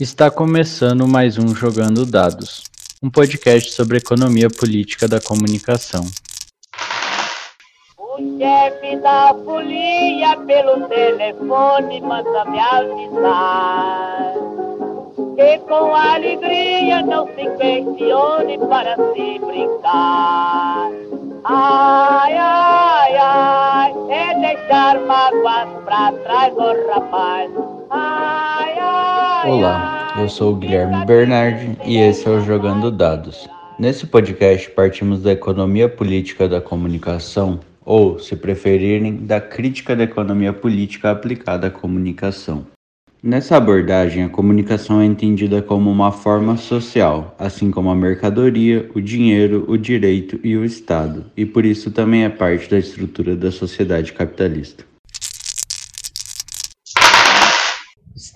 Está 0.00 0.30
começando 0.30 1.08
mais 1.08 1.36
um 1.38 1.48
Jogando 1.52 2.06
Dados, 2.06 2.62
um 3.02 3.10
podcast 3.10 3.72
sobre 3.72 3.98
economia 3.98 4.48
política 4.48 5.08
da 5.08 5.20
comunicação. 5.20 6.04
O 7.98 8.38
chefe 8.38 8.96
da 8.98 9.34
folia 9.44 10.36
pelo 10.46 10.86
telefone 10.86 12.00
manda 12.00 12.44
me 12.44 12.60
avisar 12.60 14.34
que 15.34 15.58
com 15.66 15.92
alegria 15.92 17.02
não 17.02 17.26
se 17.26 17.48
questione 17.58 18.56
para 18.68 18.94
se 18.94 19.40
brincar. 19.40 20.90
Ai, 21.42 22.36
ai, 22.36 23.16
ai, 23.16 23.94
é 24.10 24.34
deixar 24.40 25.00
mágoas 25.00 25.68
pra 25.84 26.12
trás, 26.22 26.56
ô 26.56 26.60
oh, 26.60 26.92
rapaz. 26.92 27.50
Ai, 27.90 28.57
Olá, 29.44 30.16
eu 30.18 30.28
sou 30.28 30.52
o 30.52 30.56
Guilherme 30.56 31.06
Bernardi 31.06 31.78
e 31.86 31.96
esse 31.96 32.26
é 32.26 32.30
o 32.30 32.40
Jogando 32.40 32.90
Dados. 32.90 33.48
Nesse 33.78 34.04
podcast 34.04 34.68
partimos 34.70 35.22
da 35.22 35.30
economia 35.30 35.88
política 35.88 36.48
da 36.48 36.60
comunicação, 36.60 37.60
ou, 37.84 38.18
se 38.18 38.34
preferirem, 38.34 39.14
da 39.14 39.40
crítica 39.40 39.94
da 39.94 40.02
economia 40.02 40.52
política 40.52 41.12
aplicada 41.12 41.68
à 41.68 41.70
comunicação. 41.70 42.66
Nessa 43.22 43.56
abordagem, 43.56 44.24
a 44.24 44.28
comunicação 44.28 45.00
é 45.00 45.04
entendida 45.04 45.62
como 45.62 45.88
uma 45.88 46.10
forma 46.10 46.56
social, 46.56 47.36
assim 47.38 47.70
como 47.70 47.90
a 47.90 47.94
mercadoria, 47.94 48.90
o 48.92 49.00
dinheiro, 49.00 49.64
o 49.68 49.78
direito 49.78 50.40
e 50.42 50.56
o 50.56 50.64
Estado, 50.64 51.26
e 51.36 51.46
por 51.46 51.64
isso 51.64 51.92
também 51.92 52.24
é 52.24 52.28
parte 52.28 52.68
da 52.68 52.78
estrutura 52.78 53.36
da 53.36 53.52
sociedade 53.52 54.12
capitalista. 54.12 54.84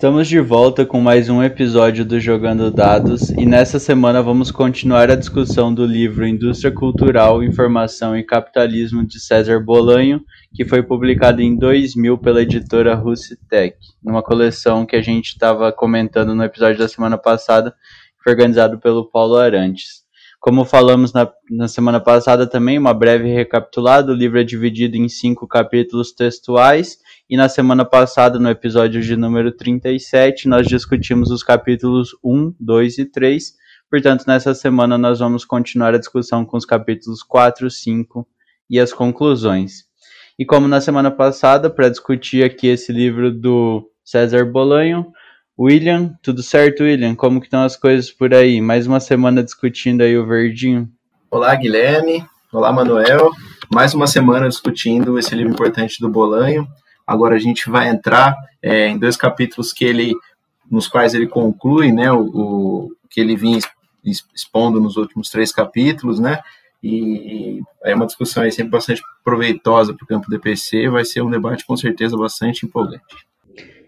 Estamos 0.03 0.27
de 0.27 0.41
volta 0.41 0.85
com 0.85 0.99
mais 0.99 1.29
um 1.29 1.41
episódio 1.41 2.03
do 2.03 2.19
Jogando 2.19 2.69
Dados 2.69 3.29
e 3.29 3.45
nessa 3.45 3.79
semana 3.79 4.21
vamos 4.21 4.51
continuar 4.51 5.09
a 5.09 5.15
discussão 5.15 5.73
do 5.73 5.85
livro 5.85 6.27
Indústria 6.27 6.73
Cultural, 6.73 7.41
Informação 7.41 8.13
e 8.13 8.21
Capitalismo 8.21 9.07
de 9.07 9.17
César 9.17 9.61
Bolanho, 9.61 10.21
que 10.53 10.65
foi 10.65 10.83
publicado 10.83 11.41
em 11.41 11.55
2000 11.55 12.17
pela 12.17 12.41
editora 12.41 12.95
Russitech, 12.95 13.77
numa 14.03 14.21
coleção 14.21 14.85
que 14.85 14.97
a 14.97 15.01
gente 15.01 15.27
estava 15.27 15.71
comentando 15.71 16.35
no 16.35 16.43
episódio 16.43 16.79
da 16.79 16.89
semana 16.89 17.17
passada, 17.17 17.73
foi 18.21 18.33
organizado 18.33 18.77
pelo 18.81 19.09
Paulo 19.09 19.37
Arantes. 19.37 20.03
Como 20.37 20.65
falamos 20.65 21.13
na, 21.13 21.31
na 21.49 21.69
semana 21.69 22.01
passada 22.01 22.45
também, 22.45 22.77
uma 22.77 22.93
breve 22.93 23.33
recapitulada, 23.33 24.11
o 24.11 24.15
livro 24.15 24.37
é 24.37 24.43
dividido 24.43 24.97
em 24.97 25.07
cinco 25.07 25.47
capítulos 25.47 26.11
textuais 26.11 26.97
e 27.33 27.35
na 27.35 27.49
semana 27.49 27.83
passada, 27.83 28.37
no 28.37 28.47
episódio 28.47 29.01
de 29.01 29.17
número 29.17 29.51
37, 29.51 30.47
nós 30.47 30.67
discutimos 30.67 31.31
os 31.31 31.41
capítulos 31.41 32.11
1, 32.23 32.53
2 32.59 32.99
e 32.99 33.05
3. 33.05 33.55
Portanto, 33.89 34.25
nessa 34.27 34.53
semana 34.53 34.99
nós 34.99 35.17
vamos 35.17 35.43
continuar 35.43 35.95
a 35.95 35.97
discussão 35.97 36.45
com 36.45 36.57
os 36.57 36.63
capítulos 36.63 37.23
4, 37.23 37.71
5 37.71 38.27
e 38.69 38.79
as 38.79 38.93
conclusões. 38.93 39.85
E 40.37 40.45
como 40.45 40.67
na 40.67 40.79
semana 40.79 41.09
passada, 41.09 41.71
para 41.71 41.89
discutir 41.89 42.43
aqui 42.43 42.67
esse 42.67 42.93
livro 42.93 43.31
do 43.31 43.83
César 44.05 44.45
Bolanho, 44.45 45.07
William, 45.59 46.13
tudo 46.21 46.43
certo, 46.43 46.83
William? 46.83 47.15
Como 47.15 47.39
que 47.39 47.47
estão 47.47 47.63
as 47.63 47.75
coisas 47.75 48.11
por 48.11 48.31
aí? 48.31 48.61
Mais 48.61 48.85
uma 48.85 48.99
semana 48.99 49.41
discutindo 49.41 50.01
aí 50.01 50.15
o 50.15 50.27
verdinho. 50.27 50.87
Olá, 51.31 51.55
Guilherme. 51.55 52.23
Olá, 52.51 52.71
Manuel. 52.71 53.31
Mais 53.73 53.95
uma 53.95 54.05
semana 54.05 54.47
discutindo 54.47 55.17
esse 55.17 55.33
livro 55.33 55.53
importante 55.53 55.99
do 55.99 56.07
Bolanho. 56.07 56.67
Agora 57.05 57.35
a 57.35 57.39
gente 57.39 57.69
vai 57.69 57.89
entrar 57.89 58.35
é, 58.61 58.87
em 58.87 58.97
dois 58.97 59.17
capítulos 59.17 59.73
que 59.73 59.83
ele, 59.83 60.13
nos 60.69 60.87
quais 60.87 61.13
ele 61.13 61.27
conclui, 61.27 61.91
né, 61.91 62.11
o, 62.11 62.21
o 62.21 62.91
que 63.09 63.19
ele 63.19 63.35
vinha 63.35 63.59
expondo 64.33 64.79
nos 64.79 64.97
últimos 64.97 65.29
três 65.29 65.51
capítulos, 65.51 66.19
né, 66.19 66.39
e 66.83 67.61
é 67.83 67.95
uma 67.95 68.05
discussão 68.05 68.43
aí 68.43 68.51
sempre 68.51 68.71
bastante 68.71 69.01
proveitosa 69.23 69.93
para 69.93 70.03
o 70.03 70.07
campo 70.07 70.29
do 70.29 70.37
DPC, 70.37 70.89
vai 70.89 71.05
ser 71.05 71.21
um 71.21 71.29
debate 71.29 71.65
com 71.65 71.77
certeza 71.77 72.17
bastante 72.17 72.65
empolgante. 72.65 73.03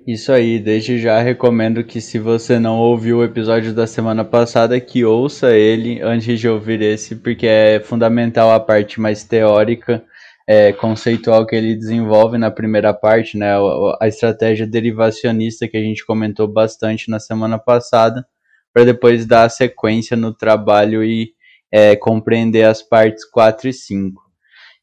Isso 0.07 0.31
aí, 0.31 0.59
desde 0.59 0.99
já 0.99 1.19
recomendo 1.19 1.83
que 1.83 1.99
se 1.99 2.19
você 2.19 2.59
não 2.59 2.77
ouviu 2.77 3.17
o 3.17 3.23
episódio 3.23 3.73
da 3.73 3.87
semana 3.87 4.23
passada, 4.23 4.79
que 4.79 5.03
ouça 5.03 5.55
ele 5.55 5.99
antes 5.99 6.39
de 6.39 6.47
ouvir 6.47 6.79
esse, 6.81 7.15
porque 7.15 7.47
é 7.47 7.79
fundamental 7.79 8.51
a 8.51 8.59
parte 8.59 9.01
mais 9.01 9.23
teórica 9.23 10.03
é, 10.47 10.71
conceitual 10.71 11.45
que 11.45 11.55
ele 11.55 11.75
desenvolve 11.75 12.37
na 12.37 12.51
primeira 12.51 12.93
parte, 12.93 13.37
né, 13.37 13.53
a, 13.99 14.07
estratégia 14.07 14.67
derivacionista 14.67 15.67
que 15.67 15.77
a 15.77 15.81
gente 15.81 16.05
comentou 16.05 16.47
bastante 16.47 17.09
na 17.09 17.19
semana 17.19 17.57
passada, 17.57 18.25
para 18.71 18.85
depois 18.85 19.25
dar 19.25 19.49
sequência 19.49 20.15
no 20.15 20.33
trabalho 20.33 21.03
e 21.03 21.33
é, 21.71 21.95
compreender 21.95 22.63
as 22.63 22.81
partes 22.81 23.25
4 23.25 23.69
e 23.69 23.73
5. 23.73 24.21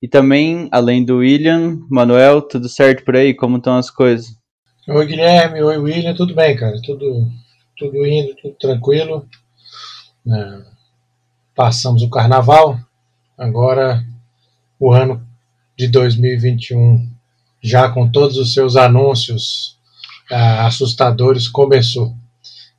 E 0.02 0.08
também, 0.08 0.68
além 0.72 1.04
do 1.04 1.18
William, 1.18 1.78
Manuel, 1.88 2.42
tudo 2.42 2.68
certo 2.68 3.04
por 3.04 3.14
aí? 3.14 3.32
Como 3.32 3.58
estão 3.58 3.76
as 3.76 3.88
coisas? 3.88 4.36
Oi, 4.88 5.06
Guilherme. 5.06 5.62
Oi, 5.62 5.76
William. 5.78 6.12
Tudo 6.12 6.34
bem, 6.34 6.56
cara? 6.56 6.76
Tudo, 6.82 7.28
tudo 7.76 8.04
indo, 8.04 8.34
tudo 8.34 8.56
tranquilo. 8.58 9.28
É, 10.26 10.62
passamos 11.54 12.02
o 12.02 12.10
carnaval. 12.10 12.76
Agora 13.38 14.04
o 14.80 14.92
ano 14.92 15.24
de 15.76 15.88
2021, 15.88 17.08
já 17.62 17.88
com 17.88 18.10
todos 18.10 18.36
os 18.36 18.52
seus 18.52 18.76
anúncios 18.76 19.78
ah, 20.30 20.66
assustadores, 20.66 21.48
começou. 21.48 22.14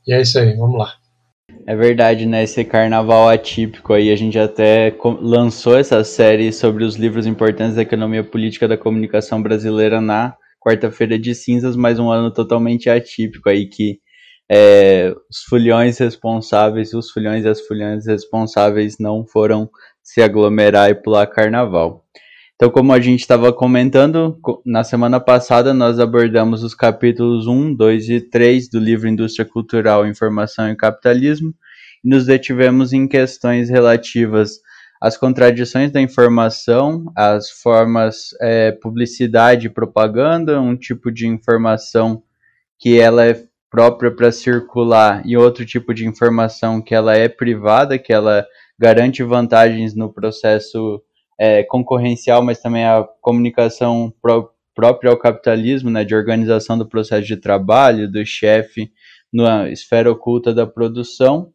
E 0.07 0.13
é 0.13 0.21
isso 0.21 0.37
aí, 0.39 0.55
vamos 0.55 0.77
lá. 0.77 0.93
É 1.65 1.75
verdade, 1.75 2.25
né? 2.25 2.43
Esse 2.43 2.63
carnaval 2.65 3.29
atípico 3.29 3.93
aí, 3.93 4.11
a 4.11 4.15
gente 4.15 4.37
até 4.37 4.93
lançou 5.21 5.77
essa 5.77 6.03
série 6.03 6.51
sobre 6.51 6.83
os 6.83 6.95
livros 6.95 7.25
importantes 7.25 7.75
da 7.75 7.81
economia 7.81 8.23
política 8.23 8.67
da 8.67 8.77
comunicação 8.77 9.41
brasileira 9.41 10.01
na 10.01 10.35
quarta-feira 10.59 11.17
de 11.17 11.33
cinzas, 11.33 11.75
mais 11.75 11.99
um 11.99 12.09
ano 12.09 12.31
totalmente 12.31 12.89
atípico 12.89 13.49
aí 13.49 13.67
que 13.67 13.99
é, 14.51 15.13
os 15.29 15.43
fulhões 15.47 15.97
responsáveis, 15.97 16.93
os 16.93 17.09
fulhões 17.11 17.45
e 17.45 17.49
as 17.49 17.61
fulhões 17.61 18.05
responsáveis 18.05 18.97
não 18.99 19.25
foram 19.25 19.69
se 20.01 20.21
aglomerar 20.21 20.89
e 20.89 20.95
pular 20.95 21.27
carnaval. 21.27 22.05
Então, 22.55 22.69
como 22.69 22.93
a 22.93 22.99
gente 22.99 23.21
estava 23.21 23.51
comentando, 23.51 24.39
na 24.65 24.83
semana 24.83 25.19
passada 25.19 25.73
nós 25.73 25.99
abordamos 25.99 26.63
os 26.63 26.75
capítulos 26.75 27.47
1, 27.47 27.73
2 27.75 28.09
e 28.09 28.21
3 28.21 28.69
do 28.69 28.79
livro 28.79 29.07
Indústria 29.07 29.45
Cultural, 29.45 30.07
Informação 30.07 30.69
e 30.69 30.75
Capitalismo 30.75 31.53
e 32.03 32.09
nos 32.09 32.25
detivemos 32.25 32.93
em 32.93 33.07
questões 33.07 33.69
relativas 33.69 34.59
às 35.01 35.17
contradições 35.17 35.91
da 35.91 35.99
informação, 35.99 37.11
às 37.15 37.49
formas 37.49 38.29
é, 38.39 38.71
publicidade 38.71 39.67
e 39.67 39.69
propaganda, 39.69 40.61
um 40.61 40.77
tipo 40.77 41.11
de 41.11 41.27
informação 41.27 42.23
que 42.79 42.99
ela 42.99 43.25
é 43.25 43.43
própria 43.69 44.11
para 44.15 44.31
circular 44.31 45.23
e 45.25 45.35
outro 45.35 45.65
tipo 45.65 45.93
de 45.93 46.07
informação 46.07 46.81
que 46.81 46.93
ela 46.93 47.15
é 47.15 47.27
privada, 47.27 47.97
que 47.97 48.13
ela 48.13 48.45
garante 48.79 49.23
vantagens 49.23 49.95
no 49.95 50.13
processo 50.13 51.01
é, 51.39 51.63
concorrencial, 51.63 52.43
mas 52.43 52.59
também 52.59 52.85
a 52.85 53.03
comunicação 53.21 54.13
pró 54.21 54.49
própria 54.75 55.11
ao 55.11 55.19
capitalismo, 55.19 55.91
né, 55.91 56.03
de 56.03 56.15
organização 56.15 56.75
do 56.75 56.87
processo 56.87 57.27
de 57.27 57.37
trabalho, 57.37 58.11
do 58.11 58.25
chefe 58.25 58.91
na 59.31 59.69
esfera 59.69 60.11
oculta 60.11 60.51
da 60.51 60.65
produção. 60.65 61.51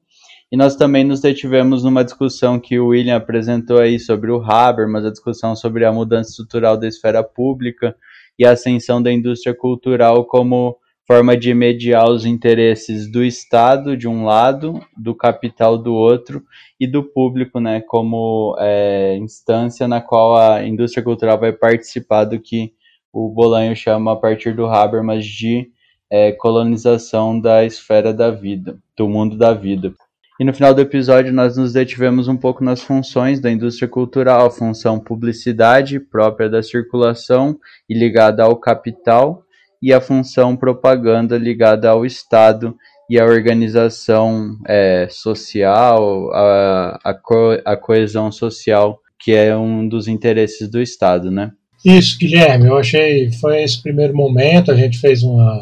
E 0.53 0.57
nós 0.57 0.77
também 0.77 1.03
nos 1.03 1.21
detivemos 1.21 1.83
numa 1.83 2.05
discussão 2.05 2.61
que 2.61 2.79
o 2.79 2.87
William 2.87 3.17
apresentou 3.17 3.79
aí 3.79 3.99
sobre 3.99 4.31
o 4.31 4.41
Habermas, 4.41 5.05
a 5.05 5.11
discussão 5.11 5.57
sobre 5.57 5.85
a 5.85 5.93
mudança 5.93 6.31
estrutural 6.31 6.77
da 6.77 6.87
esfera 6.87 7.25
pública 7.25 7.95
e 8.39 8.47
a 8.47 8.53
ascensão 8.53 9.03
da 9.03 9.13
indústria 9.13 9.55
cultural 9.55 10.25
como 10.25 10.77
forma 11.11 11.35
de 11.39 11.55
mediar 11.55 12.07
os 12.07 12.27
interesses 12.27 13.11
do 13.11 13.25
Estado 13.25 13.97
de 13.97 14.07
um 14.07 14.27
lado, 14.27 14.79
do 14.95 15.15
capital 15.15 15.79
do 15.79 15.95
outro 15.95 16.45
e 16.79 16.87
do 16.87 17.03
público, 17.03 17.59
né, 17.59 17.81
como 17.81 18.55
é, 18.59 19.17
instância 19.17 19.89
na 19.89 20.03
qual 20.03 20.37
a 20.37 20.63
indústria 20.63 21.03
cultural 21.03 21.41
vai 21.41 21.51
participar 21.51 22.25
do 22.25 22.39
que 22.39 22.75
o 23.11 23.31
Bolanho 23.31 23.75
chama 23.75 24.13
a 24.13 24.17
partir 24.17 24.55
do 24.55 24.67
Habermas 24.67 25.25
de 25.25 25.71
é, 26.11 26.33
colonização 26.33 27.41
da 27.41 27.65
esfera 27.65 28.13
da 28.13 28.31
vida, 28.31 28.79
do 28.95 29.09
mundo 29.09 29.35
da 29.35 29.55
vida. 29.55 29.95
E 30.39 30.45
no 30.45 30.53
final 30.53 30.75
do 30.75 30.83
episódio 30.83 31.33
nós 31.33 31.57
nos 31.57 31.73
detivemos 31.73 32.29
um 32.29 32.37
pouco 32.37 32.63
nas 32.63 32.83
funções 32.83 33.41
da 33.41 33.51
indústria 33.51 33.89
cultural, 33.89 34.51
função 34.51 35.01
publicidade 35.01 35.99
própria 35.99 36.51
da 36.51 36.63
circulação 36.63 37.59
e 37.89 37.99
ligada 37.99 38.45
ao 38.45 38.57
capital, 38.57 39.43
e 39.83 39.93
a 39.93 40.01
função 40.01 40.57
propaganda 40.57 41.37
ligada 41.37 41.91
ao 41.91 42.05
Estado 42.05 42.75
e 43.09 43.19
à 43.19 43.25
organização 43.25 44.57
é, 44.67 45.09
social, 45.11 46.31
a, 46.33 47.01
a, 47.05 47.15
co 47.15 47.59
a 47.65 47.77
coesão 47.77 48.31
social, 48.31 48.99
que 49.19 49.33
é 49.33 49.57
um 49.57 49.89
dos 49.89 50.09
interesses 50.09 50.69
do 50.69 50.81
Estado, 50.81 51.31
né? 51.31 51.53
Isso, 51.85 52.19
Guilherme, 52.19 52.67
eu 52.67 52.77
achei, 52.77 53.31
foi 53.33 53.63
esse 53.63 53.81
primeiro 53.81 54.15
momento, 54.15 54.71
a 54.71 54.75
gente 54.75 54.99
fez 54.99 55.23
uma, 55.23 55.61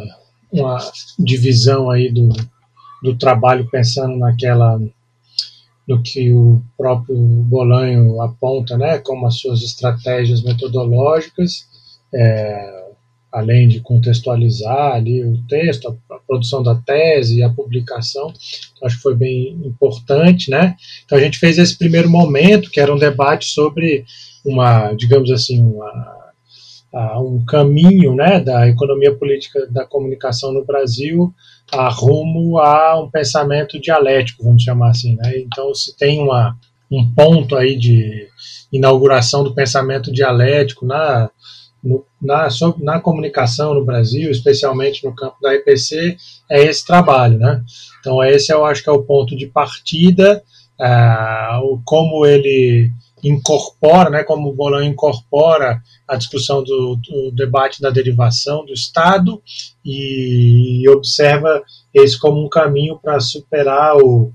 uma 0.50 0.78
divisão 1.18 1.90
aí 1.90 2.10
do, 2.10 2.30
do 3.02 3.16
trabalho 3.16 3.68
pensando 3.70 4.16
naquela 4.16 4.80
no 5.86 6.02
que 6.02 6.32
o 6.32 6.60
próprio 6.76 7.16
Bolanho 7.16 8.20
aponta, 8.20 8.76
né, 8.76 8.98
como 8.98 9.26
as 9.26 9.38
suas 9.38 9.62
estratégias 9.62 10.42
metodológicas, 10.42 11.64
é, 12.12 12.75
além 13.36 13.68
de 13.68 13.80
contextualizar 13.80 14.94
ali 14.94 15.22
o 15.22 15.36
texto, 15.46 15.88
a, 15.88 16.14
a, 16.14 16.18
produção 16.26 16.62
da 16.62 16.74
tese 16.74 17.38
e 17.38 17.42
a 17.42 17.50
publicação, 17.50 18.32
então, 18.72 18.86
acho 18.86 18.96
que 18.96 19.02
foi 19.02 19.14
bem 19.14 19.60
importante, 19.62 20.50
né? 20.50 20.74
Então 21.04 21.18
a 21.18 21.20
gente 21.20 21.38
fez 21.38 21.58
esse 21.58 21.76
primeiro 21.76 22.08
momento, 22.08 22.70
que 22.70 22.80
era 22.80 22.94
um 22.94 22.98
debate 22.98 23.44
sobre 23.46 24.06
uma, 24.42 24.94
digamos 24.94 25.30
assim, 25.30 25.62
uma 25.62 26.16
um 27.20 27.44
caminho 27.44 28.14
né, 28.14 28.40
da 28.40 28.66
economia 28.66 29.14
política 29.14 29.66
da 29.66 29.84
comunicação 29.84 30.50
no 30.50 30.64
Brasil 30.64 31.34
a 31.70 31.90
rumo 31.90 32.58
a 32.58 32.98
um 32.98 33.10
pensamento 33.10 33.78
dialético, 33.78 34.44
vamos 34.44 34.62
chamar 34.62 34.90
assim. 34.90 35.14
Né? 35.16 35.40
Então, 35.40 35.74
se 35.74 35.94
tem 35.94 36.22
uma, 36.22 36.56
um 36.90 37.12
ponto 37.12 37.54
aí 37.54 37.76
de 37.76 38.28
inauguração 38.72 39.44
do 39.44 39.54
pensamento 39.54 40.10
dialético 40.10 40.86
na, 40.86 41.28
na, 42.20 42.48
na 42.78 43.00
comunicação 43.00 43.74
no 43.74 43.84
Brasil, 43.84 44.30
especialmente 44.30 45.04
no 45.04 45.14
campo 45.14 45.36
da 45.40 45.54
EPC, 45.54 46.16
é 46.50 46.64
esse 46.64 46.84
trabalho. 46.84 47.38
Né? 47.38 47.62
Então, 48.00 48.22
esse 48.24 48.52
eu 48.52 48.64
acho 48.64 48.82
que 48.82 48.88
é 48.88 48.92
o 48.92 49.02
ponto 49.02 49.36
de 49.36 49.46
partida, 49.46 50.42
é, 50.80 50.88
como 51.84 52.26
ele 52.26 52.90
incorpora, 53.22 54.10
né, 54.10 54.22
como 54.22 54.48
o 54.48 54.54
Bolan 54.54 54.84
incorpora 54.84 55.82
a 56.06 56.16
discussão 56.16 56.62
do, 56.62 56.96
do, 56.96 57.32
debate 57.32 57.80
da 57.80 57.90
derivação 57.90 58.64
do 58.64 58.72
Estado 58.72 59.42
e 59.84 60.88
observa 60.88 61.62
esse 61.92 62.18
como 62.18 62.44
um 62.44 62.48
caminho 62.48 62.98
para 63.02 63.18
superar 63.18 63.96
o, 63.96 64.32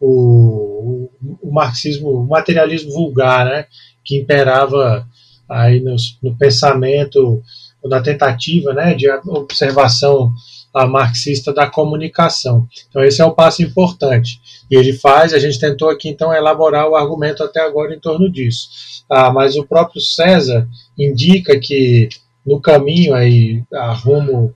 o, 0.00 1.08
o, 1.40 1.52
marxismo, 1.52 2.10
o 2.10 2.26
materialismo 2.26 2.92
vulgar, 2.92 3.46
né, 3.46 3.66
que 4.04 4.18
imperava 4.18 5.06
aí 5.48 5.80
no, 5.80 5.94
no 6.22 6.36
pensamento, 6.36 7.42
na 7.84 8.00
tentativa 8.00 8.72
né, 8.72 8.94
de 8.94 9.08
observação 9.26 10.32
a 10.74 10.86
marxista 10.86 11.54
da 11.54 11.68
comunicação. 11.68 12.66
Então 12.88 13.04
esse 13.04 13.22
é 13.22 13.24
o 13.24 13.34
passo 13.34 13.62
importante. 13.62 14.40
E 14.68 14.74
ele 14.74 14.92
faz, 14.92 15.32
a 15.32 15.38
gente 15.38 15.60
tentou 15.60 15.88
aqui 15.88 16.08
então 16.08 16.34
elaborar 16.34 16.88
o 16.88 16.96
argumento 16.96 17.44
até 17.44 17.60
agora 17.60 17.94
em 17.94 18.00
torno 18.00 18.28
disso. 18.30 18.68
Ah, 19.08 19.32
mas 19.32 19.56
o 19.56 19.64
próprio 19.64 20.00
César 20.00 20.68
indica 20.98 21.58
que 21.60 22.08
no 22.44 22.60
caminho 22.60 23.14
aí 23.14 23.62
rumo 24.02 24.52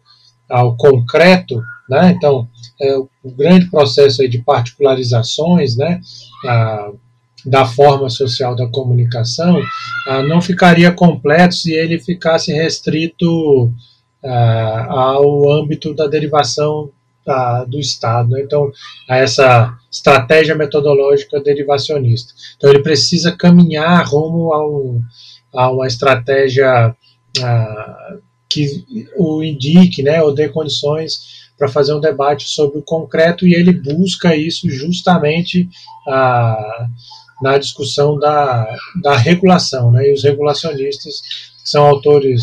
ao 0.51 0.77
concreto, 0.77 1.63
né? 1.89 2.11
Então 2.17 2.49
é, 2.81 2.97
o 2.97 3.31
grande 3.31 3.67
processo 3.71 4.23
aí 4.23 4.29
de 4.29 4.43
particularizações, 4.43 5.77
né? 5.77 6.01
Ah, 6.45 6.91
da 7.47 7.65
forma 7.65 8.09
social 8.11 8.55
da 8.55 8.67
comunicação 8.67 9.61
ah, 10.07 10.23
não 10.23 10.41
ficaria 10.41 10.91
completo 10.93 11.55
se 11.55 11.73
ele 11.73 11.99
ficasse 11.99 12.53
restrito 12.53 13.73
uh, 14.23 14.91
ao 14.91 15.51
âmbito 15.51 15.95
da 15.95 16.07
derivação 16.07 16.91
uh, 17.27 17.69
do 17.69 17.79
Estado. 17.79 18.31
Né? 18.31 18.43
Então, 18.43 18.71
a 19.09 19.17
essa 19.19 19.77
estratégia 19.91 20.55
metodológica 20.55 21.41
derivacionista. 21.41 22.33
Então, 22.57 22.71
ele 22.71 22.83
precisa 22.83 23.37
caminhar 23.37 24.07
rumo 24.07 24.53
a, 24.53 24.69
um, 24.69 25.01
a 25.55 25.71
uma 25.71 25.87
estratégia 25.87 26.95
que 28.49 28.85
o 29.17 29.43
indique, 29.43 30.03
né, 30.03 30.21
ou 30.23 30.35
dê 30.35 30.49
condições 30.49 31.49
para 31.57 31.69
fazer 31.69 31.93
um 31.93 32.01
debate 32.01 32.49
sobre 32.49 32.79
o 32.79 32.83
concreto 32.83 33.47
e 33.47 33.55
ele 33.55 33.73
busca 33.73 34.35
isso 34.35 34.71
justamente 34.71 35.69
ah, 36.09 36.87
na 37.43 37.59
discussão 37.59 38.19
da, 38.19 38.67
da 39.03 39.17
regulação, 39.17 39.91
né, 39.91 40.09
e 40.09 40.13
os 40.13 40.25
regulacionistas 40.25 41.21
são 41.65 41.87
autores 41.87 42.43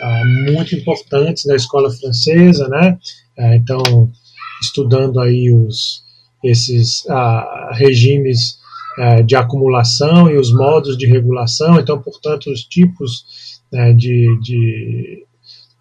ah, 0.00 0.22
muito 0.50 0.74
importantes 0.74 1.44
da 1.44 1.54
escola 1.54 1.90
francesa, 1.90 2.68
né? 2.68 2.98
Ah, 3.38 3.54
então, 3.54 4.10
estudando 4.60 5.20
aí 5.20 5.52
os, 5.52 6.02
esses 6.42 7.08
ah, 7.08 7.70
regimes 7.72 8.62
de 9.26 9.34
acumulação 9.34 10.30
e 10.30 10.36
os 10.36 10.52
modos 10.52 10.96
de 10.96 11.04
regulação, 11.04 11.80
então, 11.80 12.00
portanto, 12.00 12.48
os 12.48 12.62
tipos 12.62 13.24
né, 13.72 13.92
de, 13.92 14.38
de, 14.40 15.26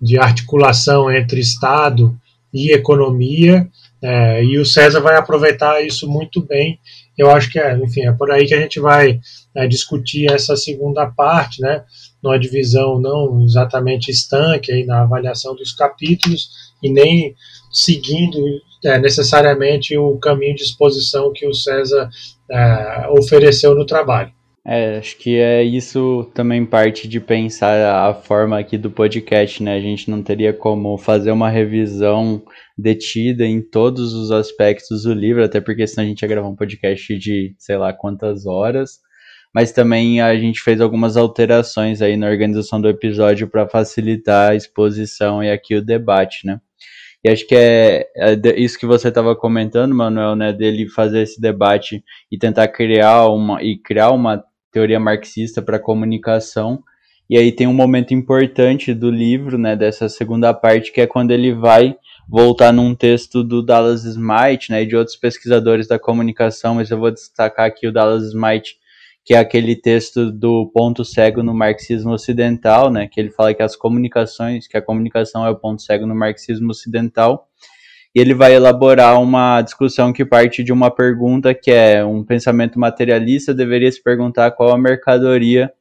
de 0.02 0.18
articulação 0.18 1.12
entre 1.12 1.40
Estado 1.40 2.20
e 2.52 2.72
economia, 2.72 3.70
é, 4.02 4.44
e 4.44 4.58
o 4.58 4.66
César 4.66 5.00
vai 5.00 5.16
aproveitar 5.16 5.82
isso 5.82 6.10
muito 6.10 6.42
bem. 6.42 6.78
Eu 7.18 7.30
acho 7.30 7.52
que 7.52 7.60
é, 7.60 7.78
enfim, 7.78 8.02
é 8.02 8.12
por 8.12 8.32
aí 8.32 8.46
que 8.46 8.54
a 8.54 8.60
gente 8.60 8.80
vai 8.80 9.20
é, 9.56 9.68
discutir 9.68 10.32
essa 10.32 10.56
segunda 10.56 11.06
parte, 11.06 11.62
né? 11.62 11.84
numa 12.24 12.40
divisão 12.40 13.00
não 13.00 13.44
exatamente 13.44 14.10
estanque 14.10 14.72
aí 14.72 14.86
na 14.86 15.02
avaliação 15.02 15.54
dos 15.56 15.74
capítulos 15.74 16.50
e 16.82 16.90
nem 16.90 17.36
seguindo 17.70 18.40
é, 18.86 18.98
necessariamente 18.98 19.98
o 19.98 20.18
caminho 20.18 20.56
de 20.56 20.64
exposição 20.64 21.34
que 21.34 21.46
o 21.46 21.54
César 21.54 22.10
é, 22.50 23.08
ofereceu 23.10 23.76
no 23.76 23.86
trabalho. 23.86 24.32
É, 24.66 24.98
acho 24.98 25.18
que 25.18 25.38
é 25.38 25.62
isso 25.62 26.32
também 26.34 26.66
parte 26.66 27.06
de 27.06 27.20
pensar 27.20 28.08
a 28.10 28.14
forma 28.14 28.58
aqui 28.58 28.78
do 28.78 28.90
podcast, 28.90 29.62
né? 29.62 29.76
A 29.76 29.82
gente 29.82 30.10
não 30.10 30.24
teria 30.24 30.54
como 30.54 30.98
fazer 30.98 31.32
uma 31.32 31.50
revisão 31.50 32.42
detida 32.78 33.46
em 33.46 33.62
todos 33.62 34.14
os 34.14 34.32
aspectos 34.32 35.04
do 35.04 35.14
livro, 35.14 35.44
até 35.44 35.62
porque 35.62 35.86
senão 35.86 36.06
a 36.06 36.08
gente 36.08 36.22
ia 36.22 36.28
gravar 36.28 36.48
um 36.48 36.56
podcast 36.56 37.18
de 37.18 37.56
sei 37.58 37.78
lá 37.78 37.94
quantas 37.94 38.46
horas 38.46 39.02
mas 39.54 39.72
também 39.72 40.20
a 40.20 40.36
gente 40.36 40.60
fez 40.62 40.82
algumas 40.82 41.16
alterações 41.16 42.02
aí 42.02 42.18
na 42.18 42.28
organização 42.28 42.82
do 42.82 42.90
episódio 42.90 43.48
para 43.48 43.70
facilitar 43.70 44.52
a 44.52 44.56
exposição 44.56 45.44
e 45.44 45.52
aqui 45.52 45.76
o 45.76 45.86
debate, 45.86 46.48
né? 46.48 46.60
E 47.24 47.30
acho 47.30 47.48
que 47.48 47.56
é, 47.56 48.08
é 48.18 48.60
isso 48.60 48.78
que 48.78 48.86
você 48.86 49.08
estava 49.10 49.34
comentando, 49.36 49.96
Manuel, 49.96 50.36
né, 50.36 50.52
dele 50.52 50.90
fazer 50.90 51.22
esse 51.22 51.40
debate 51.40 52.04
e 52.30 52.38
tentar 52.38 52.68
criar 52.68 53.28
uma 53.28 53.64
e 53.64 53.78
criar 53.78 54.12
uma 54.12 54.44
teoria 54.72 55.00
marxista 55.00 55.62
para 55.62 55.80
comunicação. 55.80 56.84
E 57.30 57.38
aí 57.38 57.52
tem 57.52 57.66
um 57.68 57.74
momento 57.74 58.14
importante 58.14 58.94
do 58.94 59.10
livro, 59.10 59.58
né, 59.58 59.76
dessa 59.76 60.10
segunda 60.10 60.54
parte, 60.54 60.92
que 60.92 61.00
é 61.00 61.08
quando 61.08 61.32
ele 61.32 61.54
vai 61.54 61.96
voltar 62.28 62.72
num 62.72 62.96
texto 62.96 63.44
do 63.44 63.62
Dallas 63.62 64.04
Smith, 64.06 64.70
né, 64.70 64.84
e 64.84 64.86
de 64.86 64.96
outros 64.96 65.16
pesquisadores 65.16 65.88
da 65.88 66.00
comunicação, 66.00 66.76
mas 66.76 66.90
eu 66.90 67.00
vou 67.00 67.12
destacar 67.12 67.66
aqui 67.66 67.88
o 67.88 67.92
Dallas 67.92 68.24
Smith 68.24 68.76
que 69.26 69.34
é 69.34 69.38
aquele 69.38 69.76
texto 69.76 70.32
do 70.32 70.70
ponto 70.74 71.06
cego 71.06 71.42
no 71.42 71.54
marxismo 71.54 72.12
ocidental, 72.12 72.92
né, 72.92 73.08
que 73.08 73.20
ele 73.20 73.30
fala 73.30 73.54
que 73.54 73.64
as 73.64 73.76
comunicações, 73.76 74.68
que 74.68 74.78
a 74.78 74.82
comunicação 74.82 75.46
é 75.46 75.50
o 75.50 75.56
ponto 75.56 75.82
cego 75.82 76.06
no 76.06 76.14
marxismo 76.14 76.72
ocidental, 76.72 77.48
e 78.14 78.20
ele 78.20 78.34
vai 78.34 78.54
elaborar 78.54 79.20
uma 79.22 79.62
discussão 79.62 80.12
que 80.12 80.26
parte 80.26 80.64
de 80.64 80.74
uma 80.74 80.92
pergunta 80.92 81.54
que 81.54 81.72
é 81.72 82.04
um 82.04 82.24
pensamento 82.24 82.78
materialista 82.78 83.54
deveria 83.54 83.92
se 83.92 84.04
perguntar 84.04 84.52
qual 84.52 84.72
a 84.72 84.78
mercadoria 84.78 85.72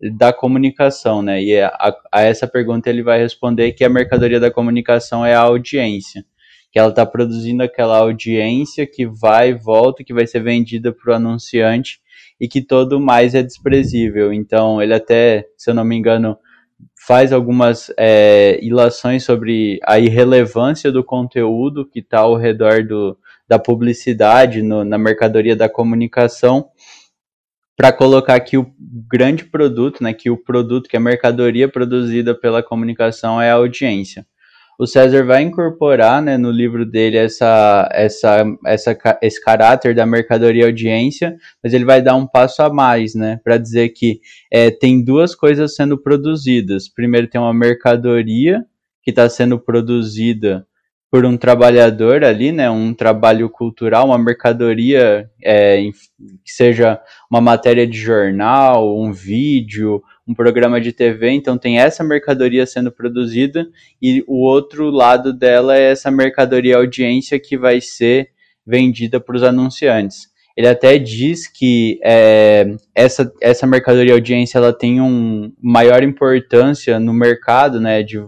da 0.00 0.32
comunicação, 0.32 1.20
né? 1.22 1.42
E 1.42 1.60
a, 1.60 1.94
a 2.10 2.22
essa 2.22 2.46
pergunta 2.46 2.88
ele 2.88 3.02
vai 3.02 3.18
responder 3.18 3.72
que 3.72 3.84
a 3.84 3.88
mercadoria 3.88 4.40
da 4.40 4.50
comunicação 4.50 5.24
é 5.24 5.34
a 5.34 5.40
audiência, 5.40 6.24
que 6.72 6.78
ela 6.78 6.88
está 6.88 7.04
produzindo 7.04 7.62
aquela 7.62 7.98
audiência 7.98 8.86
que 8.86 9.06
vai 9.06 9.50
e 9.50 9.54
volta, 9.54 10.04
que 10.04 10.14
vai 10.14 10.26
ser 10.26 10.42
vendida 10.42 10.92
para 10.92 11.12
o 11.12 11.16
anunciante 11.16 12.00
e 12.40 12.48
que 12.48 12.62
todo 12.62 12.98
mais 12.98 13.34
é 13.34 13.42
desprezível. 13.42 14.32
Então, 14.32 14.80
ele 14.80 14.94
até, 14.94 15.46
se 15.56 15.70
eu 15.70 15.74
não 15.74 15.84
me 15.84 15.96
engano, 15.96 16.38
faz 17.06 17.32
algumas 17.32 17.92
é, 17.98 18.58
ilações 18.62 19.24
sobre 19.24 19.78
a 19.84 19.98
irrelevância 19.98 20.90
do 20.90 21.04
conteúdo 21.04 21.86
que 21.86 22.00
está 22.00 22.20
ao 22.20 22.36
redor 22.36 22.84
do, 22.84 23.18
da 23.46 23.58
publicidade 23.58 24.62
no, 24.62 24.84
na 24.84 24.96
mercadoria 24.96 25.56
da 25.56 25.68
comunicação 25.68 26.68
para 27.80 27.92
colocar 27.94 28.38
que 28.40 28.58
o 28.58 28.70
grande 29.10 29.42
produto, 29.42 30.04
né, 30.04 30.12
que 30.12 30.28
o 30.28 30.36
produto, 30.36 30.86
que 30.86 30.98
a 30.98 31.00
mercadoria 31.00 31.66
produzida 31.66 32.34
pela 32.34 32.62
comunicação 32.62 33.40
é 33.40 33.50
a 33.50 33.54
audiência 33.54 34.26
o 34.80 34.86
César 34.86 35.26
vai 35.26 35.42
incorporar 35.42 36.22
né, 36.22 36.38
no 36.38 36.50
livro 36.50 36.86
dele 36.86 37.18
essa, 37.18 37.86
essa, 37.92 38.42
essa, 38.64 38.96
esse 39.20 39.38
caráter 39.38 39.94
da 39.94 40.06
mercadoria 40.06 40.64
audiência, 40.64 41.36
mas 41.62 41.74
ele 41.74 41.84
vai 41.84 42.00
dar 42.00 42.14
um 42.14 42.26
passo 42.26 42.62
a 42.62 42.72
mais, 42.72 43.14
né, 43.14 43.38
para 43.44 43.58
dizer 43.58 43.90
que 43.90 44.20
é, 44.50 44.70
tem 44.70 45.04
duas 45.04 45.34
coisas 45.34 45.74
sendo 45.74 45.98
produzidas. 45.98 46.88
Primeiro, 46.88 47.28
tem 47.28 47.38
uma 47.38 47.52
mercadoria 47.52 48.64
que 49.02 49.10
está 49.10 49.28
sendo 49.28 49.58
produzida 49.58 50.66
por 51.10 51.24
um 51.26 51.36
trabalhador 51.36 52.22
ali, 52.22 52.52
né, 52.52 52.70
um 52.70 52.94
trabalho 52.94 53.50
cultural, 53.50 54.06
uma 54.06 54.18
mercadoria 54.18 55.28
é, 55.42 55.82
que 56.44 56.52
seja 56.52 57.00
uma 57.28 57.40
matéria 57.40 57.84
de 57.84 57.98
jornal, 57.98 58.96
um 58.96 59.12
vídeo, 59.12 60.00
um 60.26 60.32
programa 60.32 60.80
de 60.80 60.92
TV, 60.92 61.30
então 61.30 61.58
tem 61.58 61.80
essa 61.80 62.04
mercadoria 62.04 62.64
sendo 62.64 62.92
produzida 62.92 63.66
e 64.00 64.22
o 64.28 64.36
outro 64.36 64.88
lado 64.88 65.32
dela 65.32 65.76
é 65.76 65.90
essa 65.90 66.12
mercadoria 66.12 66.76
audiência 66.76 67.40
que 67.40 67.58
vai 67.58 67.80
ser 67.80 68.30
vendida 68.64 69.18
para 69.18 69.34
os 69.34 69.42
anunciantes. 69.42 70.30
Ele 70.56 70.68
até 70.68 70.96
diz 70.96 71.48
que 71.48 71.98
é, 72.04 72.66
essa, 72.94 73.32
essa 73.40 73.66
mercadoria 73.66 74.12
audiência 74.12 74.58
ela 74.58 74.72
tem 74.72 75.00
um 75.00 75.52
maior 75.60 76.04
importância 76.04 77.00
no 77.00 77.12
mercado, 77.12 77.80
né, 77.80 78.02
de 78.04 78.18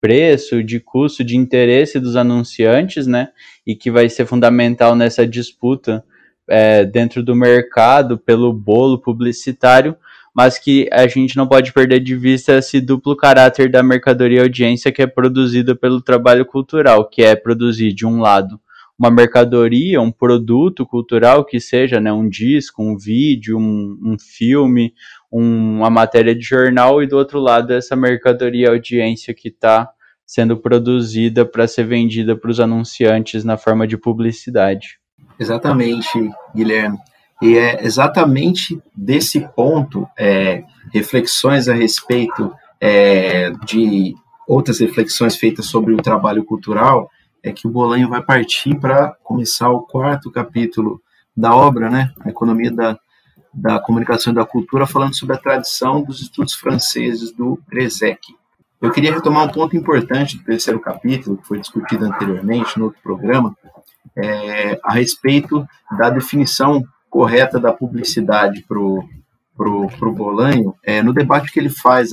preço, 0.00 0.62
de 0.62 0.80
custo, 0.80 1.24
de 1.24 1.36
interesse 1.36 1.98
dos 1.98 2.16
anunciantes, 2.16 3.06
né, 3.06 3.28
e 3.66 3.74
que 3.74 3.90
vai 3.90 4.08
ser 4.08 4.26
fundamental 4.26 4.94
nessa 4.94 5.26
disputa 5.26 6.04
é, 6.48 6.84
dentro 6.84 7.22
do 7.22 7.34
mercado 7.34 8.16
pelo 8.18 8.52
bolo 8.52 8.98
publicitário, 8.98 9.96
mas 10.34 10.58
que 10.58 10.88
a 10.92 11.06
gente 11.06 11.36
não 11.36 11.46
pode 11.46 11.72
perder 11.72 12.00
de 12.00 12.14
vista 12.14 12.58
esse 12.58 12.80
duplo 12.80 13.16
caráter 13.16 13.70
da 13.70 13.82
mercadoria 13.82 14.42
audiência 14.42 14.92
que 14.92 15.02
é 15.02 15.06
produzida 15.06 15.74
pelo 15.74 16.00
trabalho 16.00 16.46
cultural, 16.46 17.08
que 17.08 17.22
é 17.22 17.34
produzir 17.34 17.92
de 17.92 18.06
um 18.06 18.20
lado 18.20 18.60
uma 18.98 19.10
mercadoria, 19.12 20.00
um 20.00 20.10
produto 20.10 20.84
cultural 20.84 21.44
que 21.44 21.60
seja, 21.60 22.00
né, 22.00 22.12
um 22.12 22.28
disco, 22.28 22.82
um 22.82 22.98
vídeo, 22.98 23.56
um, 23.56 23.96
um 24.02 24.16
filme, 24.18 24.92
uma 25.30 25.90
matéria 25.90 26.34
de 26.34 26.42
jornal, 26.42 27.02
e 27.02 27.06
do 27.06 27.16
outro 27.16 27.38
lado 27.38 27.72
essa 27.72 27.94
mercadoria 27.94 28.70
audiência 28.70 29.34
que 29.34 29.48
está 29.48 29.88
sendo 30.26 30.56
produzida 30.56 31.44
para 31.46 31.66
ser 31.66 31.84
vendida 31.84 32.36
para 32.36 32.50
os 32.50 32.60
anunciantes 32.60 33.44
na 33.44 33.56
forma 33.56 33.86
de 33.86 33.96
publicidade. 33.96 34.98
Exatamente, 35.38 36.30
Guilherme. 36.54 36.98
E 37.40 37.56
é 37.56 37.84
exatamente 37.84 38.80
desse 38.94 39.40
ponto, 39.54 40.06
é, 40.18 40.64
reflexões 40.92 41.68
a 41.68 41.74
respeito 41.74 42.52
é, 42.80 43.50
de 43.64 44.14
outras 44.46 44.80
reflexões 44.80 45.36
feitas 45.36 45.66
sobre 45.66 45.94
o 45.94 46.02
trabalho 46.02 46.44
cultural, 46.44 47.10
é 47.42 47.52
que 47.52 47.66
o 47.66 47.70
Bolanho 47.70 48.08
vai 48.08 48.22
partir 48.22 48.74
para 48.74 49.14
começar 49.22 49.70
o 49.70 49.82
quarto 49.82 50.30
capítulo 50.30 51.00
da 51.36 51.54
obra, 51.54 51.88
né, 51.88 52.12
a 52.24 52.28
economia 52.28 52.72
da, 52.72 52.98
da 53.60 53.78
comunicação 53.78 54.32
e 54.32 54.36
da 54.36 54.44
cultura, 54.44 54.86
falando 54.86 55.16
sobre 55.16 55.36
a 55.36 55.38
tradição 55.38 56.02
dos 56.02 56.20
estudos 56.20 56.54
franceses 56.54 57.32
do 57.32 57.60
Grezec. 57.68 58.34
Eu 58.80 58.92
queria 58.92 59.12
retomar 59.12 59.44
um 59.44 59.52
ponto 59.52 59.76
importante 59.76 60.38
do 60.38 60.44
terceiro 60.44 60.78
capítulo, 60.78 61.36
que 61.36 61.46
foi 61.46 61.58
discutido 61.58 62.04
anteriormente 62.04 62.78
no 62.78 62.86
outro 62.86 63.00
programa, 63.02 63.56
é, 64.16 64.78
a 64.84 64.92
respeito 64.92 65.66
da 65.98 66.10
definição 66.10 66.84
correta 67.10 67.58
da 67.58 67.72
publicidade 67.72 68.64
para 68.68 68.78
o 68.78 69.04
pro, 69.56 69.88
pro 69.98 70.12
Bolanho, 70.12 70.72
é, 70.84 71.02
no 71.02 71.12
debate 71.12 71.50
que 71.50 71.58
ele 71.58 71.68
faz 71.68 72.10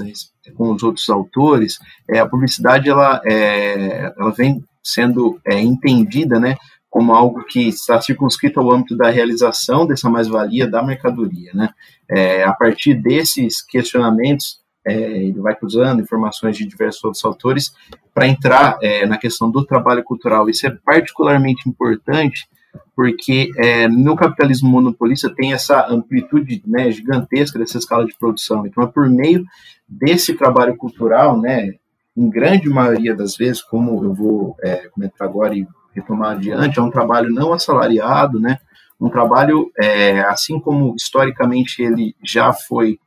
com 0.55 0.73
os 0.73 0.81
outros 0.81 1.07
autores, 1.09 1.77
é, 2.09 2.17
a 2.17 2.27
publicidade 2.27 2.89
ela, 2.89 3.21
é, 3.23 4.11
ela 4.17 4.31
vem 4.31 4.63
sendo 4.83 5.39
é, 5.45 5.59
entendida 5.59 6.39
né, 6.39 6.57
como 6.95 7.13
algo 7.13 7.43
que 7.43 7.67
está 7.67 7.99
circunscrito 7.99 8.57
ao 8.57 8.71
âmbito 8.71 8.95
da 8.95 9.09
realização 9.09 9.85
dessa 9.85 10.09
mais-valia 10.09 10.65
da 10.65 10.81
mercadoria. 10.81 11.51
Né? 11.53 11.69
É, 12.09 12.41
a 12.45 12.53
partir 12.53 12.93
desses 12.93 13.61
questionamentos, 13.61 14.61
é, 14.87 14.93
ele 14.93 15.41
vai 15.41 15.53
cruzando 15.53 16.01
informações 16.01 16.55
de 16.55 16.65
diversos 16.65 17.03
outros 17.03 17.25
autores 17.25 17.73
para 18.13 18.29
entrar 18.29 18.77
é, 18.81 19.05
na 19.05 19.17
questão 19.17 19.51
do 19.51 19.65
trabalho 19.65 20.05
cultural. 20.05 20.49
Isso 20.49 20.65
é 20.67 20.77
particularmente 20.85 21.67
importante 21.67 22.47
porque 22.95 23.51
é, 23.57 23.89
no 23.89 24.15
capitalismo 24.15 24.69
monopolista 24.69 25.29
tem 25.35 25.51
essa 25.51 25.85
amplitude 25.89 26.63
né, 26.65 26.89
gigantesca 26.91 27.59
dessa 27.59 27.77
escala 27.77 28.05
de 28.05 28.17
produção. 28.17 28.65
Então, 28.65 28.81
é 28.81 28.87
por 28.87 29.09
meio 29.09 29.43
desse 29.85 30.33
trabalho 30.33 30.77
cultural, 30.77 31.37
né, 31.41 31.73
em 32.15 32.29
grande 32.29 32.69
maioria 32.69 33.13
das 33.13 33.35
vezes, 33.35 33.61
como 33.61 34.01
eu 34.01 34.13
vou 34.13 34.55
é, 34.63 34.87
comentar 34.87 35.27
agora 35.27 35.53
e 35.53 35.67
retomar 35.95 36.31
adiante, 36.31 36.79
é 36.79 36.81
um 36.81 36.91
trabalho 36.91 37.33
não 37.33 37.53
assalariado, 37.53 38.39
né? 38.39 38.59
Um 38.99 39.09
trabalho, 39.09 39.71
é, 39.77 40.21
assim 40.21 40.59
como 40.59 40.95
historicamente 40.95 41.81
ele 41.81 42.15
já 42.23 42.53
foi 42.53 42.99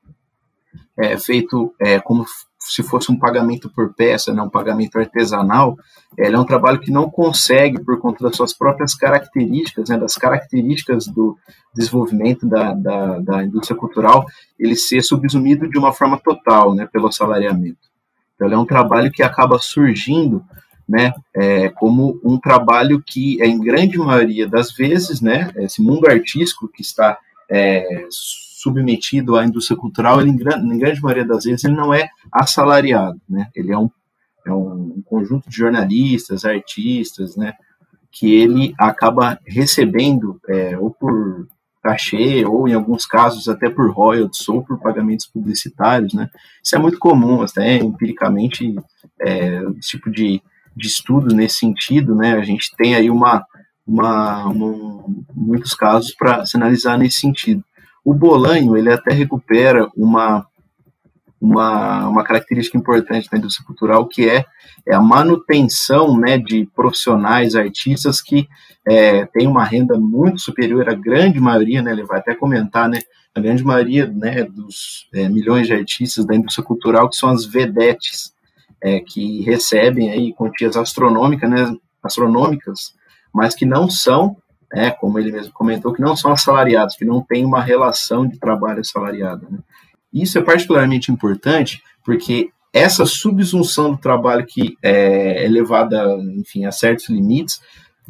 é, 0.97 1.17
feito 1.17 1.75
é, 1.81 2.01
como 2.01 2.25
se 2.69 2.83
fosse 2.83 3.11
um 3.11 3.19
pagamento 3.19 3.71
por 3.71 3.95
peça, 3.95 4.33
né, 4.33 4.43
um 4.43 4.51
pagamento 4.51 4.99
artesanal, 4.99 5.77
ele 6.17 6.37
é 6.37 6.39
um 6.39 6.45
trabalho 6.45 6.81
que 6.81 6.91
não 6.91 7.09
consegue, 7.09 7.83
por 7.83 7.99
conta 7.99 8.25
das 8.25 8.37
suas 8.37 8.53
próprias 8.53 8.95
características, 8.95 9.89
né, 9.89 9.97
das 9.97 10.17
características 10.17 11.07
do 11.07 11.37
desenvolvimento 11.75 12.47
da, 12.47 12.75
da, 12.75 13.19
da 13.21 13.45
indústria 13.45 13.79
cultural, 13.79 14.27
ele 14.59 14.77
ser 14.77 15.03
subsumido 15.03 15.69
de 15.69 15.79
uma 15.79 15.93
forma 15.93 16.19
total 16.19 16.75
né, 16.75 16.87
pelo 16.93 17.09
assalariamento. 17.09 17.89
Então, 18.35 18.53
é 18.53 18.59
um 18.59 18.67
trabalho 18.67 19.11
que 19.11 19.23
acaba 19.23 19.59
surgindo 19.59 20.45
né, 20.89 21.13
é, 21.35 21.69
como 21.69 22.19
um 22.25 22.39
trabalho 22.39 23.03
que, 23.07 23.41
é, 23.43 23.47
em 23.47 23.61
grande 23.61 23.99
maioria 23.99 24.49
das 24.49 24.73
vezes, 24.73 25.21
né, 25.21 25.53
esse 25.57 25.83
mundo 25.83 26.09
artístico 26.09 26.69
que 26.69 26.81
está 26.81 27.19
é, 27.51 28.07
submetido 28.11 29.37
à 29.37 29.45
indústria 29.45 29.77
cultural, 29.77 30.21
ele, 30.21 30.31
em, 30.31 30.35
em, 30.35 30.79
grande 30.79 31.03
maioria 31.03 31.27
das 31.27 31.45
vezes, 31.45 31.65
ele 31.65 31.77
não 31.77 31.93
é 31.93 32.09
assalariado, 32.33 33.21
né, 33.29 33.49
ele 33.55 33.71
é 33.71 33.79
um, 33.79 33.91
é 34.47 34.53
um 34.53 35.03
conjunto 35.05 35.51
de 35.51 35.57
jornalistas, 35.57 36.47
artistas, 36.47 37.37
né, 37.37 37.53
que 38.11 38.35
ele 38.35 38.75
acaba 38.79 39.39
recebendo, 39.47 40.41
é, 40.49 40.79
ou 40.79 40.91
por 40.91 41.47
cachê, 41.83 42.45
ou 42.45 42.69
em 42.69 42.75
alguns 42.75 43.07
casos 43.07 43.49
até 43.49 43.71
por 43.71 43.91
royalties 43.91 44.49
ou 44.49 44.65
por 44.65 44.79
pagamentos 44.81 45.27
publicitários, 45.27 46.13
né? 46.13 46.29
Isso 46.63 46.75
é 46.75 46.79
muito 46.79 46.99
comum, 46.99 47.41
até 47.41 47.77
empiricamente, 47.77 48.75
é, 49.21 49.63
esse 49.79 49.91
tipo 49.91 50.11
de, 50.11 50.43
de 50.79 50.87
estudo 50.87 51.35
nesse 51.35 51.57
sentido, 51.57 52.15
né? 52.15 52.35
A 52.35 52.43
gente 52.43 52.75
tem 52.77 52.95
aí 52.95 53.11
uma, 53.11 53.45
uma, 53.87 54.47
uma 54.47 55.05
muitos 55.35 55.75
casos 55.75 56.15
para 56.15 56.47
se 56.47 56.57
analisar 56.57 56.97
nesse 56.97 57.21
sentido. 57.21 57.65
O 58.05 58.15
Bolanho, 58.15 58.77
ele 58.77 58.93
até 58.93 59.13
recupera 59.13 59.89
uma 59.97 60.47
uma, 61.41 62.09
uma 62.09 62.25
característica 62.25 62.77
importante 62.77 63.31
da 63.31 63.39
indústria 63.39 63.65
cultural, 63.65 64.07
que 64.07 64.29
é, 64.29 64.45
é 64.87 64.95
a 64.95 65.01
manutenção 65.01 66.19
né, 66.19 66.37
de 66.37 66.69
profissionais, 66.75 67.55
artistas 67.55 68.21
que 68.21 68.49
é, 68.87 69.25
têm 69.27 69.47
uma 69.47 69.65
renda 69.65 69.99
muito 69.99 70.41
superior 70.41 70.89
à 70.89 70.95
grande 70.95 71.39
maioria, 71.39 71.83
né, 71.83 71.93
ele 71.93 72.05
vai 72.05 72.19
até 72.19 72.35
comentar, 72.35 72.89
né, 72.89 73.01
a 73.35 73.41
grande 73.41 73.63
maioria 73.63 74.07
né, 74.07 74.43
dos 74.45 75.09
é, 75.15 75.29
milhões 75.29 75.67
de 75.67 75.75
artistas 75.75 76.27
da 76.27 76.35
indústria 76.35 76.65
cultural, 76.65 77.09
que 77.09 77.17
são 77.17 77.29
as 77.29 77.45
vedetes, 77.45 78.33
é, 78.83 79.01
que 79.01 79.43
recebem 79.43 80.11
aí 80.11 80.33
quantias 80.33 80.77
astronômicas, 80.77 81.51
né, 81.51 81.77
astronômicas, 82.03 82.95
mas 83.33 83.55
que 83.55 83.67
não 83.67 83.89
são, 83.89 84.37
é, 84.73 84.91
como 84.91 85.19
ele 85.19 85.33
mesmo 85.33 85.53
comentou, 85.53 85.93
que 85.93 86.01
não 86.01 86.17
são 86.17 86.33
assalariados, 86.33 86.97
que 86.97 87.05
não 87.05 87.23
têm 87.23 87.45
uma 87.45 87.63
relação 87.63 88.27
de 88.27 88.39
trabalho 88.39 88.81
assalariada. 88.81 89.47
Né. 89.51 89.59
Isso 90.13 90.39
é 90.39 90.43
particularmente 90.43 91.11
importante 91.11 91.83
porque 92.05 92.51
essa 92.73 93.05
subsunção 93.05 93.93
do 93.93 93.99
trabalho 93.99 94.47
que 94.47 94.77
é 94.83 95.45
elevada, 95.45 96.17
enfim, 96.37 96.65
a 96.65 96.73
certos 96.73 97.09
limites, 97.09 97.61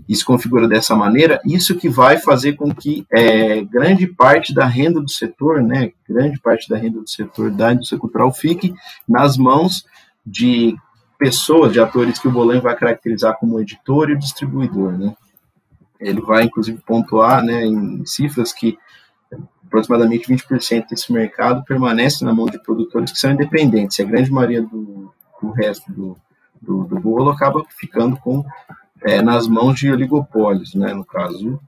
e 0.09 0.15
se 0.15 0.25
configura 0.25 0.69
dessa 0.69 0.95
maneira, 0.95 1.41
isso 1.45 1.75
que 1.75 1.89
vai 1.89 2.19
fazer 2.19 2.53
com 2.55 2.73
que 2.75 3.07
é, 3.11 3.63
grande 3.63 4.07
parte 4.07 4.55
da 4.55 4.67
renda 4.67 5.01
do 5.01 5.11
setor, 5.11 5.63
né, 5.63 5.93
grande 6.09 6.39
parte 6.41 6.69
da 6.69 6.77
renda 6.77 7.01
do 7.01 7.09
setor 7.09 7.51
da 7.51 7.73
indústria 7.73 7.99
cultural 7.99 8.33
fique 8.33 8.73
nas 9.09 9.37
mãos 9.37 9.85
de 10.29 10.77
pessoas, 11.19 11.73
de 11.73 11.81
atores 11.81 12.19
que 12.19 12.29
o 12.29 12.31
Bolan 12.31 12.61
vai 12.61 12.77
caracterizar 12.77 13.37
como 13.39 13.61
editor 13.61 14.11
e 14.11 14.19
distribuidor, 14.19 14.93
né. 14.93 15.15
Ele 15.99 16.21
vai, 16.21 16.45
inclusive, 16.45 16.81
pontuar 16.87 17.43
né, 17.43 17.65
em 17.65 18.05
cifras 18.07 18.53
que 18.53 18.79
aproximadamente 19.67 20.33
20% 20.33 20.89
desse 20.89 21.13
mercado 21.13 21.65
permanece 21.65 22.25
na 22.25 22.33
mão 22.33 22.47
de 22.47 22.59
produtores 22.63 23.11
que 23.11 23.19
são 23.19 23.33
independentes. 23.33 23.99
A 23.99 24.05
grande 24.05 24.31
maioria 24.31 24.63
do, 24.63 25.13
do 25.43 25.51
resto 25.51 25.93
do, 25.93 26.17
do, 26.61 26.85
do, 26.85 27.01
bolo 27.01 27.31
acaba 27.31 27.65
ficando 27.69 28.17
com 28.17 28.45
é, 29.03 29.21
nas 29.21 29.49
mãos 29.49 29.79
de 29.79 29.91
oligopólios, 29.91 30.75
né? 30.75 30.95
No 30.95 31.05
caso, 31.05 31.61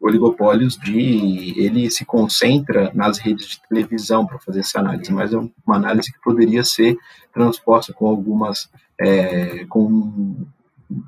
oligopólios 0.00 0.76
de 0.76 1.54
ele 1.60 1.90
se 1.90 2.04
concentra 2.04 2.90
nas 2.94 3.18
redes 3.18 3.46
de 3.46 3.60
televisão 3.68 4.26
para 4.26 4.38
fazer 4.38 4.60
essa 4.60 4.80
análise, 4.80 5.12
mas 5.12 5.32
é 5.32 5.36
uma 5.36 5.76
análise 5.76 6.12
que 6.12 6.20
poderia 6.20 6.64
ser 6.64 6.96
transposta 7.32 7.92
com 7.92 8.06
algumas 8.06 8.70
é, 8.98 9.64
com 9.66 9.86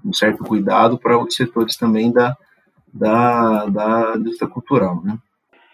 um 0.05 0.13
certo 0.13 0.45
cuidado 0.45 0.99
para 0.99 1.17
outros 1.17 1.37
setores 1.37 1.77
também 1.77 2.13
da 2.13 2.37
da, 2.93 3.67
da 3.67 4.15
indústria 4.17 4.49
cultural, 4.49 5.03
né? 5.03 5.17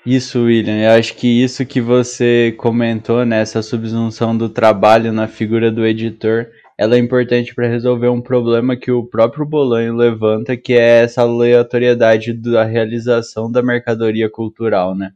Isso, 0.07 0.45
William. 0.45 0.77
Eu 0.77 0.99
acho 0.99 1.15
que 1.17 1.27
isso 1.43 1.67
que 1.67 1.81
você 1.81 2.55
comentou, 2.57 3.27
nessa 3.27 3.59
né, 3.59 3.63
subsunção 3.63 4.37
do 4.37 4.49
trabalho 4.49 5.13
na 5.13 5.27
figura 5.27 5.71
do 5.71 5.85
editor, 5.85 6.47
ela 6.79 6.95
é 6.95 6.99
importante 6.99 7.53
para 7.53 7.69
resolver 7.69 8.09
um 8.09 8.21
problema 8.21 8.77
que 8.77 8.93
o 8.93 9.05
próprio 9.05 9.45
Bolanho 9.45 9.97
levanta, 9.97 10.57
que 10.57 10.75
é 10.75 11.01
essa 11.03 11.23
aleatoriedade 11.23 12.33
da 12.33 12.65
realização 12.65 13.51
da 13.51 13.61
mercadoria 13.61 14.31
cultural, 14.31 14.95
né? 14.95 15.11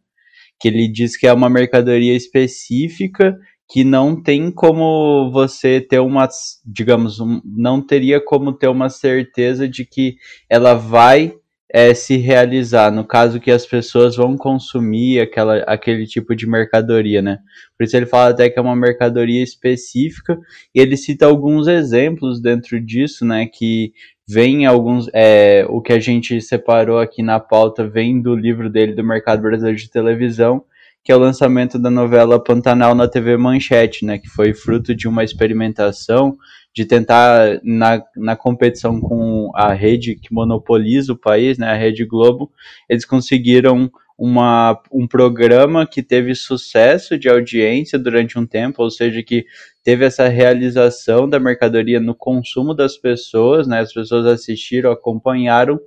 Que 0.58 0.66
ele 0.66 0.88
diz 0.88 1.16
que 1.16 1.26
é 1.26 1.32
uma 1.32 1.48
mercadoria 1.48 2.16
específica 2.16 3.38
que 3.70 3.84
não 3.84 4.20
tem 4.20 4.50
como 4.50 5.30
você 5.30 5.80
ter 5.80 6.00
uma, 6.00 6.28
digamos, 6.66 7.20
um, 7.20 7.40
não 7.44 7.80
teria 7.80 8.20
como 8.20 8.52
ter 8.52 8.68
uma 8.68 8.88
certeza 8.88 9.68
de 9.68 9.86
que 9.86 10.16
ela 10.50 10.74
vai 10.74 11.32
é, 11.74 11.94
se 11.94 12.18
realizar, 12.18 12.90
no 12.92 13.02
caso 13.02 13.40
que 13.40 13.50
as 13.50 13.64
pessoas 13.64 14.14
vão 14.14 14.36
consumir 14.36 15.20
aquela, 15.20 15.56
aquele 15.60 16.06
tipo 16.06 16.36
de 16.36 16.46
mercadoria, 16.46 17.22
né? 17.22 17.38
Por 17.78 17.84
isso 17.84 17.96
ele 17.96 18.04
fala 18.04 18.28
até 18.28 18.50
que 18.50 18.58
é 18.58 18.62
uma 18.62 18.76
mercadoria 18.76 19.42
específica, 19.42 20.38
e 20.74 20.80
ele 20.80 20.98
cita 20.98 21.24
alguns 21.24 21.66
exemplos 21.66 22.42
dentro 22.42 22.78
disso, 22.78 23.24
né? 23.24 23.46
Que 23.46 23.94
vem 24.28 24.66
alguns. 24.66 25.08
É, 25.14 25.64
o 25.66 25.80
que 25.80 25.94
a 25.94 25.98
gente 25.98 26.38
separou 26.42 26.98
aqui 26.98 27.22
na 27.22 27.40
pauta 27.40 27.88
vem 27.88 28.20
do 28.20 28.36
livro 28.36 28.68
dele 28.68 28.92
do 28.94 29.02
Mercado 29.02 29.40
Brasileiro 29.40 29.78
de 29.78 29.90
Televisão, 29.90 30.62
que 31.02 31.10
é 31.10 31.16
o 31.16 31.18
lançamento 31.18 31.78
da 31.78 31.90
novela 31.90 32.38
Pantanal 32.42 32.94
na 32.94 33.08
TV 33.08 33.38
Manchete, 33.38 34.04
né? 34.04 34.18
Que 34.18 34.28
foi 34.28 34.52
fruto 34.52 34.94
de 34.94 35.08
uma 35.08 35.24
experimentação 35.24 36.36
de 36.74 36.86
tentar, 36.86 37.60
na, 37.62 38.02
na 38.16 38.34
competição 38.34 39.00
com 39.00 39.50
a 39.54 39.72
rede 39.72 40.14
que 40.14 40.32
monopoliza 40.32 41.12
o 41.12 41.18
país, 41.18 41.58
né, 41.58 41.68
a 41.68 41.76
Rede 41.76 42.04
Globo, 42.04 42.50
eles 42.88 43.04
conseguiram 43.04 43.90
uma, 44.16 44.80
um 44.92 45.06
programa 45.06 45.86
que 45.86 46.02
teve 46.02 46.34
sucesso 46.34 47.18
de 47.18 47.28
audiência 47.28 47.98
durante 47.98 48.38
um 48.38 48.46
tempo, 48.46 48.82
ou 48.82 48.90
seja, 48.90 49.22
que 49.22 49.44
teve 49.82 50.04
essa 50.04 50.28
realização 50.28 51.28
da 51.28 51.38
mercadoria 51.38 52.00
no 52.00 52.14
consumo 52.14 52.72
das 52.72 52.96
pessoas, 52.96 53.66
né, 53.66 53.80
as 53.80 53.92
pessoas 53.92 54.24
assistiram, 54.26 54.92
acompanharam, 54.92 55.78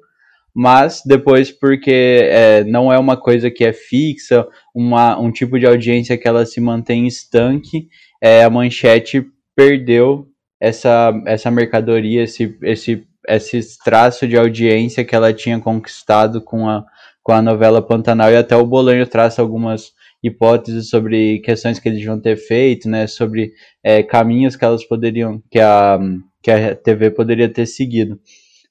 mas 0.53 1.01
depois 1.05 1.51
porque 1.51 2.19
é, 2.23 2.63
não 2.63 2.91
é 2.93 2.99
uma 2.99 3.17
coisa 3.17 3.49
que 3.49 3.65
é 3.65 3.73
fixa, 3.73 4.47
uma, 4.73 5.19
um 5.19 5.31
tipo 5.31 5.59
de 5.59 5.65
audiência 5.65 6.17
que 6.17 6.27
ela 6.27 6.45
se 6.45 6.61
mantém 6.61 7.07
estanque, 7.07 7.89
é, 8.21 8.43
a 8.43 8.49
manchete 8.49 9.25
perdeu 9.55 10.27
essa, 10.59 11.13
essa 11.25 11.51
mercadoria, 11.51 12.23
esse, 12.23 12.57
esse, 12.61 13.05
esse 13.27 13.77
traço 13.83 14.27
de 14.27 14.37
audiência 14.37 15.03
que 15.03 15.15
ela 15.15 15.33
tinha 15.33 15.59
conquistado 15.59 16.41
com 16.41 16.67
a, 16.67 16.85
com 17.21 17.31
a 17.31 17.41
novela 17.41 17.81
Pantanal 17.81 18.31
e 18.31 18.37
até 18.37 18.55
o 18.55 18.65
Bolanho 18.65 19.05
traça 19.07 19.41
algumas 19.41 19.93
hipóteses 20.23 20.89
sobre 20.89 21.39
questões 21.39 21.79
que 21.79 21.87
eles 21.87 21.99
deviam 21.99 22.19
ter 22.19 22.35
feito, 22.35 22.89
né, 22.89 23.05
sobre 23.05 23.53
é, 23.83 24.01
caminhos 24.01 24.55
que 24.55 24.65
elas 24.65 24.83
poderiam, 24.83 25.41
que 25.51 25.59
a, 25.59 25.99
que 26.41 26.49
a 26.49 26.75
TV 26.75 27.11
poderia 27.11 27.47
ter 27.47 27.65
seguido. 27.65 28.19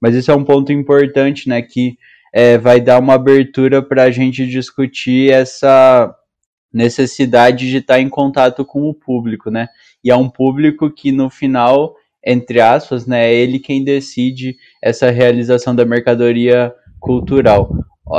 Mas 0.01 0.15
isso 0.15 0.31
é 0.31 0.35
um 0.35 0.45
ponto 0.45 0.73
importante, 0.73 1.49
né, 1.49 1.63
que 1.63 1.97
é, 2.33 2.59
vai 2.59 2.81
dar 2.81 2.99
uma 2.99 3.15
abertura 3.15 3.81
para 3.81 4.03
a 4.03 4.11
gente 4.11 4.47
discutir 4.47 5.31
essa 5.31 6.13
necessidade 6.73 7.71
de 7.71 7.77
estar 7.77 8.01
em 8.01 8.09
contato 8.09 8.65
com 8.65 8.83
o 8.89 8.93
público, 8.93 9.49
né? 9.49 9.69
E 10.05 10.11
é 10.11 10.17
um 10.17 10.29
público 10.29 10.91
que 10.91 11.11
no 11.11 11.31
final, 11.31 11.97
entre 12.25 12.61
aspas, 12.61 13.07
né, 13.07 13.31
é 13.31 13.35
ele 13.35 13.59
quem 13.59 13.83
decide 13.83 14.57
essa 14.83 15.11
realização 15.11 15.75
da 15.75 15.85
mercadoria 15.85 16.73
cultural. 17.01 17.71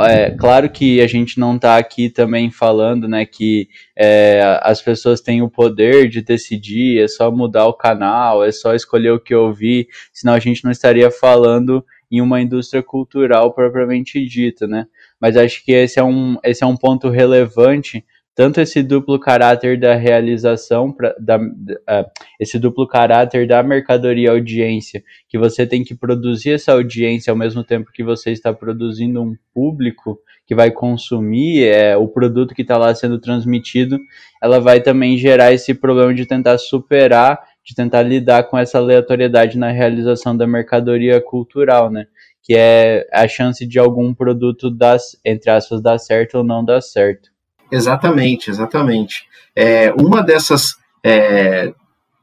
É 0.08 0.30
claro 0.32 0.68
que 0.68 1.00
a 1.00 1.06
gente 1.06 1.38
não 1.38 1.54
está 1.54 1.76
aqui 1.76 2.10
também 2.10 2.50
falando, 2.50 3.06
né, 3.06 3.24
que 3.24 3.68
é, 3.96 4.58
as 4.62 4.82
pessoas 4.82 5.20
têm 5.20 5.42
o 5.42 5.48
poder 5.48 6.08
de 6.08 6.20
decidir, 6.20 7.00
é 7.00 7.06
só 7.06 7.30
mudar 7.30 7.66
o 7.66 7.72
canal, 7.72 8.44
é 8.44 8.50
só 8.50 8.74
escolher 8.74 9.12
o 9.12 9.20
que 9.20 9.32
ouvir, 9.32 9.86
senão 10.12 10.34
a 10.34 10.40
gente 10.40 10.64
não 10.64 10.72
estaria 10.72 11.08
falando 11.08 11.84
em 12.10 12.20
uma 12.20 12.40
indústria 12.40 12.82
cultural 12.82 13.52
propriamente 13.52 14.24
dita, 14.26 14.66
né? 14.66 14.86
Mas 15.20 15.36
acho 15.36 15.64
que 15.64 15.72
esse 15.72 16.00
é 16.00 16.04
um, 16.04 16.36
esse 16.42 16.64
é 16.64 16.66
um 16.66 16.76
ponto 16.76 17.08
relevante 17.08 18.04
tanto 18.36 18.60
esse 18.60 18.82
duplo 18.82 19.18
caráter 19.18 19.80
da 19.80 19.94
realização, 19.94 20.92
pra, 20.92 21.14
da, 21.18 21.38
uh, 21.38 22.04
esse 22.38 22.58
duplo 22.58 22.86
caráter 22.86 23.48
da 23.48 23.62
mercadoria 23.62 24.30
audiência, 24.30 25.02
que 25.26 25.38
você 25.38 25.66
tem 25.66 25.82
que 25.82 25.94
produzir 25.94 26.52
essa 26.52 26.72
audiência 26.72 27.30
ao 27.30 27.36
mesmo 27.36 27.64
tempo 27.64 27.90
que 27.90 28.04
você 28.04 28.30
está 28.30 28.52
produzindo 28.52 29.22
um 29.22 29.34
público 29.54 30.20
que 30.46 30.54
vai 30.54 30.70
consumir 30.70 31.64
é, 31.64 31.96
o 31.96 32.06
produto 32.06 32.54
que 32.54 32.60
está 32.60 32.76
lá 32.76 32.94
sendo 32.94 33.18
transmitido, 33.18 33.98
ela 34.40 34.60
vai 34.60 34.82
também 34.82 35.16
gerar 35.16 35.54
esse 35.54 35.72
problema 35.72 36.12
de 36.12 36.26
tentar 36.26 36.58
superar, 36.58 37.42
de 37.64 37.74
tentar 37.74 38.02
lidar 38.02 38.44
com 38.44 38.58
essa 38.58 38.76
aleatoriedade 38.76 39.56
na 39.56 39.70
realização 39.70 40.36
da 40.36 40.46
mercadoria 40.46 41.22
cultural, 41.22 41.90
né? 41.90 42.06
Que 42.42 42.54
é 42.54 43.08
a 43.12 43.26
chance 43.26 43.66
de 43.66 43.78
algum 43.78 44.12
produto 44.14 44.70
dar, 44.70 44.98
entre 45.24 45.50
aspas, 45.50 45.80
dar 45.80 45.98
certo 45.98 46.36
ou 46.36 46.44
não 46.44 46.62
dar 46.62 46.82
certo. 46.82 47.34
Exatamente, 47.70 48.50
exatamente. 48.50 49.26
É, 49.54 49.92
uma 49.92 50.22
dessas 50.22 50.76
é, 51.02 51.72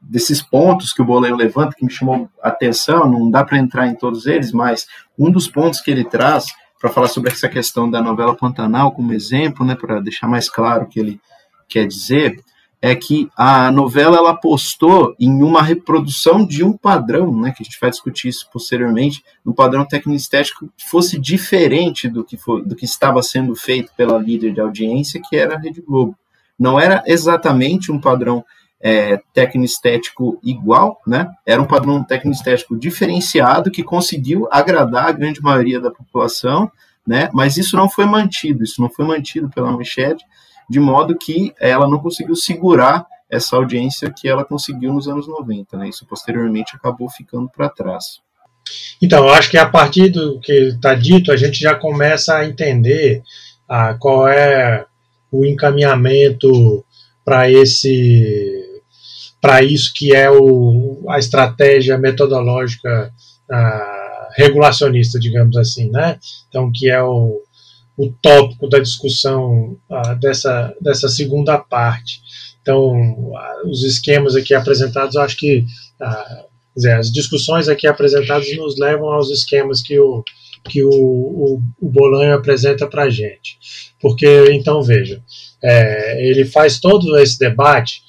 desses 0.00 0.42
pontos 0.42 0.92
que 0.92 1.02
o 1.02 1.04
Boleio 1.04 1.36
levanta 1.36 1.74
que 1.76 1.84
me 1.84 1.90
chamou 1.90 2.28
a 2.42 2.48
atenção, 2.48 3.10
não 3.10 3.30
dá 3.30 3.44
para 3.44 3.58
entrar 3.58 3.86
em 3.86 3.94
todos 3.94 4.26
eles, 4.26 4.52
mas 4.52 4.86
um 5.18 5.30
dos 5.30 5.48
pontos 5.48 5.80
que 5.80 5.90
ele 5.90 6.04
traz 6.04 6.46
para 6.80 6.90
falar 6.90 7.08
sobre 7.08 7.30
essa 7.30 7.48
questão 7.48 7.90
da 7.90 8.02
novela 8.02 8.36
Pantanal 8.36 8.92
como 8.92 9.12
exemplo, 9.12 9.64
né, 9.64 9.74
para 9.74 10.00
deixar 10.00 10.28
mais 10.28 10.50
claro 10.50 10.84
o 10.84 10.86
que 10.86 11.00
ele 11.00 11.20
quer 11.68 11.86
dizer, 11.86 12.38
é 12.84 12.94
que 12.94 13.30
a 13.34 13.72
novela 13.72 14.18
ela 14.18 14.32
apostou 14.32 15.16
em 15.18 15.42
uma 15.42 15.62
reprodução 15.62 16.44
de 16.44 16.62
um 16.62 16.76
padrão, 16.76 17.34
né, 17.34 17.50
que 17.50 17.62
a 17.62 17.64
gente 17.64 17.78
vai 17.80 17.88
discutir 17.88 18.28
isso 18.28 18.46
posteriormente, 18.52 19.24
um 19.44 19.54
padrão 19.54 19.86
técnico-estético 19.86 20.68
que 20.76 20.84
fosse 20.84 21.18
diferente 21.18 22.10
do 22.10 22.22
que, 22.22 22.36
do 22.66 22.76
que 22.76 22.84
estava 22.84 23.22
sendo 23.22 23.56
feito 23.56 23.90
pela 23.96 24.18
líder 24.18 24.52
de 24.52 24.60
audiência, 24.60 25.18
que 25.26 25.34
era 25.34 25.54
a 25.54 25.58
Rede 25.58 25.80
Globo. 25.80 26.14
Não 26.58 26.78
era 26.78 27.02
exatamente 27.06 27.90
um 27.90 27.98
padrão 27.98 28.44
é, 28.78 29.18
técnico-estético 29.32 30.38
igual, 30.44 31.00
né? 31.06 31.30
Era 31.46 31.62
um 31.62 31.66
padrão 31.66 32.04
técnico-estético 32.04 32.76
diferenciado 32.76 33.70
que 33.70 33.82
conseguiu 33.82 34.46
agradar 34.50 35.06
a 35.06 35.12
grande 35.12 35.40
maioria 35.40 35.80
da 35.80 35.90
população, 35.90 36.70
né? 37.06 37.30
Mas 37.32 37.56
isso 37.56 37.78
não 37.78 37.88
foi 37.88 38.04
mantido, 38.04 38.62
isso 38.62 38.82
não 38.82 38.90
foi 38.90 39.06
mantido 39.06 39.48
pela 39.48 39.72
Manchete, 39.72 40.22
de 40.68 40.80
modo 40.80 41.16
que 41.16 41.52
ela 41.60 41.88
não 41.88 41.98
conseguiu 41.98 42.34
segurar 42.34 43.06
essa 43.30 43.56
audiência 43.56 44.12
que 44.16 44.28
ela 44.28 44.44
conseguiu 44.44 44.92
nos 44.92 45.08
anos 45.08 45.26
90. 45.26 45.76
Né? 45.76 45.88
Isso 45.88 46.06
posteriormente 46.06 46.76
acabou 46.76 47.08
ficando 47.08 47.48
para 47.48 47.68
trás. 47.68 48.20
Então, 49.02 49.26
eu 49.26 49.34
acho 49.34 49.50
que 49.50 49.58
a 49.58 49.68
partir 49.68 50.08
do 50.08 50.40
que 50.40 50.52
está 50.52 50.94
dito, 50.94 51.30
a 51.30 51.36
gente 51.36 51.60
já 51.60 51.74
começa 51.74 52.36
a 52.36 52.46
entender 52.46 53.22
ah, 53.68 53.94
qual 53.98 54.26
é 54.28 54.86
o 55.30 55.44
encaminhamento 55.44 56.84
para 57.24 57.50
esse 57.50 58.62
para 59.40 59.62
isso 59.62 59.92
que 59.94 60.14
é 60.14 60.30
o, 60.30 61.04
a 61.06 61.18
estratégia 61.18 61.98
metodológica 61.98 63.12
ah, 63.50 64.28
regulacionista, 64.34 65.18
digamos 65.20 65.56
assim, 65.58 65.90
né? 65.90 66.18
Então, 66.48 66.72
que 66.72 66.88
é 66.88 67.02
o, 67.02 67.42
o 67.96 68.10
tópico 68.10 68.68
da 68.68 68.78
discussão 68.78 69.76
uh, 69.88 70.18
dessa, 70.20 70.74
dessa 70.80 71.08
segunda 71.08 71.58
parte. 71.58 72.20
Então, 72.60 72.92
uh, 72.92 73.68
os 73.70 73.84
esquemas 73.84 74.34
aqui 74.34 74.54
apresentados, 74.54 75.16
acho 75.16 75.36
que 75.36 75.64
uh, 76.00 76.44
dizer, 76.74 76.92
as 76.92 77.12
discussões 77.12 77.68
aqui 77.68 77.86
apresentadas 77.86 78.54
nos 78.56 78.78
levam 78.78 79.08
aos 79.10 79.30
esquemas 79.30 79.80
que 79.80 79.98
o, 79.98 80.24
que 80.64 80.82
o, 80.82 80.90
o, 80.90 81.62
o 81.80 81.88
Bolanho 81.88 82.34
apresenta 82.34 82.86
para 82.86 83.04
a 83.04 83.10
gente. 83.10 83.58
Porque, 84.00 84.50
então, 84.50 84.82
veja, 84.82 85.22
é, 85.62 86.28
ele 86.28 86.44
faz 86.44 86.80
todo 86.80 87.16
esse 87.16 87.38
debate, 87.38 88.02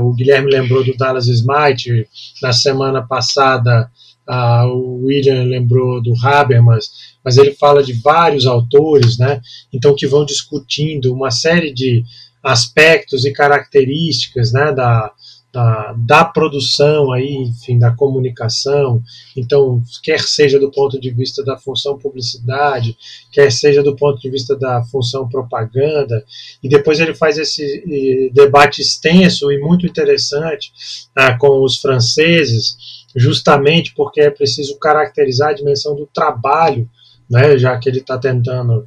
o 0.00 0.12
Guilherme 0.14 0.50
lembrou 0.50 0.84
do 0.84 0.96
Dallas 0.96 1.26
Smite, 1.26 2.08
na 2.40 2.52
semana 2.52 3.04
passada 3.04 3.90
o 4.28 5.04
William 5.04 5.44
lembrou 5.44 6.02
do 6.02 6.14
Habermas, 6.22 6.90
mas 7.24 7.36
ele 7.36 7.52
fala 7.52 7.82
de 7.82 7.92
vários 7.92 8.46
autores, 8.46 9.18
né? 9.18 9.40
Então 9.72 9.94
que 9.94 10.06
vão 10.06 10.24
discutindo 10.24 11.12
uma 11.12 11.30
série 11.30 11.72
de 11.72 12.04
aspectos 12.42 13.24
e 13.24 13.32
características, 13.32 14.52
né, 14.52 14.72
da, 14.72 15.12
da, 15.52 15.94
da, 15.96 16.24
produção 16.24 17.12
aí, 17.12 17.34
enfim, 17.34 17.78
da 17.78 17.90
comunicação. 17.90 19.02
Então, 19.36 19.82
quer 20.02 20.20
seja 20.20 20.58
do 20.58 20.70
ponto 20.70 21.00
de 21.00 21.10
vista 21.10 21.42
da 21.44 21.56
função 21.56 21.98
publicidade, 21.98 22.96
quer 23.32 23.50
seja 23.50 23.82
do 23.82 23.96
ponto 23.96 24.20
de 24.20 24.30
vista 24.30 24.54
da 24.56 24.82
função 24.84 25.28
propaganda, 25.28 26.24
e 26.62 26.68
depois 26.68 27.00
ele 27.00 27.14
faz 27.14 27.38
esse 27.38 28.30
debate 28.34 28.82
extenso 28.82 29.50
e 29.50 29.58
muito 29.58 29.86
interessante 29.86 30.72
ah, 31.14 31.36
com 31.38 31.62
os 31.64 31.78
franceses, 31.78 32.76
justamente 33.14 33.94
porque 33.94 34.20
é 34.20 34.30
preciso 34.30 34.78
caracterizar 34.78 35.50
a 35.50 35.54
dimensão 35.54 35.96
do 35.96 36.06
trabalho 36.06 36.88
né, 37.28 37.58
já 37.58 37.76
que 37.78 37.88
ele 37.88 37.98
está 37.98 38.18
tentando 38.18 38.84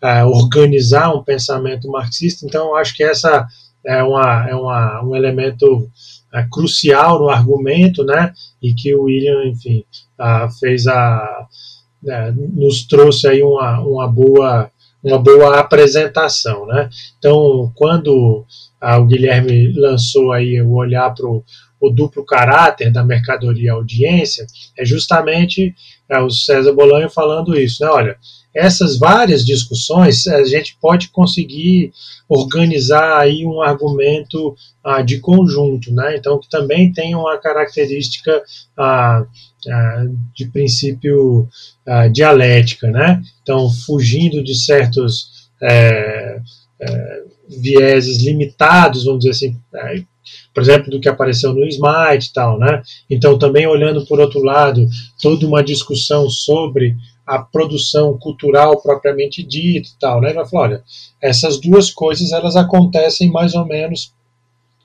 é, 0.00 0.24
organizar 0.24 1.14
um 1.14 1.24
pensamento 1.24 1.88
marxista. 1.90 2.46
Então, 2.46 2.76
acho 2.76 2.94
que 2.94 3.02
essa 3.02 3.46
é, 3.88 4.02
uma, 4.02 4.48
é 4.48 4.54
uma, 4.54 5.02
um 5.02 5.16
elemento 5.16 5.90
é, 6.32 6.46
crucial 6.50 7.18
no 7.18 7.30
argumento, 7.30 8.04
né, 8.04 8.32
e 8.62 8.74
que 8.74 8.94
o 8.94 9.04
William, 9.04 9.46
enfim, 9.46 9.82
fez 10.60 10.86
a 10.86 11.46
é, 12.06 12.30
nos 12.30 12.86
trouxe 12.86 13.26
aí 13.26 13.42
uma, 13.42 13.80
uma 13.80 14.06
boa 14.06 14.70
uma 15.02 15.18
boa 15.18 15.58
apresentação, 15.58 16.66
né? 16.66 16.88
Então, 17.18 17.72
quando 17.74 18.44
o 18.82 19.04
Guilherme 19.06 19.72
lançou 19.72 20.32
aí 20.32 20.60
o 20.60 20.72
olhar 20.72 21.14
para 21.14 21.26
o 21.26 21.90
duplo 21.90 22.24
caráter 22.24 22.92
da 22.92 23.04
mercadoria 23.04 23.72
audiência, 23.72 24.44
é 24.76 24.84
justamente 24.84 25.74
o 26.16 26.30
César 26.30 26.72
Bolanho 26.72 27.10
falando 27.10 27.58
isso, 27.58 27.84
né? 27.84 27.90
Olha, 27.90 28.16
essas 28.54 28.98
várias 28.98 29.44
discussões 29.44 30.26
a 30.26 30.42
gente 30.44 30.76
pode 30.80 31.08
conseguir 31.08 31.92
organizar 32.28 33.20
aí 33.20 33.44
um 33.44 33.60
argumento 33.60 34.54
ah, 34.82 35.02
de 35.02 35.20
conjunto, 35.20 35.92
né? 35.92 36.16
Então 36.16 36.38
que 36.38 36.48
também 36.48 36.92
tem 36.92 37.14
uma 37.14 37.36
característica 37.38 38.42
ah, 38.76 39.24
ah, 39.68 40.04
de 40.34 40.46
princípio 40.46 41.48
ah, 41.86 42.08
dialética, 42.08 42.90
né? 42.90 43.22
Então 43.42 43.70
fugindo 43.86 44.42
de 44.42 44.54
certos 44.54 45.50
é, 45.62 46.40
é, 46.80 47.22
vieses 47.48 48.22
limitados, 48.22 49.04
vamos 49.04 49.20
dizer 49.20 49.30
assim, 49.30 49.56
é, 49.74 50.02
por 50.54 50.62
exemplo, 50.62 50.90
do 50.90 51.00
que 51.00 51.08
apareceu 51.08 51.52
no 51.52 51.66
Smite 51.66 52.28
e 52.28 52.32
tal, 52.32 52.58
né? 52.58 52.82
Então, 53.08 53.38
também 53.38 53.66
olhando 53.66 54.04
por 54.06 54.20
outro 54.20 54.42
lado, 54.42 54.86
toda 55.20 55.46
uma 55.46 55.62
discussão 55.62 56.28
sobre 56.28 56.96
a 57.26 57.38
produção 57.38 58.16
cultural 58.18 58.80
propriamente 58.80 59.42
dita 59.42 59.88
e 59.88 59.98
tal, 60.00 60.20
né? 60.20 60.32
Vai 60.32 60.48
falar, 60.48 60.64
olha, 60.64 60.82
essas 61.20 61.60
duas 61.60 61.90
coisas 61.90 62.32
elas 62.32 62.56
acontecem 62.56 63.30
mais 63.30 63.54
ou 63.54 63.66
menos 63.66 64.12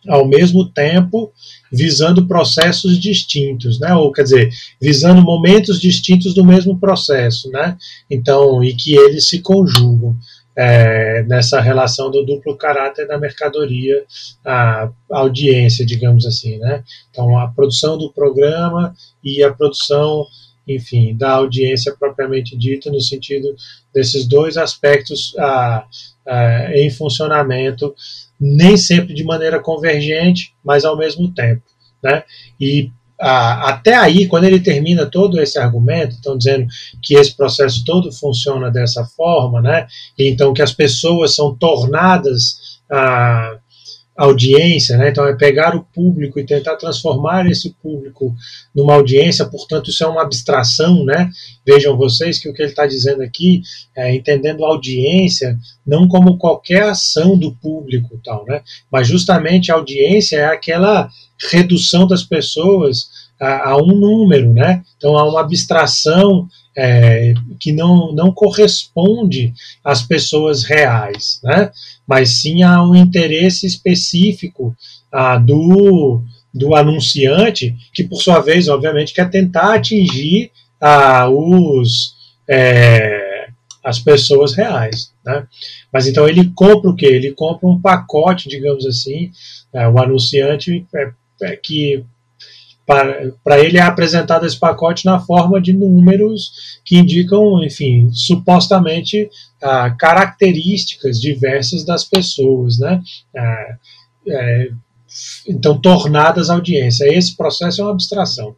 ao 0.07 0.27
mesmo 0.27 0.69
tempo, 0.69 1.31
visando 1.71 2.27
processos 2.27 2.99
distintos, 2.99 3.79
né? 3.79 3.95
Ou 3.95 4.11
quer 4.11 4.23
dizer, 4.23 4.49
visando 4.81 5.21
momentos 5.21 5.79
distintos 5.79 6.33
do 6.33 6.45
mesmo 6.45 6.77
processo, 6.77 7.49
né? 7.49 7.77
Então, 8.09 8.63
e 8.63 8.75
que 8.75 8.95
eles 8.95 9.27
se 9.27 9.41
conjugam 9.41 10.15
é, 10.55 11.23
nessa 11.23 11.59
relação 11.59 12.11
do 12.11 12.23
duplo 12.23 12.55
caráter 12.55 13.07
da 13.07 13.17
mercadoria, 13.17 14.03
a 14.45 14.89
audiência, 15.09 15.85
digamos 15.85 16.25
assim, 16.25 16.57
né? 16.59 16.83
Então, 17.09 17.37
a 17.37 17.47
produção 17.47 17.97
do 17.97 18.11
programa 18.11 18.93
e 19.23 19.43
a 19.43 19.51
produção, 19.51 20.25
enfim, 20.67 21.15
da 21.15 21.31
audiência 21.31 21.95
propriamente 21.97 22.57
dita, 22.57 22.91
no 22.91 23.01
sentido 23.01 23.55
desses 23.93 24.27
dois 24.27 24.57
aspectos 24.57 25.35
a, 25.37 25.85
a, 26.27 26.77
em 26.77 26.89
funcionamento, 26.89 27.93
nem 28.39 28.77
sempre 28.77 29.13
de 29.13 29.23
maneira 29.23 29.59
convergente, 29.59 30.53
mas 30.63 30.85
ao 30.85 30.97
mesmo 30.97 31.33
tempo, 31.33 31.63
né? 32.03 32.23
E 32.59 32.91
ah, 33.25 33.69
até 33.69 33.95
aí, 33.95 34.27
quando 34.27 34.43
ele 34.43 34.59
termina 34.59 35.05
todo 35.05 35.39
esse 35.39 35.57
argumento, 35.57 36.15
estão 36.15 36.37
dizendo 36.37 36.67
que 37.01 37.15
esse 37.15 37.33
processo 37.33 37.85
todo 37.85 38.11
funciona 38.11 38.69
dessa 38.69 39.05
forma, 39.05 39.61
né? 39.61 39.87
E 40.19 40.29
então 40.29 40.53
que 40.53 40.61
as 40.61 40.73
pessoas 40.73 41.33
são 41.33 41.55
tornadas 41.55 42.81
a 42.91 43.57
audiência, 44.17 44.97
né? 44.97 45.09
Então 45.09 45.25
é 45.25 45.33
pegar 45.37 45.73
o 45.73 45.85
público 45.85 46.37
e 46.37 46.45
tentar 46.45 46.75
transformar 46.75 47.49
esse 47.49 47.73
público 47.81 48.35
numa 48.75 48.93
audiência. 48.93 49.45
Portanto, 49.45 49.89
isso 49.89 50.03
é 50.03 50.07
uma 50.07 50.21
abstração, 50.21 51.05
né? 51.05 51.29
Vejam 51.65 51.95
vocês 51.95 52.37
que 52.37 52.49
o 52.49 52.53
que 52.53 52.61
ele 52.61 52.71
está 52.71 52.85
dizendo 52.85 53.23
aqui 53.23 53.61
é 53.95 54.13
entendendo 54.13 54.65
a 54.65 54.67
audiência 54.67 55.57
não 55.87 56.09
como 56.09 56.37
qualquer 56.37 56.83
ação 56.83 57.37
do 57.37 57.53
público, 57.55 58.19
tal, 58.21 58.45
né? 58.45 58.61
Mas 58.91 59.07
justamente 59.07 59.71
a 59.71 59.75
audiência 59.75 60.37
é 60.37 60.45
aquela 60.45 61.09
redução 61.51 62.07
das 62.07 62.23
pessoas 62.23 63.09
a, 63.39 63.71
a 63.71 63.77
um 63.77 63.87
número, 63.87 64.53
né? 64.53 64.83
Então 64.97 65.17
há 65.17 65.27
uma 65.27 65.41
abstração 65.41 66.47
é, 66.75 67.33
que 67.59 67.71
não, 67.71 68.11
não 68.13 68.31
corresponde 68.31 69.53
às 69.83 70.01
pessoas 70.01 70.63
reais, 70.63 71.39
né? 71.43 71.71
mas 72.07 72.41
sim 72.41 72.63
a 72.63 72.83
um 72.83 72.95
interesse 72.95 73.65
específico 73.65 74.75
ah, 75.11 75.37
do, 75.37 76.23
do 76.53 76.75
anunciante, 76.75 77.75
que 77.93 78.03
por 78.03 78.21
sua 78.21 78.39
vez, 78.39 78.67
obviamente, 78.67 79.13
quer 79.13 79.29
tentar 79.29 79.75
atingir 79.75 80.51
ah, 80.81 81.29
os, 81.29 82.15
é, 82.49 83.47
as 83.83 83.99
pessoas 83.99 84.53
reais. 84.55 85.11
Né? 85.23 85.45
Mas 85.91 86.07
então 86.07 86.27
ele 86.27 86.51
compra 86.55 86.89
o 86.89 86.95
quê? 86.95 87.05
Ele 87.05 87.31
compra 87.31 87.69
um 87.69 87.79
pacote, 87.79 88.49
digamos 88.49 88.85
assim, 88.85 89.31
é, 89.71 89.87
o 89.87 89.99
anunciante 89.99 90.85
é 90.95 91.11
que 91.61 92.03
para 92.85 93.59
ele 93.59 93.77
é 93.77 93.81
apresentado 93.81 94.45
esse 94.45 94.59
pacote 94.59 95.05
na 95.05 95.19
forma 95.19 95.61
de 95.61 95.71
números 95.71 96.79
que 96.83 96.97
indicam, 96.97 97.63
enfim, 97.63 98.09
supostamente 98.11 99.29
ah, 99.61 99.89
características 99.91 101.19
diversas 101.19 101.85
das 101.85 102.03
pessoas, 102.03 102.77
né? 102.77 103.01
Ah, 103.35 103.77
é, 104.27 104.69
então, 105.47 105.79
tornadas 105.79 106.49
audiência. 106.49 107.05
Esse 107.05 107.35
processo 107.35 107.81
é 107.81 107.83
uma 107.83 107.91
abstração 107.91 108.55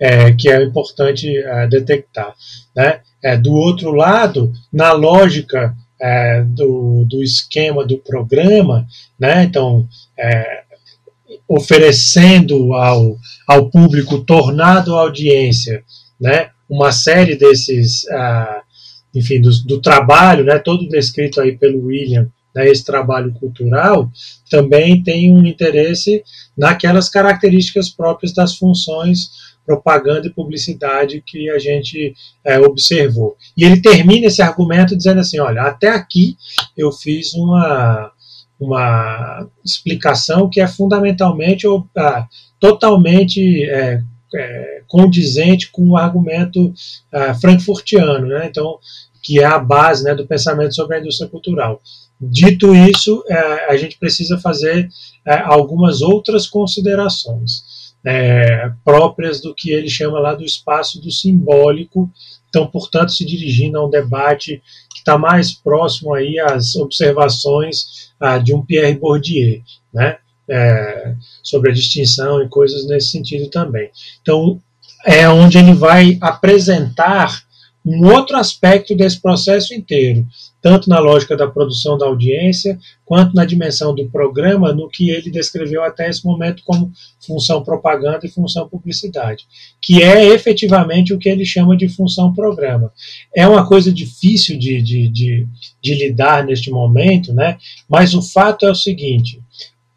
é, 0.00 0.32
que 0.32 0.48
é 0.50 0.62
importante 0.62 1.36
é, 1.36 1.66
detectar. 1.66 2.34
Né? 2.76 3.00
É, 3.22 3.36
do 3.36 3.52
outro 3.52 3.90
lado, 3.92 4.52
na 4.72 4.92
lógica 4.92 5.74
é, 6.00 6.42
do, 6.42 7.06
do 7.08 7.22
esquema 7.22 7.86
do 7.86 7.98
programa, 7.98 8.86
né? 9.18 9.44
então, 9.44 9.88
é, 10.18 10.63
oferecendo 11.48 12.74
ao, 12.74 13.16
ao 13.46 13.70
público 13.70 14.24
tornado 14.24 14.94
audiência, 14.94 15.84
né, 16.20 16.50
uma 16.68 16.92
série 16.92 17.36
desses, 17.36 18.08
ah, 18.10 18.62
enfim, 19.14 19.40
do, 19.40 19.50
do, 19.64 19.80
trabalho, 19.80 20.44
né, 20.44 20.58
todo 20.58 20.88
descrito 20.88 21.40
aí 21.40 21.56
pelo 21.56 21.86
William, 21.86 22.28
né, 22.54 22.68
esse 22.68 22.84
trabalho 22.84 23.32
cultural, 23.34 24.10
também 24.50 25.02
tem 25.02 25.30
um 25.30 25.44
interesse 25.44 26.22
naquelas 26.56 27.08
características 27.08 27.90
próprias 27.90 28.32
das 28.32 28.56
funções 28.56 29.54
propaganda 29.64 30.26
e 30.26 30.32
publicidade 30.32 31.22
que 31.26 31.48
a 31.50 31.58
gente 31.58 32.14
é, 32.44 32.58
observou. 32.60 33.36
E 33.56 33.64
ele 33.64 33.80
termina 33.80 34.26
esse 34.26 34.42
argumento 34.42 34.96
dizendo 34.96 35.20
assim: 35.20 35.40
olha, 35.40 35.62
até 35.62 35.88
aqui 35.88 36.36
eu 36.76 36.92
fiz 36.92 37.34
uma, 37.34 38.12
uma 38.58 39.48
explicação 39.64 40.48
que 40.48 40.60
é 40.60 40.66
fundamentalmente 40.66 41.66
ou 41.66 41.86
ah, 41.96 42.26
totalmente 42.60 43.64
é, 43.64 44.02
é, 44.34 44.82
condizente 44.86 45.70
com 45.70 45.90
o 45.90 45.96
argumento 45.96 46.72
ah, 47.12 47.34
frankfurtiano, 47.34 48.26
né? 48.26 48.46
então 48.46 48.78
que 49.22 49.40
é 49.40 49.44
a 49.44 49.58
base 49.58 50.04
né, 50.04 50.14
do 50.14 50.26
pensamento 50.26 50.74
sobre 50.74 50.96
a 50.96 51.00
indústria 51.00 51.28
cultural. 51.28 51.80
Dito 52.20 52.74
isso, 52.74 53.24
é, 53.28 53.70
a 53.70 53.76
gente 53.76 53.98
precisa 53.98 54.38
fazer 54.38 54.88
é, 55.26 55.38
algumas 55.38 56.02
outras 56.02 56.46
considerações 56.46 57.94
é, 58.04 58.70
próprias 58.84 59.40
do 59.40 59.54
que 59.54 59.70
ele 59.70 59.88
chama 59.88 60.20
lá 60.20 60.34
do 60.34 60.44
espaço 60.44 61.00
do 61.00 61.10
simbólico, 61.10 62.10
então, 62.48 62.66
portanto, 62.66 63.10
se 63.10 63.24
dirigindo 63.24 63.78
a 63.78 63.86
um 63.86 63.90
debate 63.90 64.62
está 65.04 65.18
mais 65.18 65.52
próximo 65.52 66.14
aí 66.14 66.40
às 66.40 66.74
observações 66.76 68.10
ah, 68.18 68.38
de 68.38 68.54
um 68.54 68.64
Pierre 68.64 68.98
Bourdieu, 68.98 69.60
né? 69.92 70.16
É, 70.46 71.14
sobre 71.42 71.70
a 71.70 71.74
distinção 71.74 72.42
e 72.42 72.48
coisas 72.48 72.86
nesse 72.86 73.08
sentido 73.08 73.48
também. 73.48 73.90
Então, 74.20 74.60
é 75.06 75.26
onde 75.26 75.56
ele 75.56 75.72
vai 75.72 76.18
apresentar 76.20 77.44
um 77.84 78.06
outro 78.06 78.36
aspecto 78.36 78.94
desse 78.94 79.20
processo 79.20 79.72
inteiro, 79.72 80.26
tanto 80.64 80.88
na 80.88 80.98
lógica 80.98 81.36
da 81.36 81.46
produção 81.46 81.98
da 81.98 82.06
audiência, 82.06 82.78
quanto 83.04 83.34
na 83.34 83.44
dimensão 83.44 83.94
do 83.94 84.08
programa, 84.08 84.72
no 84.72 84.88
que 84.88 85.10
ele 85.10 85.30
descreveu 85.30 85.84
até 85.84 86.08
esse 86.08 86.24
momento 86.24 86.62
como 86.64 86.90
função 87.20 87.62
propaganda 87.62 88.20
e 88.24 88.30
função 88.30 88.66
publicidade, 88.66 89.44
que 89.78 90.02
é 90.02 90.24
efetivamente 90.28 91.12
o 91.12 91.18
que 91.18 91.28
ele 91.28 91.44
chama 91.44 91.76
de 91.76 91.86
função 91.86 92.32
programa. 92.32 92.90
É 93.36 93.46
uma 93.46 93.68
coisa 93.68 93.92
difícil 93.92 94.58
de, 94.58 94.80
de, 94.80 95.06
de, 95.08 95.46
de 95.82 95.94
lidar 95.96 96.42
neste 96.46 96.70
momento, 96.70 97.34
né? 97.34 97.58
mas 97.86 98.14
o 98.14 98.22
fato 98.22 98.64
é 98.64 98.70
o 98.70 98.74
seguinte: 98.74 99.42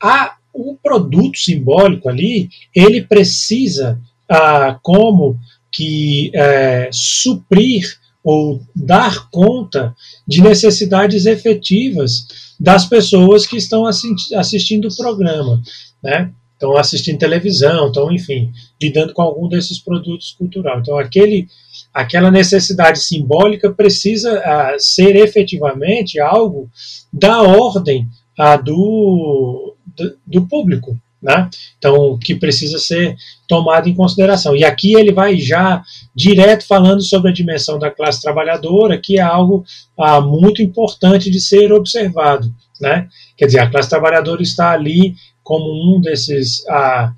a, 0.03 0.35
o 0.53 0.75
produto 0.75 1.37
simbólico 1.37 2.09
ali, 2.09 2.49
ele 2.75 3.01
precisa, 3.03 3.97
ah, 4.29 4.77
como 4.83 5.39
que 5.71 6.29
é, 6.35 6.89
suprir 6.91 7.85
ou 8.27 8.61
dar 8.75 9.29
conta 9.29 9.95
de 10.27 10.41
necessidades 10.41 11.25
efetivas 11.25 12.27
das 12.59 12.85
pessoas 12.85 13.45
que 13.45 13.55
estão 13.55 13.85
assistindo 13.85 14.89
o 14.89 14.95
programa, 14.97 15.61
né? 16.03 16.29
Estão 16.51 16.75
assistindo 16.75 17.17
televisão, 17.17 17.87
estão, 17.87 18.11
enfim, 18.11 18.51
lidando 18.81 19.13
com 19.13 19.21
algum 19.21 19.47
desses 19.47 19.79
produtos 19.79 20.35
culturais. 20.37 20.81
Então, 20.81 20.97
aquele, 20.97 21.47
aquela 21.93 22.29
necessidade 22.29 22.99
simbólica 22.99 23.71
precisa 23.71 24.37
uh, 24.37 24.77
ser 24.77 25.15
efetivamente 25.15 26.19
algo 26.19 26.69
da 27.13 27.41
ordem 27.41 28.09
uh, 28.37 28.61
do, 28.61 29.73
do, 29.95 30.17
do 30.27 30.47
público, 30.47 30.99
né? 31.21 31.49
Então, 31.77 32.17
que 32.17 32.35
precisa 32.35 32.77
ser 32.77 33.15
tomado 33.47 33.89
em 33.89 33.95
consideração. 33.95 34.55
E 34.55 34.63
aqui 34.63 34.95
ele 34.95 35.11
vai 35.11 35.37
já 35.37 35.81
direto 36.15 36.65
falando 36.65 37.01
sobre 37.01 37.31
a 37.31 37.33
dimensão 37.33 37.79
da 37.79 37.89
classe 37.89 38.21
trabalhadora, 38.21 38.97
que 38.97 39.17
é 39.17 39.21
algo 39.21 39.63
ah, 39.97 40.21
muito 40.21 40.61
importante 40.61 41.29
de 41.29 41.39
ser 41.39 41.71
observado. 41.71 42.53
Né? 42.79 43.07
Quer 43.35 43.47
dizer, 43.47 43.59
a 43.59 43.69
classe 43.69 43.89
trabalhadora 43.89 44.41
está 44.41 44.71
ali 44.71 45.15
como 45.43 45.95
um 45.95 46.01
desses, 46.01 46.67
ah, 46.69 47.11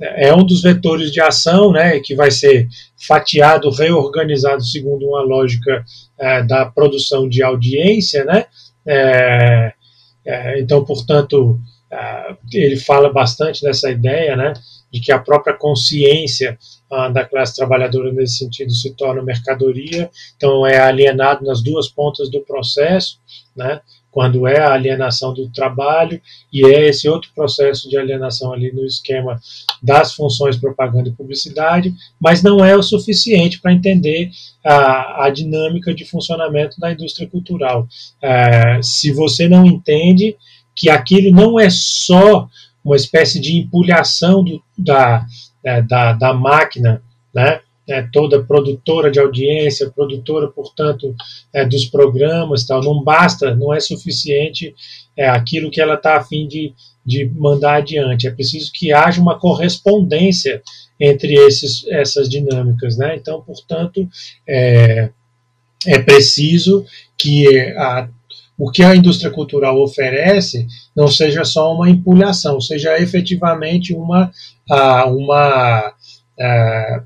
é 0.00 0.34
um 0.34 0.44
dos 0.44 0.60
vetores 0.60 1.10
de 1.10 1.20
ação, 1.20 1.72
né, 1.72 2.00
que 2.00 2.14
vai 2.14 2.30
ser 2.30 2.68
fatiado, 3.06 3.70
reorganizado 3.70 4.62
segundo 4.62 5.06
uma 5.06 5.22
lógica 5.22 5.84
é, 6.18 6.42
da 6.42 6.66
produção 6.66 7.28
de 7.28 7.42
audiência, 7.42 8.24
né, 8.24 8.44
é, 8.86 9.72
é, 10.26 10.60
então, 10.60 10.84
portanto, 10.84 11.58
ele 12.52 12.76
fala 12.76 13.12
bastante 13.12 13.62
dessa 13.62 13.90
ideia, 13.90 14.36
né, 14.36 14.52
de 14.92 15.00
que 15.00 15.12
a 15.12 15.18
própria 15.18 15.54
consciência 15.54 16.58
ah, 16.90 17.08
da 17.08 17.24
classe 17.24 17.54
trabalhadora 17.54 18.12
nesse 18.12 18.38
sentido 18.38 18.72
se 18.72 18.94
torna 18.94 19.22
mercadoria, 19.22 20.10
então 20.36 20.66
é 20.66 20.78
alienado 20.78 21.44
nas 21.44 21.62
duas 21.62 21.88
pontas 21.88 22.30
do 22.30 22.40
processo, 22.40 23.18
né, 23.54 23.80
quando 24.16 24.46
é 24.46 24.58
a 24.58 24.72
alienação 24.72 25.34
do 25.34 25.46
trabalho 25.50 26.18
e 26.50 26.64
é 26.64 26.88
esse 26.88 27.06
outro 27.06 27.30
processo 27.34 27.86
de 27.86 27.98
alienação 27.98 28.50
ali 28.50 28.72
no 28.72 28.82
esquema 28.86 29.38
das 29.82 30.14
funções 30.14 30.56
propaganda 30.56 31.10
e 31.10 31.12
publicidade, 31.12 31.92
mas 32.18 32.42
não 32.42 32.64
é 32.64 32.74
o 32.74 32.82
suficiente 32.82 33.60
para 33.60 33.74
entender 33.74 34.30
a, 34.64 35.26
a, 35.26 35.28
dinâmica 35.30 35.94
de 35.94 36.06
funcionamento 36.06 36.80
da 36.80 36.90
indústria 36.92 37.28
cultural. 37.28 37.86
É, 38.22 38.80
se 38.82 39.12
você 39.12 39.48
não 39.48 39.66
entende 39.66 40.34
que 40.76 40.90
aquilo 40.90 41.34
não 41.34 41.58
é 41.58 41.68
só 41.70 42.48
uma 42.84 42.96
espécie 42.96 43.40
de 43.40 43.56
empulhação 43.56 44.44
do, 44.44 44.62
da, 44.76 45.26
da, 45.88 46.12
da 46.12 46.34
máquina, 46.34 47.02
né? 47.34 47.60
é, 47.88 48.02
toda 48.02 48.42
produtora 48.42 49.10
de 49.10 49.20
audiência, 49.20 49.90
produtora, 49.90 50.48
portanto, 50.48 51.14
é, 51.52 51.64
dos 51.64 51.86
programas, 51.86 52.64
tal. 52.66 52.82
Não 52.82 53.02
basta, 53.02 53.54
não 53.54 53.72
é 53.72 53.80
suficiente 53.80 54.74
é, 55.16 55.28
aquilo 55.28 55.70
que 55.70 55.80
ela 55.80 55.94
está 55.94 56.16
a 56.16 56.24
fim 56.24 56.48
de, 56.48 56.74
de 57.04 57.24
mandar 57.24 57.76
adiante. 57.76 58.26
É 58.26 58.30
preciso 58.30 58.72
que 58.72 58.92
haja 58.92 59.20
uma 59.20 59.38
correspondência 59.38 60.62
entre 60.98 61.34
esses, 61.34 61.86
essas 61.88 62.28
dinâmicas, 62.28 62.96
né? 62.96 63.16
Então, 63.16 63.40
portanto, 63.42 64.08
é, 64.46 65.10
é 65.86 65.98
preciso 66.00 66.84
que 67.16 67.46
a, 67.76 68.08
o 68.58 68.70
que 68.70 68.82
a 68.82 68.96
indústria 68.96 69.30
cultural 69.30 69.80
oferece 69.80 70.66
não 70.94 71.08
seja 71.08 71.44
só 71.44 71.74
uma 71.74 71.90
empulhação, 71.90 72.60
seja 72.60 72.98
efetivamente 72.98 73.94
uma, 73.94 74.30
uma 75.06 75.92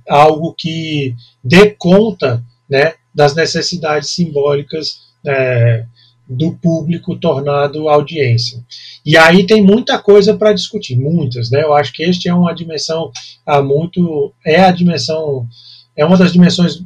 algo 0.08 0.54
que 0.54 1.14
dê 1.42 1.70
conta 1.70 2.42
né, 2.68 2.94
das 3.14 3.34
necessidades 3.34 4.10
simbólicas 4.10 5.10
é, 5.26 5.84
do 6.28 6.52
público 6.52 7.16
tornado 7.16 7.88
audiência. 7.88 8.64
E 9.04 9.16
aí 9.16 9.44
tem 9.44 9.62
muita 9.62 9.98
coisa 9.98 10.36
para 10.36 10.52
discutir, 10.52 10.96
muitas, 10.96 11.50
né? 11.50 11.62
Eu 11.62 11.74
acho 11.74 11.92
que 11.92 12.04
este 12.04 12.28
é 12.28 12.34
uma 12.34 12.54
dimensão 12.54 13.10
ah, 13.44 13.60
muito 13.60 14.32
é 14.46 14.60
a 14.60 14.70
dimensão 14.70 15.48
é 15.96 16.04
uma 16.04 16.16
das 16.16 16.32
dimensões 16.32 16.82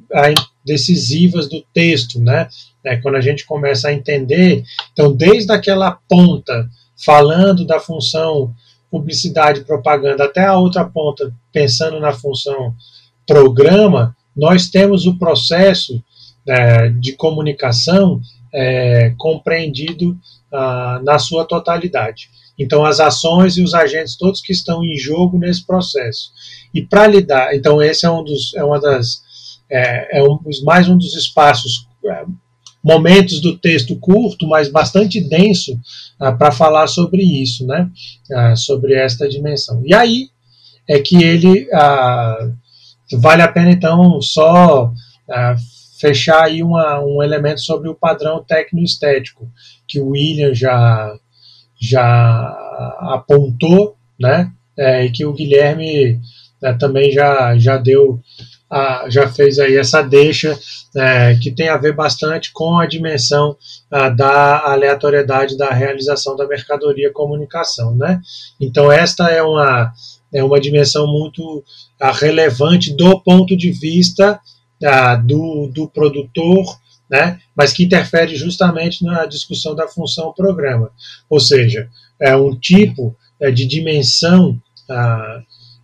decisivas 0.65 1.49
do 1.49 1.63
texto, 1.75 2.19
né? 2.19 2.49
É, 2.85 2.97
quando 2.97 3.17
a 3.17 3.21
gente 3.21 3.47
começa 3.47 3.89
a 3.89 3.93
entender, 3.93 4.63
então 4.93 5.13
desde 5.13 5.51
aquela 5.53 5.99
ponta 6.09 6.69
falando 7.05 7.67
da 7.67 7.81
função 7.81 8.55
publicidade 8.91 9.63
propaganda 9.63 10.25
até 10.25 10.45
a 10.45 10.57
outra 10.57 10.85
ponta, 10.85 11.33
pensando 11.53 11.99
na 11.99 12.13
função 12.13 12.75
programa, 13.27 14.17
nós 14.37 14.69
temos 14.69 15.07
o 15.07 15.19
processo 15.19 16.03
é, 16.47 16.91
de 16.91 17.15
comunicação 17.15 18.21
é, 18.53 19.13
compreendido 19.17 20.17
ah, 20.53 21.01
na 21.03 21.19
sua 21.19 21.45
totalidade. 21.45 22.31
Então, 22.57 22.85
as 22.85 23.01
ações 23.01 23.57
e 23.57 23.63
os 23.63 23.75
agentes 23.75 24.17
todos 24.17 24.41
que 24.41 24.53
estão 24.53 24.85
em 24.85 24.97
jogo 24.97 25.39
nesse 25.39 25.67
processo. 25.67 26.31
E 26.73 26.83
para 26.83 27.07
lidar, 27.07 27.55
então 27.55 27.83
esse 27.83 28.07
é 28.07 28.11
um 28.11 28.23
dos, 28.23 28.55
é 28.55 28.63
uma 28.63 28.81
das, 28.81 29.23
é, 29.69 30.19
é 30.19 30.23
um, 30.23 30.39
mais 30.63 30.89
um 30.89 30.97
dos 30.97 31.17
espaços 31.17 31.89
é, 32.05 32.25
momentos 32.85 33.41
do 33.41 33.57
texto 33.57 33.97
curto, 33.97 34.47
mas 34.47 34.69
bastante 34.69 35.19
denso, 35.19 35.81
ah, 36.21 36.33
para 36.33 36.53
falar 36.53 36.87
sobre 36.87 37.23
isso, 37.23 37.67
né? 37.67 37.89
Ah, 38.31 38.55
sobre 38.55 38.95
esta 38.95 39.27
dimensão. 39.27 39.83
E 39.87 39.95
aí 39.95 40.29
é 40.87 41.01
que 41.01 41.25
ele 41.25 41.67
ah, 41.73 42.51
vale 43.15 43.41
a 43.41 43.49
pena 43.49 43.71
então 43.71 44.21
só 44.21 44.93
ah, 45.31 45.57
fechar 45.99 46.45
aí 46.45 46.63
uma, 46.63 47.01
um 47.01 47.23
elemento 47.23 47.63
sobre 47.63 47.89
o 47.89 47.95
padrão 47.95 48.45
tecnoestético 48.47 49.51
que 49.89 49.99
o 49.99 50.11
William 50.11 50.53
já 50.53 51.17
já 51.81 52.97
apontou, 53.01 53.97
né? 54.21 54.53
É, 54.77 55.05
e 55.05 55.11
que 55.11 55.25
o 55.25 55.33
Guilherme 55.33 56.21
né, 56.61 56.73
também 56.75 57.11
já 57.13 57.57
já 57.57 57.79
deu 57.79 58.21
já 59.09 59.29
fez 59.29 59.59
aí 59.59 59.77
essa 59.77 60.03
deixa 60.03 60.59
é, 60.97 61.35
que 61.37 61.51
tem 61.51 61.69
a 61.69 61.77
ver 61.77 61.95
bastante 61.95 62.53
com 62.53 62.79
a 62.79 62.87
dimensão 62.87 63.57
da 64.17 64.73
aleatoriedade 64.73 65.57
da 65.57 65.71
realização 65.71 66.37
da 66.37 66.47
mercadoria 66.47 67.13
comunicação, 67.13 67.95
né? 67.95 68.21
Então 68.61 68.91
esta 68.91 69.31
é 69.31 69.43
uma 69.43 69.93
é 70.33 70.43
uma 70.43 70.61
dimensão 70.61 71.07
muito 71.07 71.63
relevante 72.15 72.93
do 72.93 73.21
ponto 73.21 73.57
de 73.57 73.71
vista 73.71 74.41
do, 75.25 75.71
do 75.73 75.89
produtor, 75.89 76.65
né? 77.09 77.39
Mas 77.55 77.73
que 77.73 77.85
interfere 77.85 78.35
justamente 78.35 79.05
na 79.05 79.27
discussão 79.27 79.75
da 79.75 79.87
função 79.87 80.33
programa, 80.33 80.91
ou 81.31 81.39
seja, 81.39 81.89
é 82.21 82.35
um 82.37 82.55
tipo 82.59 83.17
é, 83.41 83.51
de 83.51 83.67
dimensão 83.67 84.61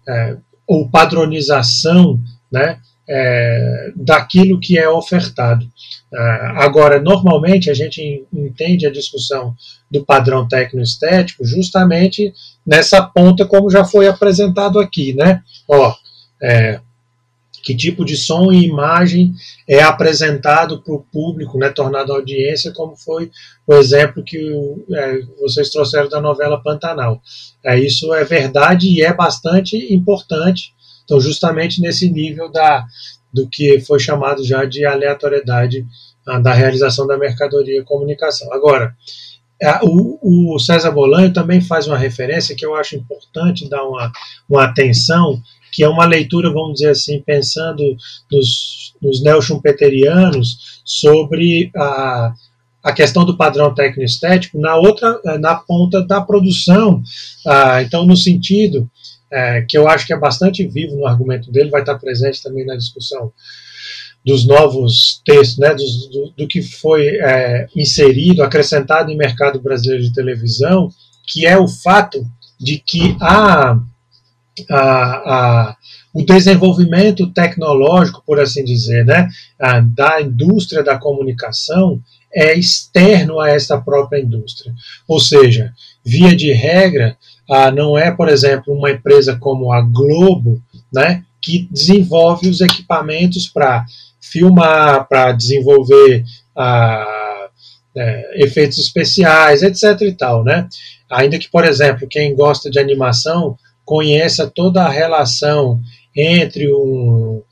é, 0.08 0.36
ou 0.66 0.88
padronização 0.88 2.20
né, 2.50 2.78
é, 3.08 3.92
daquilo 3.96 4.60
que 4.60 4.78
é 4.78 4.88
ofertado. 4.88 5.64
Uh, 6.12 6.58
agora, 6.58 7.00
normalmente 7.00 7.70
a 7.70 7.74
gente 7.74 8.24
entende 8.32 8.86
a 8.86 8.92
discussão 8.92 9.54
do 9.90 10.04
padrão 10.04 10.46
tecnoestético 10.46 11.44
justamente 11.44 12.32
nessa 12.66 13.02
ponta, 13.02 13.44
como 13.44 13.70
já 13.70 13.84
foi 13.84 14.06
apresentado 14.06 14.78
aqui, 14.78 15.12
né? 15.12 15.42
Ó, 15.68 15.94
é, 16.42 16.80
que 17.62 17.76
tipo 17.76 18.04
de 18.04 18.16
som 18.16 18.50
e 18.50 18.64
imagem 18.64 19.34
é 19.68 19.82
apresentado 19.82 20.80
para 20.82 20.94
o 20.94 21.04
público, 21.12 21.58
né, 21.58 21.68
tornado 21.68 22.12
audiência, 22.12 22.72
como 22.72 22.96
foi 22.96 23.30
o 23.66 23.74
exemplo 23.74 24.22
que 24.24 24.38
é, 24.92 25.20
vocês 25.40 25.70
trouxeram 25.70 26.08
da 26.08 26.20
novela 26.20 26.62
Pantanal. 26.62 27.20
É, 27.64 27.78
isso 27.78 28.12
é 28.14 28.24
verdade 28.24 28.88
e 28.88 29.02
é 29.02 29.12
bastante 29.12 29.92
importante 29.92 30.72
então, 31.10 31.20
justamente 31.20 31.80
nesse 31.80 32.08
nível 32.08 32.48
da, 32.48 32.86
do 33.34 33.48
que 33.48 33.80
foi 33.80 33.98
chamado 33.98 34.44
já 34.44 34.64
de 34.64 34.84
aleatoriedade 34.84 35.84
ah, 36.24 36.38
da 36.38 36.54
realização 36.54 37.04
da 37.04 37.18
mercadoria 37.18 37.80
e 37.80 37.84
comunicação. 37.84 38.52
Agora, 38.52 38.94
é, 39.60 39.80
o, 39.82 40.54
o, 40.54 40.58
César 40.60 40.92
Bolanho 40.92 41.32
também 41.32 41.60
faz 41.60 41.88
uma 41.88 41.98
referência 41.98 42.54
que 42.54 42.64
eu 42.64 42.76
acho 42.76 42.94
importante 42.94 43.68
dar 43.68 43.82
uma, 43.82 44.12
uma 44.48 44.64
atenção, 44.66 45.42
que 45.72 45.82
é 45.82 45.88
uma 45.88 46.06
leitura, 46.06 46.52
vamos 46.52 46.74
dizer 46.74 46.90
assim, 46.90 47.20
pensando 47.26 47.82
nos, 48.30 48.94
nos 49.02 49.20
neo-schumpeterianos 49.20 50.80
sobre 50.84 51.72
a, 51.76 52.32
a 52.84 52.92
questão 52.92 53.24
do 53.24 53.36
padrão 53.36 53.74
técnico-estético 53.74 54.60
na 54.60 54.76
outra, 54.76 55.20
na 55.40 55.56
ponta 55.56 56.06
da 56.06 56.20
produção. 56.20 57.02
Ah, 57.44 57.82
então, 57.82 58.06
no 58.06 58.16
sentido 58.16 58.88
é, 59.32 59.62
que 59.62 59.76
eu 59.78 59.88
acho 59.88 60.06
que 60.06 60.12
é 60.12 60.18
bastante 60.18 60.66
vivo 60.66 60.96
no 60.96 61.06
argumento 61.06 61.50
dele, 61.50 61.70
vai 61.70 61.80
estar 61.80 61.98
presente 61.98 62.42
também 62.42 62.66
na 62.66 62.76
discussão 62.76 63.32
dos 64.24 64.46
novos 64.46 65.22
textos, 65.24 65.58
né, 65.58 65.74
do, 65.74 66.32
do, 66.36 66.48
que 66.48 66.60
foi 66.62 67.06
é, 67.06 67.66
inserido, 67.74 68.42
acrescentado 68.42 69.10
em 69.10 69.16
mercado 69.16 69.60
brasileiro 69.60 70.02
de 70.02 70.12
televisão, 70.12 70.90
que 71.26 71.46
é 71.46 71.56
o 71.58 71.66
fato 71.66 72.26
de 72.58 72.78
que 72.78 73.16
a, 73.20 73.78
a, 74.68 74.78
a, 74.78 75.76
o 76.12 76.22
desenvolvimento 76.22 77.32
tecnológico, 77.32 78.22
por 78.26 78.38
assim 78.38 78.62
dizer, 78.62 79.06
né, 79.06 79.28
da 79.94 80.20
indústria 80.20 80.82
da 80.82 80.98
comunicação 80.98 82.02
é 82.32 82.56
externo 82.56 83.40
a 83.40 83.48
esta 83.48 83.80
própria 83.80 84.20
indústria. 84.20 84.72
Ou 85.08 85.18
seja, 85.18 85.72
via 86.04 86.34
de 86.36 86.52
regra, 86.52 87.16
ah, 87.50 87.70
não 87.70 87.98
é, 87.98 88.10
por 88.10 88.28
exemplo, 88.28 88.72
uma 88.72 88.90
empresa 88.90 89.36
como 89.36 89.72
a 89.72 89.80
Globo, 89.80 90.62
né, 90.92 91.24
que 91.42 91.68
desenvolve 91.70 92.48
os 92.48 92.60
equipamentos 92.60 93.48
para 93.48 93.84
filmar, 94.20 95.08
para 95.08 95.32
desenvolver 95.32 96.24
ah, 96.56 97.48
é, 97.96 98.44
efeitos 98.44 98.78
especiais, 98.78 99.62
etc. 99.62 100.00
e 100.02 100.12
tal, 100.12 100.44
né? 100.44 100.68
Ainda 101.10 101.38
que, 101.38 101.50
por 101.50 101.64
exemplo, 101.64 102.06
quem 102.08 102.36
gosta 102.36 102.70
de 102.70 102.78
animação 102.78 103.58
conheça 103.84 104.48
toda 104.48 104.84
a 104.84 104.88
relação 104.88 105.80
entre 106.14 106.72
um, 106.72 107.42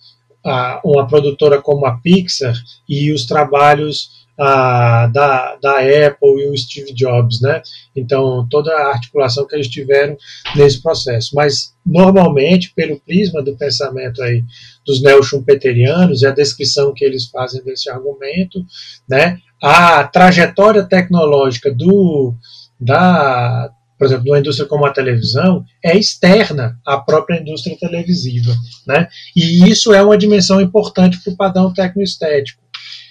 a, 0.44 0.80
uma 0.84 1.06
produtora 1.06 1.60
como 1.60 1.86
a 1.86 1.98
Pixar 1.98 2.54
e 2.88 3.10
os 3.12 3.26
trabalhos 3.26 4.17
a, 4.38 5.06
da, 5.08 5.56
da 5.56 5.78
Apple 5.78 6.42
e 6.42 6.48
o 6.48 6.56
Steve 6.56 6.92
Jobs, 6.94 7.40
né? 7.40 7.60
Então, 7.94 8.46
toda 8.48 8.72
a 8.72 8.92
articulação 8.92 9.46
que 9.46 9.56
eles 9.56 9.68
tiveram 9.68 10.16
nesse 10.54 10.80
processo. 10.80 11.34
Mas, 11.34 11.74
normalmente, 11.84 12.72
pelo 12.74 13.00
prisma 13.00 13.42
do 13.42 13.56
pensamento 13.56 14.22
aí 14.22 14.44
dos 14.86 15.02
neo-schumpeterianos 15.02 16.22
e 16.22 16.26
a 16.26 16.30
descrição 16.32 16.94
que 16.94 17.04
eles 17.04 17.26
fazem 17.26 17.62
desse 17.64 17.90
argumento, 17.90 18.64
né? 19.08 19.38
A 19.60 20.04
trajetória 20.04 20.84
tecnológica 20.84 21.74
do, 21.74 22.32
da, 22.80 23.70
por 23.98 24.06
exemplo, 24.06 24.26
numa 24.26 24.38
indústria 24.38 24.68
como 24.68 24.86
a 24.86 24.92
televisão, 24.92 25.64
é 25.84 25.96
externa 25.96 26.78
à 26.86 26.96
própria 26.96 27.40
indústria 27.40 27.76
televisiva. 27.76 28.54
Né? 28.86 29.08
E 29.34 29.68
isso 29.68 29.92
é 29.92 30.00
uma 30.00 30.16
dimensão 30.16 30.60
importante 30.60 31.18
para 31.22 31.32
o 31.32 31.36
padrão 31.36 31.74
tecnoestético. 31.74 32.62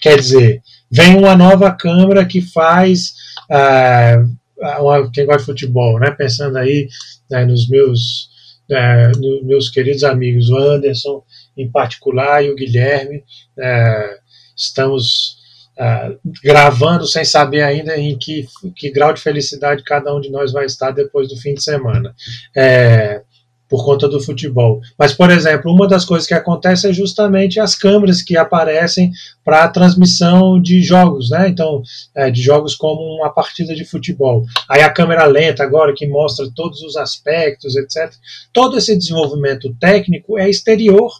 Quer 0.01 0.17
dizer, 0.17 0.61
vem 0.91 1.17
uma 1.17 1.35
nova 1.35 1.71
câmera 1.71 2.25
que 2.25 2.41
faz. 2.41 3.13
Uh, 3.49 4.37
uma, 4.81 5.09
quem 5.11 5.25
gosta 5.25 5.41
de 5.41 5.45
futebol, 5.45 5.99
né? 5.99 6.11
pensando 6.11 6.57
aí 6.57 6.87
né, 7.29 7.45
nos 7.45 7.69
meus, 7.69 8.29
uh, 8.71 9.19
nos 9.19 9.43
meus 9.43 9.69
queridos 9.69 10.03
amigos, 10.03 10.49
o 10.49 10.57
Anderson 10.57 11.23
em 11.55 11.69
particular 11.69 12.43
e 12.43 12.49
o 12.49 12.55
Guilherme, 12.55 13.17
uh, 13.57 14.19
estamos 14.55 15.37
Uh, 15.79 16.17
gravando 16.43 17.05
sem 17.05 17.23
saber 17.23 17.61
ainda 17.61 17.95
em 17.95 18.17
que, 18.17 18.47
que 18.75 18.89
grau 18.89 19.13
de 19.13 19.21
felicidade 19.21 19.83
cada 19.83 20.11
um 20.11 20.19
de 20.19 20.31
nós 20.31 20.51
vai 20.51 20.65
estar 20.65 20.89
depois 20.89 21.29
do 21.29 21.37
fim 21.37 21.53
de 21.53 21.63
semana. 21.63 22.15
É, 22.55 23.21
por 23.69 23.83
conta 23.83 24.07
do 24.07 24.21
futebol. 24.21 24.81
Mas, 24.97 25.13
por 25.13 25.29
exemplo, 25.29 25.71
uma 25.71 25.87
das 25.87 26.05
coisas 26.05 26.27
que 26.27 26.33
acontece 26.33 26.87
é 26.87 26.93
justamente 26.93 27.59
as 27.59 27.75
câmeras 27.75 28.21
que 28.21 28.37
aparecem 28.37 29.11
para 29.43 29.63
a 29.63 29.67
transmissão 29.67 30.61
de 30.61 30.81
jogos, 30.81 31.29
né? 31.29 31.49
Então, 31.49 31.81
é, 32.15 32.31
de 32.31 32.41
jogos 32.41 32.75
como 32.75 33.01
uma 33.17 33.29
partida 33.29 33.75
de 33.75 33.85
futebol. 33.85 34.45
Aí 34.69 34.81
a 34.81 34.89
câmera 34.89 35.25
lenta 35.25 35.63
agora 35.63 35.93
que 35.95 36.07
mostra 36.07 36.47
todos 36.55 36.81
os 36.81 36.95
aspectos, 36.95 37.75
etc. 37.75 38.13
Todo 38.53 38.77
esse 38.77 38.97
desenvolvimento 38.97 39.73
técnico 39.79 40.37
é 40.37 40.49
exterior 40.49 41.11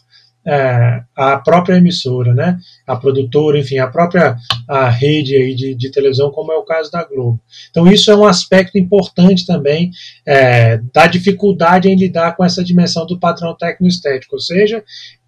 é, 0.46 1.02
a 1.16 1.36
própria 1.38 1.76
emissora, 1.76 2.32
né, 2.32 2.58
a 2.86 2.96
produtora, 2.96 3.58
enfim, 3.58 3.78
a 3.78 3.86
própria 3.86 4.36
a 4.68 4.88
rede 4.88 5.36
aí 5.36 5.54
de, 5.54 5.74
de, 5.74 5.90
televisão, 5.90 6.30
como 6.30 6.52
é 6.52 6.56
o 6.56 6.64
caso 6.64 6.90
da 6.90 7.04
Globo. 7.04 7.40
Então 7.70 7.86
isso 7.86 8.10
é 8.10 8.16
um 8.16 8.24
aspecto 8.24 8.78
importante 8.78 9.44
também 9.44 9.90
é, 10.26 10.80
da 10.92 11.06
dificuldade 11.06 11.88
em 11.88 11.96
lidar 11.96 12.36
com 12.36 12.44
essa 12.44 12.64
dimensão 12.64 13.06
do 13.06 13.18
padrão 13.18 13.54
técnico-estético, 13.56 14.36
ou 14.36 14.40
seja, 14.40 14.82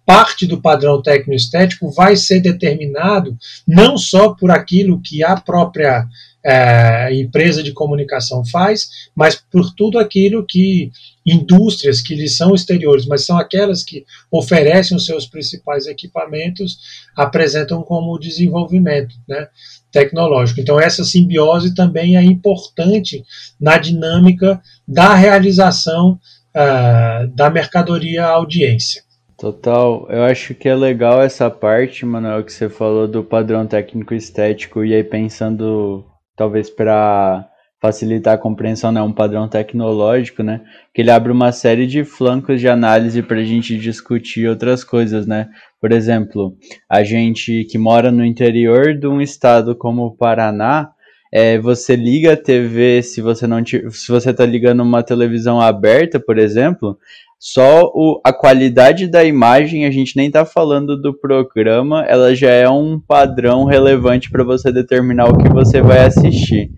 parte 0.05 0.47
do 0.47 0.61
padrão 0.61 1.01
técnico-estético 1.01 1.91
vai 1.91 2.15
ser 2.15 2.39
determinado 2.39 3.37
não 3.67 3.97
só 3.97 4.33
por 4.33 4.51
aquilo 4.51 5.01
que 5.01 5.23
a 5.23 5.35
própria 5.35 6.05
é, 6.43 7.13
empresa 7.13 7.61
de 7.61 7.71
comunicação 7.71 8.43
faz, 8.45 8.89
mas 9.15 9.35
por 9.35 9.73
tudo 9.73 9.99
aquilo 9.99 10.45
que 10.45 10.91
indústrias 11.25 12.01
que 12.01 12.15
lhes 12.15 12.35
são 12.35 12.55
exteriores, 12.55 13.05
mas 13.05 13.25
são 13.25 13.37
aquelas 13.37 13.83
que 13.83 14.05
oferecem 14.31 14.97
os 14.97 15.05
seus 15.05 15.27
principais 15.27 15.85
equipamentos, 15.85 16.79
apresentam 17.15 17.83
como 17.83 18.17
desenvolvimento 18.17 19.15
né, 19.27 19.47
tecnológico. 19.91 20.59
Então, 20.59 20.79
essa 20.79 21.03
simbiose 21.03 21.75
também 21.75 22.17
é 22.17 22.23
importante 22.23 23.23
na 23.59 23.77
dinâmica 23.77 24.59
da 24.87 25.13
realização 25.13 26.19
uh, 26.55 27.27
da 27.35 27.49
mercadoria 27.49 28.25
à 28.25 28.29
audiência. 28.31 29.03
Total, 29.37 30.07
eu 30.09 30.23
acho 30.23 30.53
que 30.53 30.69
é 30.69 30.75
legal 30.75 31.21
essa 31.21 31.49
parte, 31.49 32.05
Manuel, 32.05 32.43
que 32.43 32.53
você 32.53 32.69
falou 32.69 33.07
do 33.07 33.23
padrão 33.23 33.65
técnico 33.65 34.13
estético, 34.13 34.85
e 34.85 34.93
aí 34.93 35.03
pensando 35.03 36.05
talvez 36.35 36.69
para 36.69 37.47
facilitar 37.81 38.35
a 38.35 38.37
compreensão, 38.37 38.91
né, 38.91 39.01
um 39.01 39.11
padrão 39.11 39.47
tecnológico, 39.47 40.43
né, 40.43 40.61
que 40.93 41.01
ele 41.01 41.09
abre 41.09 41.31
uma 41.31 41.51
série 41.51 41.87
de 41.87 42.03
flancos 42.03 42.59
de 42.59 42.69
análise 42.69 43.23
para 43.23 43.37
a 43.37 43.43
gente 43.43 43.75
discutir 43.75 44.47
outras 44.47 44.83
coisas, 44.83 45.25
né. 45.25 45.49
Por 45.79 45.91
exemplo, 45.91 46.55
a 46.87 47.03
gente 47.03 47.65
que 47.65 47.79
mora 47.79 48.11
no 48.11 48.23
interior 48.23 48.93
de 48.93 49.07
um 49.07 49.19
estado 49.19 49.75
como 49.75 50.03
o 50.03 50.15
Paraná, 50.15 50.91
é, 51.31 51.57
você 51.57 51.95
liga 51.95 52.33
a 52.33 52.37
TV, 52.37 53.01
se 53.01 53.21
você 53.21 53.47
não 53.47 53.63
te, 53.63 53.89
se 53.91 54.11
você 54.11 54.31
está 54.31 54.45
ligando 54.45 54.83
uma 54.83 55.01
televisão 55.01 55.61
aberta, 55.61 56.19
por 56.19 56.37
exemplo, 56.37 56.97
só 57.39 57.85
o, 57.95 58.19
a 58.23 58.33
qualidade 58.33 59.07
da 59.07 59.23
imagem, 59.23 59.85
a 59.85 59.91
gente 59.91 60.17
nem 60.17 60.27
está 60.27 60.43
falando 60.45 61.01
do 61.01 61.13
programa, 61.13 62.03
ela 62.05 62.35
já 62.35 62.51
é 62.51 62.69
um 62.69 62.99
padrão 62.99 63.63
relevante 63.63 64.29
para 64.29 64.43
você 64.43 64.71
determinar 64.71 65.29
o 65.29 65.37
que 65.37 65.47
você 65.49 65.81
vai 65.81 65.99
assistir. 66.05 66.69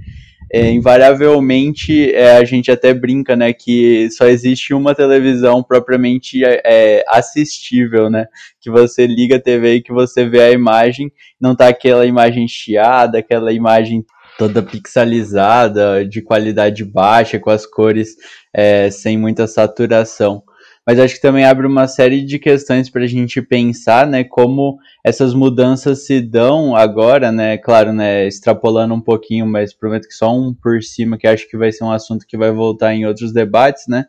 É, 0.55 0.69
invariavelmente 0.69 2.13
é, 2.13 2.37
a 2.37 2.45
gente 2.45 2.69
até 2.69 2.93
brinca, 2.93 3.35
né, 3.35 3.53
que 3.53 4.07
só 4.11 4.27
existe 4.27 4.71
uma 4.71 4.93
televisão 4.93 5.63
propriamente 5.63 6.43
é, 6.45 7.03
assistível, 7.07 8.07
né, 8.07 8.27
que 8.61 8.69
você 8.69 9.07
liga 9.07 9.37
a 9.37 9.41
TV 9.41 9.75
e 9.75 9.81
que 9.81 9.91
você 9.91 10.29
vê 10.29 10.41
a 10.41 10.51
imagem, 10.51 11.11
não 11.41 11.55
tá 11.55 11.69
aquela 11.69 12.05
imagem 12.05 12.47
chiada, 12.47 13.17
aquela 13.17 13.51
imagem 13.51 14.05
toda 14.37 14.63
pixelizada, 14.63 16.05
de 16.05 16.21
qualidade 16.21 16.83
baixa, 16.83 17.39
com 17.39 17.49
as 17.49 17.65
cores 17.65 18.15
é, 18.53 18.89
sem 18.89 19.17
muita 19.17 19.47
saturação. 19.47 20.43
Mas 20.85 20.99
acho 20.99 21.15
que 21.15 21.21
também 21.21 21.45
abre 21.45 21.65
uma 21.65 21.87
série 21.87 22.21
de 22.25 22.37
questões 22.37 22.89
para 22.89 23.03
a 23.03 23.07
gente 23.07 23.41
pensar, 23.41 24.05
né, 24.05 24.23
como 24.25 24.77
essas 25.03 25.33
mudanças 25.33 26.05
se 26.05 26.19
dão 26.19 26.75
agora, 26.75 27.31
né, 27.31 27.57
claro, 27.57 27.93
né, 27.93 28.27
extrapolando 28.27 28.93
um 28.93 28.99
pouquinho, 28.99 29.47
mas 29.47 29.73
prometo 29.73 30.07
que 30.07 30.13
só 30.13 30.35
um 30.35 30.53
por 30.53 30.83
cima, 30.83 31.17
que 31.17 31.25
acho 31.25 31.49
que 31.49 31.57
vai 31.57 31.71
ser 31.71 31.85
um 31.85 31.91
assunto 31.91 32.27
que 32.27 32.35
vai 32.35 32.51
voltar 32.51 32.93
em 32.93 33.05
outros 33.05 33.31
debates, 33.31 33.85
né, 33.87 34.05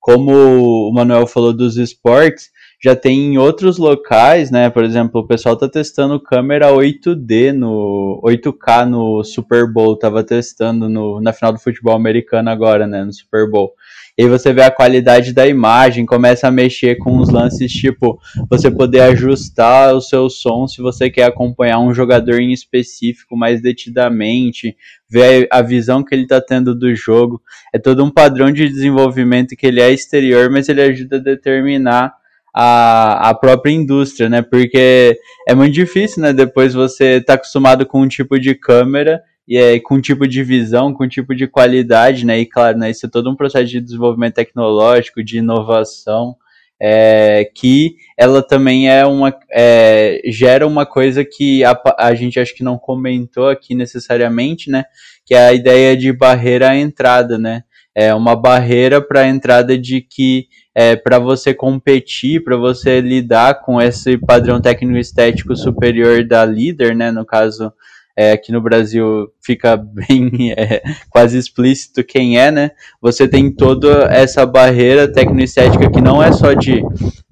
como 0.00 0.88
o 0.88 0.92
Manuel 0.92 1.28
falou 1.28 1.52
dos 1.52 1.76
esportes, 1.76 2.50
já 2.86 2.94
tem 2.94 3.32
em 3.32 3.36
outros 3.36 3.78
locais, 3.78 4.48
né? 4.48 4.70
Por 4.70 4.84
exemplo, 4.84 5.20
o 5.20 5.26
pessoal 5.26 5.56
tá 5.56 5.68
testando 5.68 6.20
câmera 6.20 6.70
8D 6.70 7.50
no 7.50 8.22
8K 8.24 8.88
no 8.88 9.24
Super 9.24 9.66
Bowl, 9.66 9.98
tava 9.98 10.22
testando 10.22 10.88
no, 10.88 11.20
na 11.20 11.32
final 11.32 11.52
do 11.52 11.58
futebol 11.58 11.96
americano 11.96 12.48
agora, 12.48 12.86
né, 12.86 13.02
no 13.02 13.12
Super 13.12 13.50
Bowl. 13.50 13.72
E 14.16 14.22
aí 14.22 14.28
você 14.28 14.52
vê 14.52 14.62
a 14.62 14.70
qualidade 14.70 15.32
da 15.32 15.48
imagem, 15.48 16.06
começa 16.06 16.46
a 16.46 16.50
mexer 16.52 16.94
com 16.98 17.18
os 17.18 17.28
lances, 17.28 17.72
tipo, 17.72 18.20
você 18.48 18.70
poder 18.70 19.00
ajustar 19.00 19.92
o 19.92 20.00
seu 20.00 20.30
som 20.30 20.68
se 20.68 20.80
você 20.80 21.10
quer 21.10 21.24
acompanhar 21.24 21.80
um 21.80 21.92
jogador 21.92 22.40
em 22.40 22.52
específico 22.52 23.36
mais 23.36 23.60
detidamente, 23.60 24.76
ver 25.10 25.48
a 25.50 25.60
visão 25.60 26.04
que 26.04 26.14
ele 26.14 26.22
está 26.22 26.40
tendo 26.40 26.72
do 26.72 26.94
jogo. 26.94 27.42
É 27.74 27.80
todo 27.80 28.04
um 28.04 28.10
padrão 28.12 28.52
de 28.52 28.68
desenvolvimento 28.68 29.56
que 29.56 29.66
ele 29.66 29.80
é 29.80 29.90
exterior, 29.90 30.48
mas 30.52 30.68
ele 30.68 30.82
ajuda 30.82 31.16
a 31.16 31.20
determinar 31.20 32.14
a, 32.58 33.28
a 33.28 33.34
própria 33.34 33.70
indústria, 33.70 34.30
né? 34.30 34.40
Porque 34.40 35.20
é 35.46 35.54
muito 35.54 35.74
difícil, 35.74 36.22
né? 36.22 36.32
Depois 36.32 36.72
você 36.72 37.20
tá 37.20 37.34
acostumado 37.34 37.84
com 37.84 38.00
um 38.00 38.08
tipo 38.08 38.40
de 38.40 38.54
câmera 38.54 39.20
e 39.46 39.58
é, 39.58 39.78
com 39.78 40.00
tipo 40.00 40.26
de 40.26 40.42
visão, 40.42 40.94
com 40.94 41.06
tipo 41.06 41.34
de 41.34 41.46
qualidade, 41.46 42.24
né? 42.24 42.38
E 42.40 42.46
claro, 42.46 42.78
né, 42.78 42.90
isso 42.90 43.04
é 43.04 43.10
todo 43.10 43.30
um 43.30 43.36
processo 43.36 43.66
de 43.66 43.80
desenvolvimento 43.82 44.36
tecnológico, 44.36 45.22
de 45.22 45.36
inovação, 45.36 46.34
é, 46.80 47.44
que 47.54 47.96
ela 48.16 48.42
também 48.42 48.88
é 48.88 49.04
uma 49.04 49.36
é, 49.52 50.22
gera 50.24 50.66
uma 50.66 50.86
coisa 50.86 51.26
que 51.26 51.62
a, 51.62 51.78
a 51.98 52.14
gente 52.14 52.40
acho 52.40 52.54
que 52.54 52.64
não 52.64 52.78
comentou 52.78 53.50
aqui 53.50 53.74
necessariamente, 53.74 54.70
né? 54.70 54.84
Que 55.26 55.34
é 55.34 55.48
a 55.48 55.52
ideia 55.52 55.94
de 55.94 56.10
barreira 56.10 56.70
à 56.70 56.76
entrada, 56.76 57.36
né? 57.36 57.64
É 57.98 58.14
uma 58.14 58.36
barreira 58.36 59.00
para 59.00 59.20
a 59.20 59.28
entrada 59.28 59.78
de 59.78 60.02
que 60.02 60.48
é, 60.74 60.94
para 60.94 61.18
você 61.18 61.54
competir, 61.54 62.44
para 62.44 62.54
você 62.54 63.00
lidar 63.00 63.62
com 63.62 63.80
esse 63.80 64.18
padrão 64.18 64.60
técnico 64.60 64.98
estético 64.98 65.56
superior 65.56 66.22
da 66.22 66.44
líder, 66.44 66.94
né? 66.94 67.10
No 67.10 67.24
caso 67.24 67.72
é, 68.14 68.32
aqui 68.32 68.52
no 68.52 68.60
Brasil 68.60 69.28
fica 69.42 69.76
bem 69.80 70.52
é, 70.52 70.82
quase 71.08 71.38
explícito 71.38 72.04
quem 72.04 72.38
é, 72.38 72.50
né? 72.50 72.72
Você 73.00 73.26
tem 73.26 73.50
toda 73.50 74.08
essa 74.10 74.44
barreira 74.44 75.10
tecnoestética 75.10 75.90
que 75.90 76.00
não 76.02 76.22
é 76.22 76.30
só 76.32 76.52
de 76.52 76.82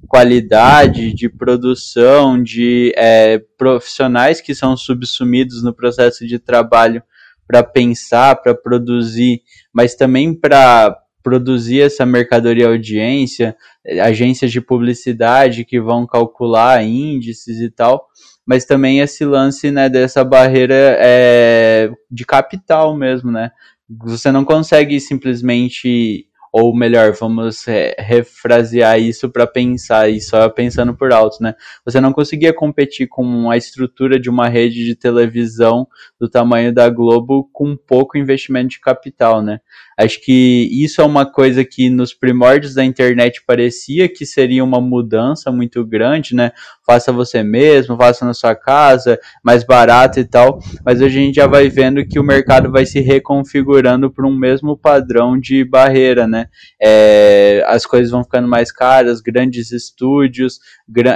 qualidade, 0.09 1.13
de 1.13 1.29
produção, 1.29 2.43
de 2.43 2.93
é, 2.97 3.39
profissionais 3.59 4.41
que 4.41 4.55
são 4.55 4.77
subsumidos 4.77 5.63
no 5.63 5.75
processo 5.75 6.27
de 6.27 6.39
trabalho 6.39 7.03
para 7.47 7.63
pensar, 7.63 8.37
para 8.37 8.55
produzir, 8.55 9.43
mas 9.73 9.95
também 9.95 10.35
para 10.35 10.97
produzir 11.23 11.81
essa 11.81 12.05
mercadoria 12.05 12.69
audiência, 12.69 13.57
agências 14.03 14.53
de 14.53 14.61
publicidade 14.61 15.65
que 15.65 15.81
vão 15.81 16.07
calcular 16.07 16.85
índices 16.85 17.61
e 17.61 17.71
tal 17.71 18.09
mas 18.47 18.65
também 18.65 19.01
esse 19.01 19.25
lance 19.25 19.71
né, 19.71 19.89
dessa 19.89 20.23
barreira 20.23 20.75
é, 21.01 21.91
de 22.11 22.25
capital 22.25 22.97
mesmo, 22.97 23.31
né? 23.31 23.51
Você 24.05 24.31
não 24.31 24.45
consegue 24.45 25.01
simplesmente 25.01 26.27
ou 26.57 26.73
melhor, 26.73 27.11
vamos 27.15 27.65
re 27.65 27.97
refrasear 27.99 29.01
isso 29.01 29.29
para 29.29 29.45
pensar 29.45 30.09
e 30.09 30.21
só 30.21 30.49
pensando 30.49 30.97
por 30.97 31.13
alto, 31.13 31.43
né? 31.43 31.57
Você 31.85 32.01
não 32.01 32.13
conseguia 32.13 32.55
competir 32.55 33.09
com 33.09 33.51
a 33.51 33.57
estrutura 33.57 34.21
de 34.21 34.31
uma 34.31 34.49
rede 34.49 34.85
de 34.85 34.95
televisão 34.95 35.85
do 36.17 36.31
tamanho 36.31 36.73
da 36.73 36.89
Globo 36.89 37.51
com 37.53 37.77
pouco 37.77 38.17
investimento 38.17 38.69
de 38.69 38.81
capital, 38.81 39.43
né? 39.43 39.59
Acho 39.99 40.21
que 40.21 40.69
isso 40.73 41.01
é 41.01 41.05
uma 41.05 41.25
coisa 41.25 41.65
que 41.65 41.89
nos 41.89 42.13
primórdios 42.13 42.75
da 42.75 42.85
internet 42.85 43.43
parecia 43.47 44.09
que 44.09 44.27
seria 44.27 44.65
uma 44.65 44.81
mudança 44.81 45.51
muito 45.53 45.85
grande, 45.85 46.35
né? 46.35 46.53
Faça 46.87 47.13
você 47.13 47.43
mesmo, 47.43 47.97
faça 47.97 48.25
na 48.25 48.35
sua 48.35 48.55
casa, 48.55 49.19
mais 49.43 49.65
barato 49.65 50.19
e 50.19 50.25
tal, 50.25 50.59
mas 50.85 51.01
hoje 51.01 51.19
a 51.19 51.23
gente 51.23 51.37
já 51.37 51.47
vai 51.47 51.69
vendo 51.69 52.05
que 52.07 52.19
o 52.19 52.25
mercado 52.25 52.71
vai 52.71 52.85
se 52.85 53.01
reconfigurando 53.01 54.11
para 54.11 54.27
um 54.27 54.37
mesmo 54.37 54.77
padrão 54.77 55.39
de 55.39 55.65
barreira, 55.65 56.27
né? 56.27 56.47
É, 56.81 57.65
as 57.67 57.87
coisas 57.87 58.11
vão 58.11 58.25
ficando 58.25 58.49
mais 58.49 58.73
caras, 58.73 59.21
grandes 59.21 59.71
estúdios, 59.71 60.59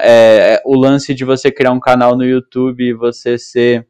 é, 0.02 0.62
o 0.64 0.76
lance 0.76 1.14
de 1.14 1.24
você 1.24 1.50
criar 1.50 1.72
um 1.72 1.80
canal 1.80 2.16
no 2.16 2.24
YouTube 2.24 2.84
e 2.84 2.94
você 2.94 3.36
ser 3.38 3.86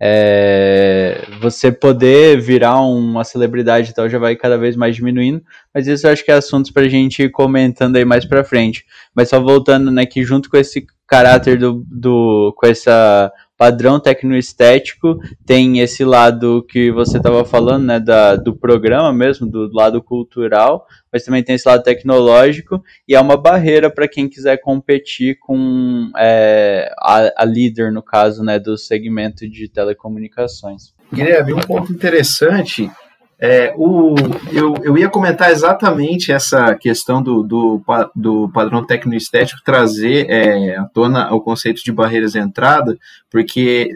é, 0.00 1.26
você 1.40 1.72
poder 1.72 2.40
virar 2.40 2.80
uma 2.80 3.24
celebridade 3.24 3.90
e 3.90 3.94
tal 3.94 4.08
já 4.08 4.18
vai 4.18 4.36
cada 4.36 4.58
vez 4.58 4.76
mais 4.76 4.94
diminuindo, 4.96 5.42
mas 5.74 5.86
isso 5.86 6.06
eu 6.06 6.12
acho 6.12 6.24
que 6.24 6.30
é 6.30 6.34
assuntos 6.34 6.70
para 6.70 6.82
a 6.82 6.88
gente 6.88 7.22
ir 7.22 7.30
comentando 7.30 7.96
aí 7.96 8.04
mais 8.04 8.24
para 8.24 8.44
frente. 8.44 8.84
Mas 9.14 9.30
só 9.30 9.40
voltando, 9.40 9.90
né, 9.90 10.04
que 10.04 10.22
junto 10.22 10.50
com 10.50 10.56
esse 10.56 10.86
caráter 11.06 11.58
do, 11.58 11.84
do 11.88 12.52
com 12.56 12.66
essa 12.66 13.32
padrão 13.56 13.98
tecnoestético, 13.98 15.18
tem 15.44 15.80
esse 15.80 16.04
lado 16.04 16.64
que 16.68 16.90
você 16.90 17.16
estava 17.16 17.44
falando, 17.44 17.84
né, 17.84 17.98
da, 17.98 18.36
do 18.36 18.54
programa 18.54 19.12
mesmo, 19.12 19.46
do 19.46 19.72
lado 19.72 20.02
cultural, 20.02 20.86
mas 21.12 21.24
também 21.24 21.42
tem 21.42 21.54
esse 21.54 21.66
lado 21.66 21.82
tecnológico, 21.82 22.82
e 23.08 23.14
é 23.14 23.20
uma 23.20 23.36
barreira 23.36 23.90
para 23.90 24.06
quem 24.06 24.28
quiser 24.28 24.58
competir 24.58 25.38
com 25.40 26.10
é, 26.16 26.92
a, 26.98 27.42
a, 27.42 27.44
líder, 27.44 27.90
no 27.90 28.02
caso, 28.02 28.44
né, 28.44 28.58
do 28.58 28.76
segmento 28.76 29.48
de 29.48 29.68
telecomunicações. 29.68 30.94
Guilherme, 31.12 31.54
um 31.54 31.60
ponto 31.60 31.92
interessante 31.92 32.90
é, 33.38 33.74
o, 33.76 34.14
eu, 34.50 34.74
eu 34.82 34.96
ia 34.96 35.10
comentar 35.10 35.50
exatamente 35.50 36.32
essa 36.32 36.74
questão 36.74 37.22
do, 37.22 37.42
do, 37.42 37.82
do 38.14 38.48
padrão 38.48 38.84
tecnoestético 38.84 39.60
trazer 39.64 40.26
é, 40.30 40.76
à 40.76 40.84
tona 40.84 41.32
o 41.34 41.40
conceito 41.40 41.84
de 41.84 41.92
barreiras 41.92 42.32
de 42.32 42.38
entrada, 42.38 42.96
porque 43.30 43.90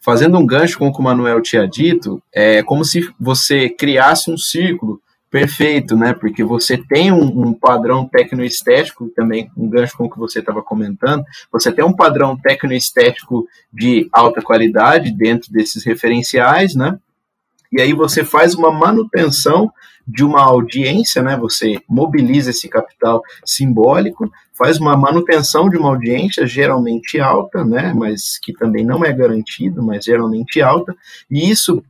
fazendo 0.00 0.38
um 0.38 0.46
gancho 0.46 0.78
com 0.78 0.88
o 0.88 0.92
que 0.92 1.00
o 1.00 1.02
Manuel 1.02 1.42
tinha 1.42 1.66
dito, 1.66 2.22
é 2.32 2.62
como 2.62 2.84
se 2.84 3.12
você 3.18 3.68
criasse 3.68 4.30
um 4.30 4.38
círculo 4.38 5.00
perfeito, 5.30 5.96
né? 5.96 6.12
Porque 6.12 6.42
você 6.42 6.76
tem 6.76 7.12
um, 7.12 7.48
um 7.48 7.52
padrão 7.52 8.08
tecnoestético, 8.08 9.08
também 9.10 9.50
um 9.56 9.68
gancho 9.68 9.96
com 9.96 10.04
o 10.04 10.10
que 10.10 10.18
você 10.18 10.40
estava 10.40 10.62
comentando, 10.62 11.24
você 11.52 11.70
tem 11.70 11.84
um 11.84 11.94
padrão 11.94 12.36
tecnoestético 12.36 13.46
de 13.72 14.08
alta 14.12 14.40
qualidade 14.42 15.12
dentro 15.12 15.52
desses 15.52 15.84
referenciais, 15.84 16.74
né? 16.74 16.98
E 17.72 17.80
aí 17.80 17.92
você 17.92 18.24
faz 18.24 18.54
uma 18.54 18.70
manutenção 18.70 19.72
de 20.06 20.24
uma 20.24 20.42
audiência, 20.42 21.22
né? 21.22 21.36
Você 21.36 21.80
mobiliza 21.88 22.50
esse 22.50 22.68
capital 22.68 23.22
simbólico, 23.44 24.30
faz 24.52 24.78
uma 24.78 24.96
manutenção 24.96 25.68
de 25.70 25.76
uma 25.76 25.88
audiência 25.90 26.46
geralmente 26.46 27.20
alta, 27.20 27.64
né? 27.64 27.92
Mas 27.94 28.38
que 28.42 28.52
também 28.52 28.84
não 28.84 29.04
é 29.04 29.12
garantido, 29.12 29.82
mas 29.82 30.04
geralmente 30.04 30.60
alta, 30.60 30.96
e 31.30 31.48
isso 31.48 31.82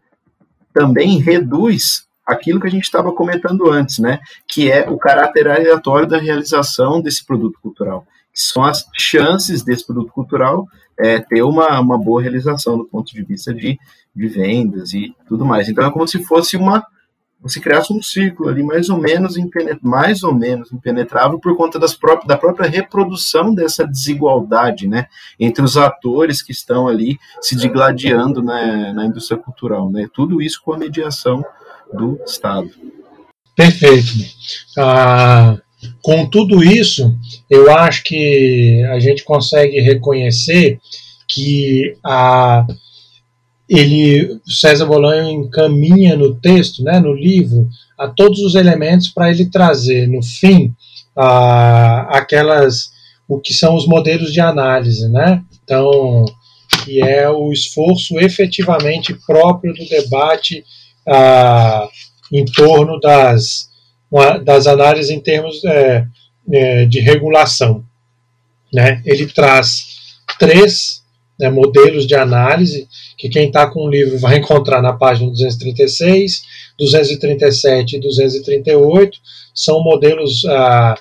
também 0.72 1.18
reduz 1.18 2.05
aquilo 2.26 2.61
que 2.61 2.66
a 2.66 2.70
gente 2.70 2.85
estava 2.85 3.12
comentando 3.12 3.70
antes, 3.70 3.99
né? 3.99 4.20
Que 4.47 4.70
é 4.70 4.89
o 4.89 4.99
caráter 4.99 5.49
aleatório 5.49 6.07
da 6.07 6.18
realização 6.18 7.01
desse 7.01 7.24
produto 7.24 7.59
cultural. 7.61 8.07
Que 8.33 8.41
são 8.41 8.64
as 8.64 8.87
chances 8.97 9.64
desse 9.64 9.85
produto 9.85 10.12
cultural 10.12 10.68
é, 11.03 11.19
ter 11.21 11.43
uma, 11.43 11.81
uma 11.81 11.99
boa 11.99 12.23
realização 12.23 12.77
do 12.79 12.85
ponto 12.85 13.13
de 13.13 13.23
vista 13.23 13.53
de 13.53 13.79
de 14.15 14.29
vendas 14.29 14.93
e 14.93 15.15
tudo 15.27 15.45
mais. 15.45 15.69
Então 15.69 15.85
é 15.85 15.91
como 15.91 16.07
se 16.07 16.23
fosse 16.25 16.57
uma 16.57 16.85
você 17.43 17.59
criasse 17.59 17.91
um 17.91 18.03
círculo 18.03 18.51
ali 18.51 18.63
mais 18.63 18.91
ou 18.91 18.99
menos 18.99 19.35
mais 19.81 20.23
ou 20.23 20.35
menos 20.35 20.71
impenetrável 20.73 21.39
por 21.39 21.57
conta 21.57 21.79
das 21.79 21.95
próprias, 21.95 22.27
da 22.29 22.37
própria 22.37 22.69
reprodução 22.69 23.55
dessa 23.55 23.87
desigualdade, 23.87 24.87
né, 24.87 25.07
entre 25.39 25.65
os 25.65 25.79
atores 25.79 26.43
que 26.43 26.53
estão 26.53 26.87
ali 26.87 27.19
se 27.41 27.57
digladiando 27.57 28.43
na, 28.43 28.93
na 28.93 29.07
indústria 29.07 29.39
cultural, 29.39 29.91
né, 29.91 30.07
tudo 30.13 30.43
isso 30.43 30.61
com 30.63 30.75
a 30.75 30.79
mediação 30.79 31.43
do 31.91 32.21
Estado. 32.27 32.71
Perfeito. 33.57 34.13
Ah, 34.77 35.57
com 36.03 36.26
tudo 36.26 36.62
isso, 36.62 37.16
eu 37.49 37.70
acho 37.70 38.03
que 38.05 38.83
a 38.91 38.99
gente 38.99 39.24
consegue 39.24 39.81
reconhecer 39.81 40.78
que 41.28 41.97
a 42.05 42.66
ele 43.68 44.41
César 44.47 44.85
Bolanho 44.85 45.31
encaminha 45.31 46.16
no 46.16 46.35
texto, 46.35 46.83
né, 46.83 46.99
no 46.99 47.14
livro, 47.14 47.68
a 47.97 48.09
todos 48.09 48.41
os 48.41 48.57
elementos 48.57 49.09
para 49.09 49.31
ele 49.31 49.47
trazer 49.47 50.09
no 50.09 50.22
fim 50.22 50.74
a, 51.16 52.18
aquelas 52.18 52.91
o 53.28 53.39
que 53.39 53.55
são 53.55 53.76
os 53.76 53.87
modelos 53.87 54.33
de 54.33 54.41
análise, 54.41 55.09
né? 55.09 55.41
Então, 55.62 56.24
que 56.85 57.01
é 57.01 57.31
o 57.31 57.53
esforço 57.53 58.18
efetivamente 58.18 59.14
próprio 59.24 59.72
do 59.72 59.89
debate 59.89 60.64
a, 61.07 61.89
em 62.33 62.45
torno 62.45 62.99
das, 62.99 63.70
das 64.45 64.67
análises 64.67 65.11
em 65.11 65.21
termos 65.21 65.65
é, 65.65 66.05
é, 66.53 66.85
de 66.87 67.01
regulação. 67.01 67.85
Né? 68.73 69.03
Ele 69.05 69.27
traz 69.27 69.85
três 70.39 71.03
né, 71.39 71.49
modelos 71.49 72.07
de 72.07 72.15
análise 72.15 72.89
que 73.17 73.29
quem 73.29 73.47
está 73.47 73.67
com 73.67 73.85
o 73.85 73.91
livro 73.91 74.19
vai 74.19 74.39
encontrar 74.39 74.81
na 74.81 74.93
página 74.93 75.31
236, 75.31 76.43
237 76.79 77.97
e 77.97 78.01
238. 78.01 79.19
São 79.55 79.83
modelos 79.83 80.45
ah, 80.47 80.95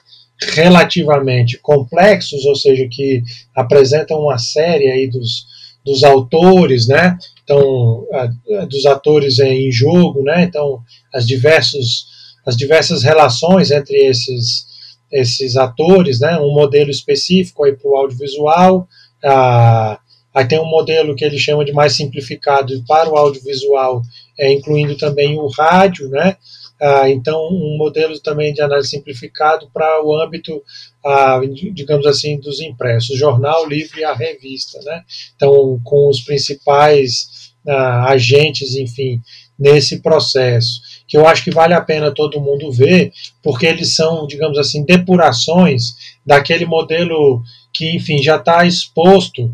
relativamente 0.53 1.57
complexos, 1.59 2.45
ou 2.45 2.55
seja, 2.55 2.87
que 2.91 3.23
apresentam 3.55 4.19
uma 4.19 4.37
série 4.37 4.89
aí 4.89 5.07
dos, 5.07 5.45
dos 5.85 6.03
autores, 6.03 6.87
né? 6.87 7.17
Então, 7.43 8.05
ah, 8.13 8.65
dos 8.65 8.85
atores 8.85 9.39
em 9.39 9.71
jogo, 9.71 10.21
né? 10.23 10.43
Então, 10.43 10.81
as 11.13 11.25
diversos 11.25 12.08
as 12.49 12.57
diversas 12.57 13.03
relações 13.03 13.71
entre 13.71 13.97
esses 14.05 14.67
esses 15.11 15.55
atores, 15.57 16.19
né? 16.19 16.37
Um 16.37 16.53
modelo 16.53 16.91
específico 16.91 17.63
para 17.63 17.89
o 17.89 17.97
audiovisual, 17.97 18.87
ah, 19.23 19.99
Aí 20.33 20.47
tem 20.47 20.59
um 20.59 20.69
modelo 20.69 21.15
que 21.15 21.25
ele 21.25 21.39
chama 21.39 21.65
de 21.65 21.73
mais 21.73 21.93
simplificado 21.93 22.83
para 22.87 23.09
o 23.09 23.17
audiovisual, 23.17 24.01
é, 24.39 24.53
incluindo 24.53 24.95
também 24.95 25.37
o 25.37 25.47
rádio, 25.47 26.07
né? 26.09 26.37
Ah, 26.81 27.09
então, 27.09 27.37
um 27.51 27.75
modelo 27.77 28.17
também 28.21 28.53
de 28.53 28.61
análise 28.61 28.89
simplificado 28.89 29.69
para 29.73 30.01
o 30.01 30.15
âmbito, 30.15 30.63
ah, 31.05 31.41
digamos 31.73 32.05
assim, 32.05 32.39
dos 32.39 32.61
impressos, 32.61 33.17
jornal, 33.17 33.67
livro 33.67 33.99
e 33.99 34.03
a 34.03 34.13
revista, 34.13 34.79
né? 34.83 35.03
Então, 35.35 35.79
com 35.83 36.07
os 36.09 36.21
principais 36.21 37.48
agentes, 37.67 38.75
enfim, 38.75 39.21
nesse 39.57 40.01
processo, 40.01 40.81
que 41.07 41.17
eu 41.17 41.27
acho 41.27 41.43
que 41.43 41.51
vale 41.51 41.73
a 41.73 41.81
pena 41.81 42.13
todo 42.13 42.39
mundo 42.39 42.71
ver, 42.71 43.11
porque 43.43 43.65
eles 43.65 43.95
são, 43.95 44.25
digamos 44.25 44.57
assim, 44.57 44.85
depurações 44.85 45.95
daquele 46.25 46.65
modelo 46.65 47.43
que, 47.73 47.95
enfim, 47.95 48.23
já 48.23 48.37
está 48.37 48.65
exposto 48.65 49.53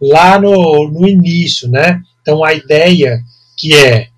lá 0.00 0.38
no, 0.40 0.88
no 0.88 1.08
início, 1.08 1.68
né? 1.68 2.00
Então 2.20 2.44
a 2.44 2.52
ideia 2.52 3.20
que 3.56 3.74
é 3.74 4.08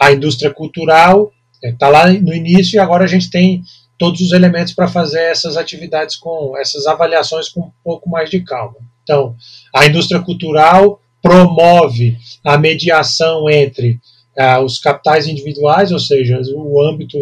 a 0.00 0.12
indústria 0.12 0.52
cultural 0.52 1.32
está 1.62 1.86
é, 1.86 1.90
lá 1.90 2.12
no 2.12 2.34
início 2.34 2.76
e 2.76 2.78
agora 2.78 3.04
a 3.04 3.08
gente 3.08 3.30
tem 3.30 3.62
todos 3.98 4.20
os 4.20 4.32
elementos 4.32 4.72
para 4.72 4.88
fazer 4.88 5.20
essas 5.20 5.56
atividades 5.56 6.16
com 6.16 6.56
essas 6.56 6.86
avaliações 6.86 7.48
com 7.48 7.60
um 7.60 7.70
pouco 7.84 8.08
mais 8.08 8.30
de 8.30 8.40
calma. 8.40 8.76
Então, 9.02 9.36
a 9.74 9.84
indústria 9.86 10.20
cultural 10.20 11.00
promove 11.22 12.16
a 12.44 12.56
mediação 12.56 13.48
entre 13.48 13.98
ah, 14.38 14.60
os 14.60 14.78
capitais 14.78 15.26
individuais, 15.26 15.92
ou 15.92 15.98
seja, 15.98 16.40
o 16.54 16.82
âmbito 16.82 17.18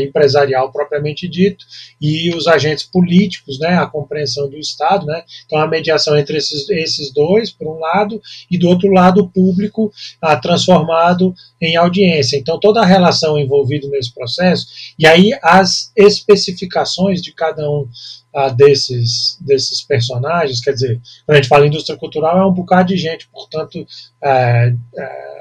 empresarial 0.00 0.72
propriamente 0.72 1.28
dito, 1.28 1.64
e 2.00 2.34
os 2.34 2.46
agentes 2.46 2.84
políticos, 2.84 3.58
né, 3.58 3.76
a 3.76 3.86
compreensão 3.86 4.48
do 4.48 4.56
Estado. 4.56 5.06
Né, 5.06 5.22
então, 5.46 5.58
a 5.58 5.66
mediação 5.66 6.16
entre 6.16 6.36
esses, 6.36 6.68
esses 6.68 7.12
dois, 7.12 7.50
por 7.50 7.68
um 7.68 7.78
lado, 7.78 8.20
e 8.50 8.58
do 8.58 8.68
outro 8.68 8.90
lado, 8.90 9.22
o 9.22 9.28
público 9.28 9.92
ah, 10.20 10.36
transformado 10.36 11.34
em 11.60 11.76
audiência. 11.76 12.36
Então, 12.36 12.58
toda 12.58 12.80
a 12.80 12.86
relação 12.86 13.38
envolvida 13.38 13.88
nesse 13.88 14.12
processo, 14.12 14.66
e 14.98 15.06
aí 15.06 15.30
as 15.42 15.92
especificações 15.96 17.22
de 17.22 17.32
cada 17.32 17.68
um 17.70 17.88
ah, 18.34 18.50
desses, 18.50 19.38
desses 19.40 19.82
personagens, 19.82 20.60
quer 20.60 20.72
dizer, 20.72 21.00
quando 21.24 21.36
a 21.36 21.40
gente 21.40 21.48
fala 21.48 21.66
indústria 21.66 21.98
cultural, 21.98 22.38
é 22.38 22.46
um 22.46 22.52
bocado 22.52 22.88
de 22.88 22.96
gente, 22.96 23.28
portanto, 23.28 23.86
é, 24.22 24.74
é, 24.96 25.37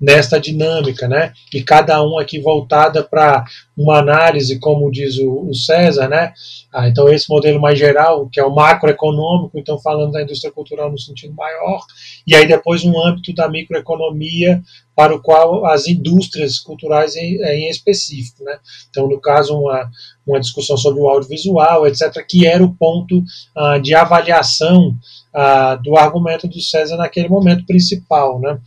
nesta 0.00 0.38
dinâmica, 0.38 1.08
né? 1.08 1.32
E 1.52 1.62
cada 1.62 2.02
um 2.02 2.18
aqui 2.18 2.38
voltada 2.38 3.02
para 3.02 3.44
uma 3.76 3.98
análise, 3.98 4.58
como 4.58 4.90
diz 4.90 5.18
o, 5.18 5.48
o 5.48 5.54
César, 5.54 6.08
né? 6.08 6.32
Ah, 6.72 6.88
então 6.88 7.08
esse 7.08 7.28
modelo 7.28 7.60
mais 7.60 7.78
geral, 7.78 8.28
que 8.30 8.38
é 8.38 8.44
o 8.44 8.54
macroeconômico, 8.54 9.58
então 9.58 9.78
falando 9.78 10.12
da 10.12 10.22
indústria 10.22 10.52
cultural 10.52 10.90
no 10.90 10.98
sentido 10.98 11.34
maior, 11.34 11.80
e 12.26 12.34
aí 12.34 12.46
depois 12.46 12.84
um 12.84 13.00
âmbito 13.00 13.34
da 13.34 13.48
microeconomia 13.48 14.62
para 14.94 15.14
o 15.14 15.20
qual 15.20 15.66
as 15.66 15.86
indústrias 15.86 16.58
culturais 16.58 17.16
em, 17.16 17.42
em 17.42 17.70
específico, 17.70 18.44
né? 18.44 18.58
Então 18.90 19.08
no 19.08 19.20
caso 19.20 19.58
uma 19.58 19.90
uma 20.26 20.40
discussão 20.40 20.76
sobre 20.76 21.00
o 21.00 21.08
audiovisual, 21.08 21.86
etc., 21.86 22.12
que 22.26 22.46
era 22.46 22.62
o 22.62 22.74
ponto 22.74 23.22
ah, 23.56 23.78
de 23.78 23.94
avaliação 23.94 24.94
ah, 25.32 25.76
do 25.76 25.96
argumento 25.96 26.48
do 26.48 26.60
César 26.60 26.96
naquele 26.96 27.28
momento 27.28 27.64
principal, 27.64 28.40
né? 28.40 28.58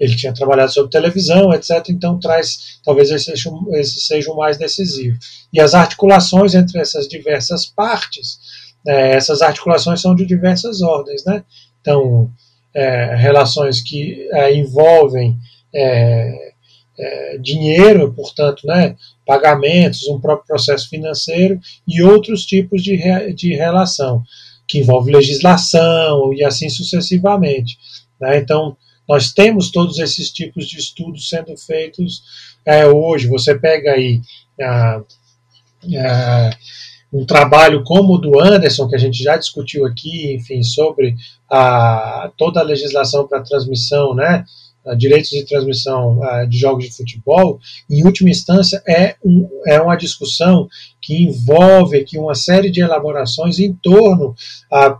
Ele 0.00 0.16
tinha 0.16 0.32
trabalhado 0.32 0.72
sobre 0.72 0.90
televisão, 0.90 1.52
etc., 1.52 1.90
então 1.90 2.18
traz, 2.18 2.80
talvez 2.82 3.10
esse 3.10 3.26
seja, 3.26 3.50
esse 3.74 4.00
seja 4.00 4.32
o 4.32 4.36
mais 4.36 4.56
decisivo. 4.56 5.18
E 5.52 5.60
as 5.60 5.74
articulações 5.74 6.54
entre 6.54 6.80
essas 6.80 7.06
diversas 7.06 7.66
partes, 7.66 8.40
é, 8.86 9.14
essas 9.14 9.42
articulações 9.42 10.00
são 10.00 10.14
de 10.14 10.24
diversas 10.24 10.80
ordens, 10.80 11.24
né? 11.24 11.44
Então, 11.80 12.30
é, 12.74 13.14
relações 13.16 13.82
que 13.82 14.28
é, 14.32 14.54
envolvem 14.54 15.36
é, 15.74 16.52
é, 16.98 17.38
dinheiro, 17.38 18.12
portanto, 18.12 18.66
né, 18.66 18.96
pagamentos, 19.26 20.06
um 20.08 20.20
próprio 20.20 20.46
processo 20.46 20.88
financeiro 20.88 21.58
e 21.86 22.02
outros 22.02 22.44
tipos 22.44 22.82
de, 22.82 22.94
re, 22.96 23.32
de 23.32 23.54
relação, 23.54 24.22
que 24.68 24.78
envolve 24.78 25.12
legislação 25.12 26.32
e 26.34 26.44
assim 26.44 26.68
sucessivamente. 26.68 27.78
Né? 28.20 28.38
Então, 28.38 28.76
nós 29.10 29.32
temos 29.32 29.72
todos 29.72 29.98
esses 29.98 30.30
tipos 30.30 30.68
de 30.68 30.78
estudos 30.78 31.28
sendo 31.28 31.56
feitos 31.56 32.22
é, 32.64 32.86
hoje. 32.86 33.26
Você 33.26 33.58
pega 33.58 33.90
aí 33.90 34.20
um 37.12 37.26
trabalho 37.26 37.82
como 37.82 38.14
o 38.14 38.18
do 38.18 38.38
Anderson, 38.40 38.86
que 38.86 38.94
a 38.94 38.98
gente 39.00 39.20
já 39.20 39.36
discutiu 39.36 39.84
aqui, 39.84 40.36
enfim, 40.36 40.62
sobre 40.62 41.16
a, 41.50 42.30
toda 42.38 42.60
a 42.60 42.62
legislação 42.62 43.26
para 43.26 43.42
transmissão, 43.42 44.14
né? 44.14 44.44
Direitos 44.96 45.30
de 45.30 45.44
transmissão 45.44 46.18
de 46.48 46.58
jogos 46.58 46.84
de 46.84 46.96
futebol, 46.96 47.60
em 47.88 48.04
última 48.04 48.30
instância, 48.30 48.82
é, 48.88 49.16
um, 49.24 49.48
é 49.66 49.80
uma 49.80 49.96
discussão 49.96 50.68
que 51.00 51.24
envolve 51.24 51.98
aqui 51.98 52.18
uma 52.18 52.34
série 52.34 52.70
de 52.70 52.80
elaborações 52.80 53.58
em 53.58 53.72
torno, 53.72 54.34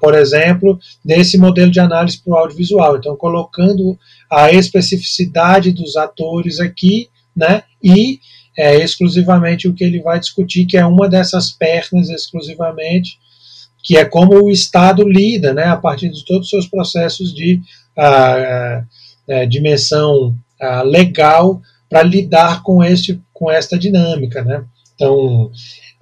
por 0.01 0.15
exemplo, 0.15 0.79
desse 1.05 1.39
modelo 1.39 1.71
de 1.71 1.81
análise 1.81 2.23
para 2.23 2.33
o 2.33 2.37
audiovisual. 2.37 2.97
Então, 2.97 3.17
colocando 3.17 3.99
a 4.31 4.53
especificidade 4.53 5.73
dos 5.73 5.97
atores 5.97 6.61
aqui, 6.61 7.09
né, 7.35 7.63
e 7.83 8.21
é, 8.57 8.77
exclusivamente 8.77 9.69
o 9.69 9.75
que 9.75 9.85
ele 9.85 10.01
vai 10.01 10.21
discutir, 10.21 10.67
que 10.67 10.77
é 10.77 10.85
uma 10.85 11.09
dessas 11.09 11.51
pernas 11.51 12.11
exclusivamente, 12.11 13.19
que 13.83 13.97
é 13.97 14.05
como 14.05 14.35
o 14.35 14.51
Estado 14.51 15.03
lida, 15.09 15.55
né, 15.55 15.65
a 15.65 15.77
partir 15.77 16.11
de 16.11 16.25
todos 16.25 16.45
os 16.45 16.51
seus 16.51 16.67
processos 16.67 17.35
de 17.35 17.61
ah, 17.97 18.85
é, 19.31 19.47
dimensão 19.47 20.35
ah, 20.61 20.83
legal 20.83 21.63
para 21.89 22.03
lidar 22.03 22.63
com, 22.63 22.83
este, 22.83 23.21
com 23.33 23.51
esta 23.51 23.79
dinâmica. 23.79 24.43
Né? 24.45 24.65
Então, 24.95 25.51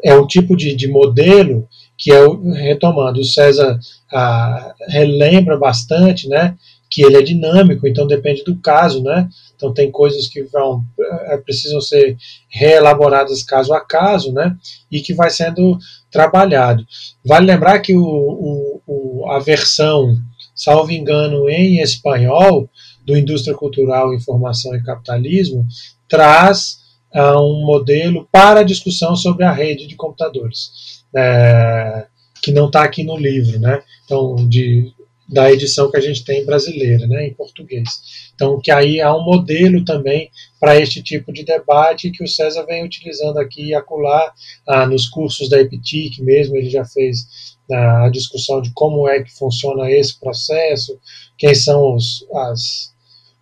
é 0.02 0.14
um 0.14 0.26
tipo 0.26 0.56
de, 0.56 0.74
de 0.74 0.88
modelo 0.88 1.68
que, 1.96 2.10
é, 2.10 2.24
retomando, 2.54 3.20
o 3.20 3.24
César 3.24 3.78
ah, 4.12 4.74
relembra 4.88 5.58
bastante, 5.58 6.28
né, 6.28 6.56
que 6.90 7.02
ele 7.02 7.16
é 7.16 7.22
dinâmico, 7.22 7.86
então 7.86 8.06
depende 8.06 8.42
do 8.42 8.56
caso, 8.56 9.02
né? 9.02 9.28
Então 9.54 9.74
tem 9.74 9.90
coisas 9.90 10.26
que 10.26 10.42
vão 10.44 10.82
é, 11.26 11.36
precisam 11.36 11.80
ser 11.80 12.16
reelaboradas 12.48 13.42
caso 13.42 13.74
a 13.74 13.80
caso, 13.80 14.32
né? 14.32 14.56
E 14.90 15.00
que 15.00 15.12
vai 15.12 15.28
sendo 15.28 15.76
trabalhado. 16.10 16.86
Vale 17.24 17.44
lembrar 17.44 17.80
que 17.80 17.94
o, 17.94 18.02
o, 18.02 18.82
o 18.86 19.30
a 19.30 19.38
versão, 19.38 20.16
salvo 20.54 20.90
engano, 20.90 21.48
em 21.50 21.82
espanhol, 21.82 22.70
do 23.08 23.16
Indústria 23.16 23.56
Cultural, 23.56 24.12
Informação 24.12 24.76
e 24.76 24.82
Capitalismo, 24.82 25.66
traz 26.06 26.76
uh, 27.14 27.40
um 27.40 27.64
modelo 27.64 28.28
para 28.30 28.62
discussão 28.62 29.16
sobre 29.16 29.44
a 29.44 29.50
rede 29.50 29.86
de 29.86 29.96
computadores, 29.96 31.02
é, 31.16 32.06
que 32.42 32.52
não 32.52 32.66
está 32.66 32.82
aqui 32.82 33.02
no 33.02 33.16
livro, 33.16 33.58
né? 33.58 33.82
Então, 34.04 34.36
de, 34.46 34.92
da 35.26 35.50
edição 35.50 35.90
que 35.90 35.96
a 35.96 36.02
gente 36.02 36.22
tem 36.22 36.44
brasileira, 36.44 37.06
né, 37.06 37.26
em 37.28 37.34
português. 37.34 37.88
Então, 38.34 38.60
que 38.60 38.70
aí 38.70 39.00
há 39.00 39.14
um 39.16 39.24
modelo 39.24 39.82
também 39.86 40.30
para 40.60 40.78
este 40.78 41.02
tipo 41.02 41.32
de 41.32 41.44
debate 41.44 42.10
que 42.10 42.22
o 42.22 42.28
César 42.28 42.64
vem 42.66 42.84
utilizando 42.84 43.38
aqui 43.38 43.68
e 43.68 43.74
acolá 43.74 44.32
ah, 44.66 44.86
nos 44.86 45.08
cursos 45.08 45.48
da 45.48 45.58
EPTIC 45.60 46.22
mesmo, 46.22 46.56
ele 46.56 46.68
já 46.68 46.84
fez 46.84 47.56
ah, 47.70 48.06
a 48.06 48.10
discussão 48.10 48.60
de 48.60 48.70
como 48.72 49.08
é 49.08 49.22
que 49.22 49.34
funciona 49.34 49.90
esse 49.90 50.18
processo, 50.18 50.98
quem 51.36 51.54
são 51.54 51.94
os, 51.94 52.26
as, 52.32 52.94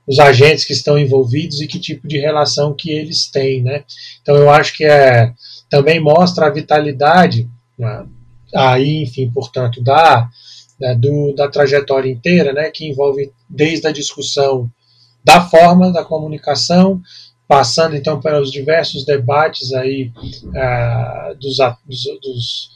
os 0.07 0.19
agentes 0.19 0.65
que 0.65 0.73
estão 0.73 0.99
envolvidos 0.99 1.61
e 1.61 1.67
que 1.67 1.79
tipo 1.79 2.07
de 2.07 2.19
relação 2.19 2.75
que 2.75 2.91
eles 2.91 3.29
têm, 3.31 3.63
né? 3.63 3.85
Então 4.23 4.37
eu 4.37 4.51
acho 4.51 4.77
que 4.77 4.85
é 4.85 5.33
também 5.69 5.99
mostra 5.99 6.47
a 6.47 6.51
vitalidade 6.51 7.49
né? 7.79 8.07
aí, 8.55 9.03
enfim, 9.03 9.31
portanto, 9.31 9.83
da, 9.83 10.29
da, 10.79 10.95
do, 10.95 11.35
da 11.35 11.49
trajetória 11.49 12.11
inteira, 12.11 12.53
né? 12.53 12.71
Que 12.71 12.87
envolve 12.87 13.33
desde 13.49 13.87
a 13.87 13.93
discussão 13.93 14.71
da 15.25 15.41
forma 15.41 15.93
da 15.93 16.05
comunicação, 16.05 17.03
passando 17.49 17.97
então 17.97 18.21
pelos 18.21 18.53
diversos 18.53 19.05
debates 19.05 19.73
aí 19.73 20.13
uh, 20.45 21.35
dos, 21.35 21.57
dos, 21.85 22.05
dos, 22.23 22.71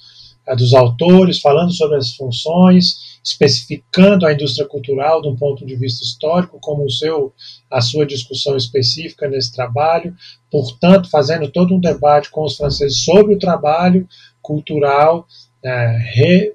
dos 0.54 0.74
autores, 0.74 1.40
falando 1.40 1.72
sobre 1.72 1.96
as 1.96 2.14
funções, 2.14 3.10
especificando 3.22 4.26
a 4.26 4.32
indústria 4.32 4.66
cultural 4.66 5.20
de 5.20 5.28
um 5.28 5.36
ponto 5.36 5.64
de 5.64 5.76
vista 5.76 6.04
histórico, 6.04 6.58
como 6.60 6.84
o 6.84 6.90
seu, 6.90 7.32
a 7.70 7.80
sua 7.80 8.06
discussão 8.06 8.56
específica 8.56 9.28
nesse 9.28 9.52
trabalho, 9.52 10.14
portanto, 10.50 11.10
fazendo 11.10 11.50
todo 11.50 11.74
um 11.74 11.80
debate 11.80 12.30
com 12.30 12.44
os 12.44 12.56
franceses 12.56 13.04
sobre 13.04 13.34
o 13.34 13.38
trabalho 13.38 14.08
cultural, 14.42 15.26
é, 15.62 15.98
re, 16.14 16.54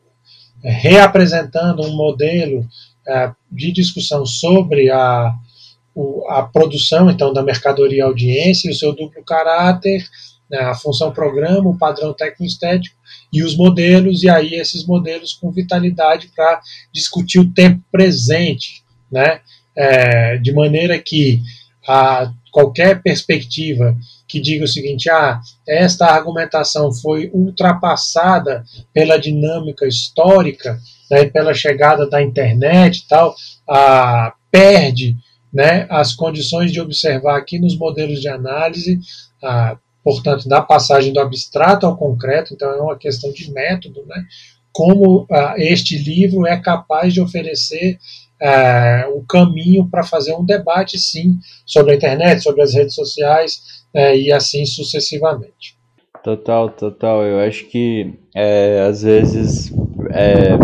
é, 0.64 0.72
reapresentando 0.72 1.84
um 1.84 1.96
modelo 1.96 2.68
é, 3.08 3.32
de 3.52 3.72
discussão 3.72 4.26
sobre 4.26 4.89
a, 4.89 5.34
o, 5.93 6.28
a 6.30 6.43
produção 6.43 7.10
então 7.10 7.32
da 7.32 7.43
mercadoria 7.43 8.06
audiência 8.06 8.68
e 8.68 8.72
o 8.72 8.76
seu 8.76 8.93
duplo 8.93 9.24
caráter, 9.24 10.04
né, 10.50 10.60
a 10.60 10.76
função 10.76 11.12
programa, 11.12 11.70
o 11.70 11.78
padrão 11.78 12.14
técnico-estético 12.14 12.96
e 13.32 13.43
os 13.43 13.56
modelos, 13.56 14.24
e 14.24 14.30
aí 14.30 14.56
esses 14.56 14.86
modelos 14.86 15.34
com 15.34 15.52
vitalidade 15.52 16.30
para 16.36 16.62
discutir 16.93 17.39
o 17.39 17.52
tempo 17.52 17.82
presente, 17.91 18.84
né, 19.12 19.41
é, 19.76 20.38
de 20.38 20.54
maneira 20.54 20.98
que 21.00 21.41
a, 21.88 22.32
qualquer 22.52 23.02
perspectiva 23.02 23.96
que 24.28 24.39
diga 24.39 24.66
o 24.66 24.68
seguinte, 24.68 25.10
ah, 25.10 25.39
esta 25.68 26.08
argumentação 26.08 26.91
foi 26.91 27.30
ultrapassada 27.34 28.64
pela 28.93 29.20
dinâmica 29.20 29.86
histórica, 29.86 30.80
né, 31.12 31.26
pela 31.26 31.54
chegada 31.54 32.10
da 32.10 32.24
internet 32.24 33.00
e 33.00 33.08
tal, 33.08 33.36
a, 33.70 34.34
perde 34.50 35.18
né, 35.54 35.86
as 35.89 36.14
condições 36.14 36.72
de 36.72 36.80
observar 36.80 37.38
aqui 37.38 37.60
nos 37.60 37.78
modelos 37.78 38.20
de 38.20 38.30
análise 38.30 39.00
a, 39.43 39.78
portanto, 40.06 40.47
da 40.47 40.62
passagem 40.62 41.12
do 41.12 41.20
abstrato 41.20 41.86
ao 41.86 41.97
concreto, 41.97 42.53
então 42.53 42.70
é 42.70 42.80
uma 42.80 42.97
questão 42.97 43.32
de 43.34 43.51
método, 43.51 44.06
né? 44.06 44.24
como 44.72 45.26
ah, 45.32 45.56
este 45.58 45.97
livro 45.97 46.45
é 46.45 46.58
capaz 46.58 47.14
de 47.14 47.22
oferecer 47.22 47.97
ah, 48.41 49.08
o 49.14 49.24
caminho 49.24 49.88
para 49.89 50.03
fazer 50.03 50.36
um 50.36 50.45
debate, 50.45 50.99
sim, 50.99 51.39
sobre 51.66 51.93
a 51.93 51.95
internet, 51.95 52.43
sobre 52.43 52.62
as 52.62 52.74
redes 52.74 52.93
sociais 52.93 53.62
eh, 53.93 54.18
e 54.18 54.32
assim 54.32 54.66
sucessivamente. 54.66 55.78
Total, 56.22 56.70
total. 56.70 57.24
Eu 57.24 57.39
acho 57.39 57.66
que 57.68 58.14
é, 58.36 58.86
às 58.89 59.03
vezes 59.03 59.72
é, 60.12 60.58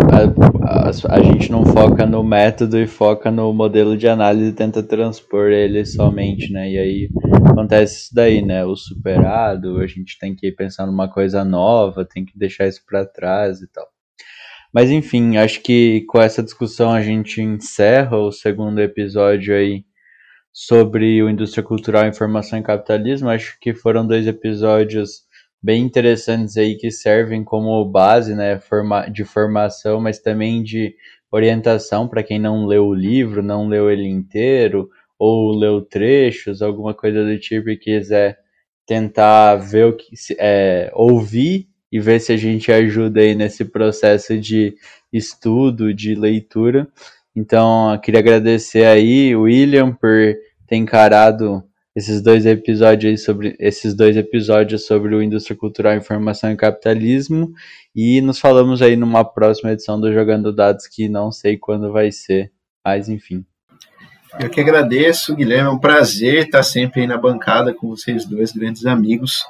a, 1.08 1.22
gente 1.22 1.50
não 1.50 1.64
foca 1.64 2.06
no 2.06 2.24
método 2.24 2.78
e 2.78 2.86
foca 2.86 3.30
no 3.30 3.52
modelo 3.52 3.96
de 3.96 4.08
análise 4.08 4.50
e 4.50 4.52
tenta 4.52 4.82
transpor 4.82 5.50
ele 5.50 5.84
somente, 5.84 6.52
né? 6.52 6.70
E 6.70 6.78
aí 6.78 7.08
acontece 7.44 8.04
isso 8.04 8.14
daí, 8.14 8.40
né? 8.40 8.64
O 8.64 8.74
superado, 8.74 9.78
a 9.78 9.86
gente 9.86 10.18
tem 10.18 10.34
que 10.34 10.50
pensar 10.52 10.86
numa 10.86 11.08
coisa 11.08 11.44
nova, 11.44 12.04
tem 12.04 12.24
que 12.24 12.38
deixar 12.38 12.66
isso 12.66 12.82
para 12.86 13.04
trás 13.04 13.60
e 13.60 13.66
tal. 13.70 13.86
Mas 14.72 14.90
enfim, 14.90 15.36
acho 15.36 15.60
que 15.60 16.04
com 16.08 16.20
essa 16.20 16.42
discussão 16.42 16.90
a 16.90 17.02
gente 17.02 17.42
encerra 17.42 18.16
o 18.16 18.32
segundo 18.32 18.80
episódio 18.80 19.54
aí 19.54 19.84
sobre 20.52 21.22
o 21.22 21.28
indústria 21.28 21.62
cultural, 21.62 22.06
informação 22.06 22.58
e 22.58 22.62
capitalismo. 22.62 23.28
Acho 23.28 23.56
que 23.60 23.74
foram 23.74 24.06
dois 24.06 24.26
episódios 24.26 25.22
bem 25.62 25.82
interessantes 25.84 26.56
aí 26.56 26.76
que 26.76 26.90
servem 26.90 27.44
como 27.44 27.84
base, 27.84 28.34
né, 28.34 28.60
de 29.12 29.24
formação, 29.24 30.00
mas 30.00 30.18
também 30.18 30.62
de 30.62 30.94
orientação 31.30 32.08
para 32.08 32.22
quem 32.22 32.38
não 32.38 32.66
leu 32.66 32.86
o 32.86 32.94
livro, 32.94 33.42
não 33.42 33.68
leu 33.68 33.90
ele 33.90 34.08
inteiro, 34.08 34.90
ou 35.18 35.56
leu 35.56 35.80
trechos, 35.80 36.62
alguma 36.62 36.92
coisa 36.92 37.24
do 37.24 37.38
tipo 37.38 37.70
e 37.70 37.76
quiser 37.76 38.38
tentar 38.84 39.54
ver 39.56 39.86
o 39.86 39.96
que 39.96 40.14
é, 40.38 40.90
ouvir 40.94 41.68
e 41.90 42.00
ver 42.00 42.20
se 42.20 42.32
a 42.32 42.36
gente 42.36 42.72
ajuda 42.72 43.20
aí 43.20 43.34
nesse 43.34 43.64
processo 43.64 44.36
de 44.36 44.74
estudo, 45.12 45.94
de 45.94 46.14
leitura. 46.14 46.88
Então, 47.36 47.92
eu 47.92 48.00
queria 48.00 48.20
agradecer 48.20 48.84
aí, 48.84 49.34
William, 49.36 49.92
por 49.92 50.34
ter 50.66 50.76
encarado 50.76 51.62
esses 51.94 52.22
dois 52.22 52.46
episódios 52.46 53.22
sobre 53.22 53.54
esses 53.58 53.94
dois 53.94 54.16
episódios 54.16 54.86
sobre 54.86 55.14
o 55.14 55.22
indústria 55.22 55.56
cultural, 55.56 55.94
informação 55.94 56.50
e 56.50 56.56
capitalismo 56.56 57.52
e 57.94 58.20
nos 58.20 58.38
falamos 58.38 58.80
aí 58.80 58.96
numa 58.96 59.24
próxima 59.24 59.72
edição 59.72 60.00
do 60.00 60.12
Jogando 60.12 60.52
Dados 60.52 60.86
que 60.86 61.08
não 61.08 61.30
sei 61.30 61.58
quando 61.58 61.92
vai 61.92 62.10
ser, 62.10 62.50
mas 62.84 63.08
enfim. 63.08 63.44
Eu 64.40 64.48
que 64.48 64.60
agradeço, 64.60 65.36
Guilherme. 65.36 65.68
É 65.68 65.70
um 65.70 65.78
prazer 65.78 66.46
estar 66.46 66.62
sempre 66.62 67.02
aí 67.02 67.06
na 67.06 67.18
bancada 67.18 67.74
com 67.74 67.88
vocês 67.88 68.24
dois, 68.24 68.50
grandes 68.50 68.86
amigos. 68.86 69.44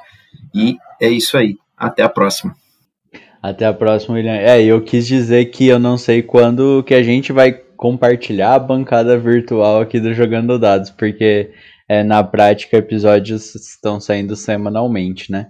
E 0.53 0.77
é 1.01 1.07
isso 1.07 1.37
aí. 1.37 1.55
Até 1.77 2.03
a 2.03 2.09
próxima. 2.09 2.53
Até 3.41 3.65
a 3.65 3.73
próxima, 3.73 4.15
William. 4.15 4.35
É, 4.35 4.61
eu 4.61 4.81
quis 4.81 5.07
dizer 5.07 5.45
que 5.45 5.67
eu 5.67 5.79
não 5.79 5.97
sei 5.97 6.21
quando 6.21 6.83
que 6.83 6.93
a 6.93 7.01
gente 7.01 7.31
vai 7.31 7.53
compartilhar 7.53 8.55
a 8.55 8.59
bancada 8.59 9.17
virtual 9.17 9.81
aqui 9.81 9.99
do 9.99 10.13
Jogando 10.13 10.59
Dados, 10.59 10.89
porque 10.89 11.51
é, 11.87 12.03
na 12.03 12.23
prática 12.23 12.77
episódios 12.77 13.55
estão 13.55 13.99
saindo 13.99 14.35
semanalmente, 14.35 15.31
né? 15.31 15.47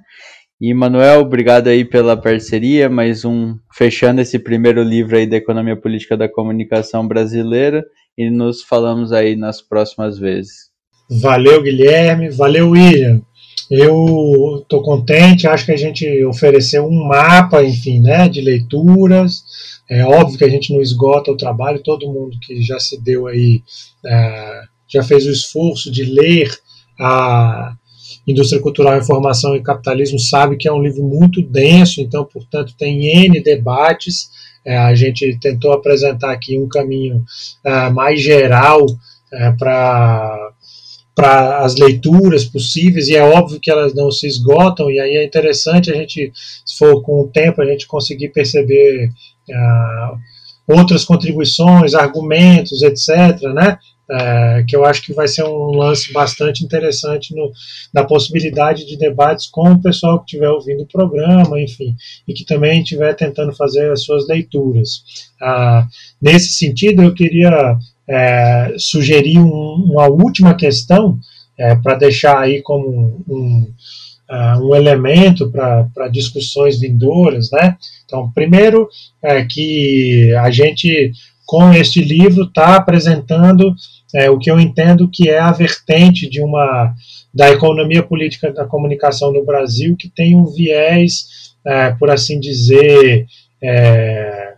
E 0.62 0.74
Manuel, 0.74 1.22
obrigado 1.22 1.68
aí 1.68 1.84
pela 1.84 2.16
parceria, 2.16 2.90
mais 2.90 3.26
um 3.26 3.58
fechando 3.76 4.22
esse 4.22 4.40
primeiro 4.40 4.82
livro 4.82 5.18
aí 5.18 5.28
da 5.28 5.38
economia 5.38 5.76
política 5.76 6.16
da 6.16 6.30
comunicação 6.30 7.06
brasileira 7.08 7.84
e 8.18 8.30
nos 8.30 8.64
falamos 8.64 9.12
aí 9.12 9.36
nas 9.36 9.62
próximas 9.62 10.18
vezes. 10.18 10.72
Valeu, 11.10 11.62
Guilherme. 11.62 12.30
Valeu, 12.30 12.70
William. 12.70 13.22
Eu 13.70 14.60
estou 14.62 14.82
contente, 14.82 15.48
acho 15.48 15.66
que 15.66 15.72
a 15.72 15.78
gente 15.78 16.24
ofereceu 16.26 16.86
um 16.86 17.08
mapa, 17.08 17.64
enfim, 17.64 18.00
né, 18.00 18.30
de 18.30 18.42
leituras. 18.42 19.44
É 19.90 20.04
óbvio 20.06 20.38
que 20.38 20.46
a 20.46 20.50
gente 20.50 20.74
não 20.74 20.82
esgota 20.82 21.32
o 21.32 21.38
trabalho, 21.38 21.84
todo 21.84 22.12
mundo 22.12 22.38
que 22.42 22.62
já 22.62 22.80
se 22.80 23.02
deu 23.02 23.28
aí, 23.28 23.62
é, 24.06 24.62
já 24.94 25.04
fez 25.04 25.26
o 25.26 25.32
esforço 25.32 25.92
de 25.92 26.06
ler 26.06 26.50
a 27.00 27.74
Indústria 28.28 28.62
Cultural, 28.62 28.98
Informação 28.98 29.56
e 29.56 29.64
Capitalismo, 29.64 30.20
sabe 30.20 30.56
que 30.56 30.68
é 30.68 30.72
um 30.72 30.82
livro 30.82 31.04
muito 31.04 31.42
denso, 31.42 32.00
então, 32.00 32.24
portanto, 32.24 32.74
tem 32.78 33.26
N 33.26 33.42
debates 33.42 34.30
é, 34.66 34.78
a 34.78 34.96
gente 34.96 35.38
tentou 35.40 35.74
apresentar 35.74 36.32
aqui 36.32 36.58
um 36.58 36.68
caminho 36.68 37.24
é, 37.66 37.90
mais 37.90 38.22
geral 38.22 38.86
é, 39.32 39.52
para 39.52 40.52
para 41.16 41.60
as 41.60 41.76
leituras 41.76 42.44
possíveis, 42.44 43.08
e 43.08 43.16
é 43.16 43.22
óbvio 43.22 43.60
que 43.60 43.70
elas 43.70 43.94
não 43.94 44.10
se 44.10 44.26
esgotam, 44.26 44.90
e 44.90 45.00
aí 45.00 45.16
é 45.18 45.24
interessante 45.24 45.92
a 45.92 45.96
gente, 45.96 46.32
se 46.66 46.76
for 46.76 47.04
com 47.04 47.22
o 47.22 47.28
tempo, 47.28 47.62
a 47.62 47.66
gente 47.68 47.86
conseguir 47.86 48.30
perceber 48.30 49.12
uh, 49.48 50.18
outras 50.68 51.06
contribuições, 51.06 51.94
argumentos, 51.94 52.82
etc., 52.82 53.44
né? 53.54 53.78
É, 54.10 54.64
que 54.68 54.76
eu 54.76 54.86
acho 54.86 55.02
que 55.02 55.14
vai 55.14 55.28
ser 55.28 55.44
um 55.44 55.72
lance 55.72 56.12
bastante 56.12 56.64
interessante 56.64 57.34
no, 57.36 57.52
na 57.94 58.04
possibilidade 58.04 58.86
de 58.86 58.98
debates 58.98 59.48
com 59.48 59.72
o 59.72 59.82
pessoal 59.82 60.20
que 60.20 60.26
estiver 60.26 60.50
ouvindo 60.50 60.84
o 60.84 60.88
programa, 60.88 61.62
enfim, 61.62 61.96
e 62.28 62.34
que 62.34 62.46
também 62.46 62.82
estiver 62.82 63.14
tentando 63.16 63.54
fazer 63.54 63.92
as 63.92 64.04
suas 64.04 64.28
leituras. 64.28 65.04
Ah, 65.42 65.88
nesse 66.22 66.54
sentido, 66.54 67.02
eu 67.02 67.14
queria 67.14 67.78
é, 68.08 68.74
sugerir 68.78 69.40
um, 69.40 69.92
uma 69.92 70.08
última 70.08 70.54
questão 70.56 71.18
é, 71.58 71.76
para 71.76 71.96
deixar 71.96 72.40
aí 72.40 72.62
como 72.62 72.90
um, 72.90 73.24
um, 73.28 73.74
uh, 74.30 74.68
um 74.68 74.76
elemento 74.76 75.50
para 75.50 76.08
discussões 76.12 76.80
vindouras, 76.80 77.52
né? 77.52 77.78
Então, 78.06 78.32
primeiro 78.32 78.90
é 79.22 79.44
que 79.46 80.34
a 80.36 80.50
gente 80.52 81.12
com 81.54 81.72
este 81.72 82.02
livro 82.02 82.46
está 82.46 82.78
apresentando 82.78 83.76
é, 84.16 84.28
o 84.28 84.40
que 84.40 84.50
eu 84.50 84.60
entendo 84.60 85.08
que 85.08 85.30
é 85.30 85.38
a 85.38 85.52
vertente 85.52 86.28
de 86.28 86.42
uma 86.42 86.96
da 87.32 87.52
economia 87.52 88.02
política 88.02 88.52
da 88.52 88.66
comunicação 88.66 89.32
no 89.32 89.46
Brasil 89.46 89.96
que 89.96 90.10
tem 90.10 90.36
um 90.36 90.48
viés, 90.48 91.54
é, 91.64 91.92
por 91.92 92.10
assim 92.10 92.40
dizer, 92.40 93.28
é, 93.62 94.54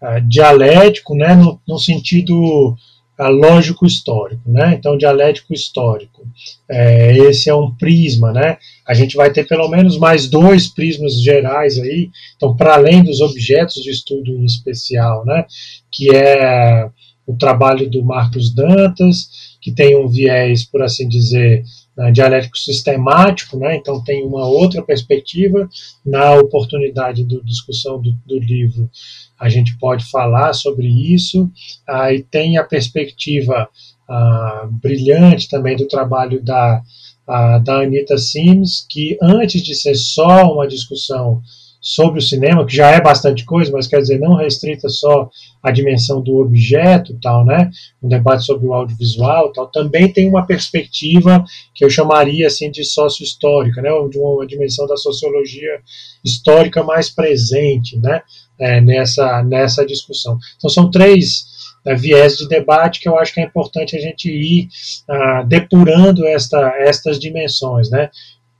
é 0.00 0.20
dialético, 0.20 1.16
né, 1.16 1.34
no, 1.34 1.60
no 1.66 1.80
sentido 1.80 2.76
lógico 3.24 3.86
histórico, 3.86 4.42
né? 4.50 4.74
Então 4.78 4.96
dialético 4.96 5.54
histórico. 5.54 6.26
É, 6.68 7.16
esse 7.16 7.48
é 7.48 7.54
um 7.54 7.74
prisma, 7.74 8.32
né? 8.32 8.58
A 8.86 8.94
gente 8.94 9.16
vai 9.16 9.32
ter 9.32 9.46
pelo 9.46 9.68
menos 9.68 9.98
mais 9.98 10.28
dois 10.28 10.68
prismas 10.68 11.20
gerais 11.20 11.78
aí. 11.78 12.10
Então 12.36 12.54
para 12.54 12.74
além 12.74 13.02
dos 13.02 13.20
objetos 13.20 13.82
de 13.82 13.90
estudo 13.90 14.32
em 14.32 14.44
especial, 14.44 15.24
né? 15.24 15.46
Que 15.90 16.14
é 16.14 16.90
o 17.26 17.34
trabalho 17.34 17.90
do 17.90 18.04
Marcos 18.04 18.54
Dantas, 18.54 19.56
que 19.60 19.72
tem 19.72 19.96
um 19.96 20.06
viés, 20.06 20.64
por 20.64 20.80
assim 20.80 21.08
dizer, 21.08 21.64
né, 21.96 22.12
dialético 22.12 22.56
sistemático, 22.56 23.58
né? 23.58 23.76
então 23.76 24.02
tem 24.04 24.24
uma 24.24 24.46
outra 24.46 24.82
perspectiva. 24.82 25.68
Na 26.04 26.34
oportunidade 26.34 27.24
da 27.24 27.38
discussão 27.42 28.00
do, 28.00 28.12
do, 28.24 28.38
livro, 28.38 28.88
a 29.38 29.48
gente 29.48 29.76
pode 29.78 30.04
falar 30.10 30.52
sobre 30.52 30.86
isso. 30.86 31.50
Ah, 31.86 32.12
e 32.12 32.22
tem 32.22 32.58
a 32.58 32.64
perspectiva 32.64 33.68
ah, 34.08 34.68
brilhante 34.70 35.48
também 35.48 35.76
do 35.76 35.88
trabalho 35.88 36.42
da, 36.42 36.82
ah, 37.26 37.58
da 37.58 37.80
Anita 37.80 38.16
Sims, 38.16 38.86
que 38.88 39.18
antes 39.20 39.62
de 39.62 39.74
ser 39.74 39.94
só 39.94 40.52
uma 40.52 40.66
discussão 40.66 41.42
sobre 41.88 42.18
o 42.18 42.22
cinema, 42.22 42.66
que 42.66 42.74
já 42.74 42.90
é 42.90 43.00
bastante 43.00 43.44
coisa, 43.44 43.70
mas 43.70 43.86
quer 43.86 44.00
dizer, 44.00 44.18
não 44.18 44.34
restrita 44.34 44.88
só 44.88 45.30
a 45.62 45.70
dimensão 45.70 46.20
do 46.20 46.40
objeto, 46.40 47.16
tal, 47.22 47.44
né? 47.44 47.70
Um 48.02 48.08
debate 48.08 48.44
sobre 48.44 48.66
o 48.66 48.74
audiovisual, 48.74 49.52
tal, 49.52 49.68
também 49.68 50.12
tem 50.12 50.28
uma 50.28 50.44
perspectiva 50.44 51.44
que 51.72 51.84
eu 51.84 51.90
chamaria 51.90 52.48
assim 52.48 52.72
de 52.72 52.82
sócio-histórica, 52.82 53.80
né? 53.80 53.90
De 54.10 54.18
uma 54.18 54.44
dimensão 54.44 54.84
da 54.88 54.96
sociologia 54.96 55.80
histórica 56.24 56.82
mais 56.82 57.08
presente, 57.08 57.96
né? 57.98 58.20
É, 58.58 58.80
nessa 58.80 59.42
nessa 59.42 59.84
discussão. 59.84 60.38
Então 60.56 60.70
são 60.70 60.90
três 60.90 61.44
né, 61.84 61.94
viés 61.94 62.38
de 62.38 62.48
debate 62.48 63.00
que 63.00 63.08
eu 63.08 63.18
acho 63.18 63.34
que 63.34 63.40
é 63.40 63.44
importante 63.44 63.94
a 63.94 64.00
gente 64.00 64.30
ir 64.30 64.68
ah, 65.08 65.42
depurando 65.42 66.26
esta, 66.26 66.72
estas 66.78 67.18
dimensões, 67.18 67.90
né? 67.90 68.08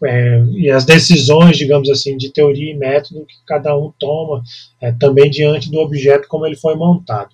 é, 0.04 0.44
e 0.52 0.70
as 0.70 0.84
decisões, 0.84 1.56
digamos 1.56 1.88
assim, 1.88 2.16
de 2.16 2.30
teoria 2.30 2.72
e 2.72 2.76
método 2.76 3.24
que 3.24 3.36
cada 3.46 3.76
um 3.76 3.92
toma 3.98 4.42
é, 4.80 4.92
também 4.92 5.30
diante 5.30 5.70
do 5.70 5.78
objeto 5.78 6.28
como 6.28 6.46
ele 6.46 6.56
foi 6.56 6.74
montado. 6.74 7.30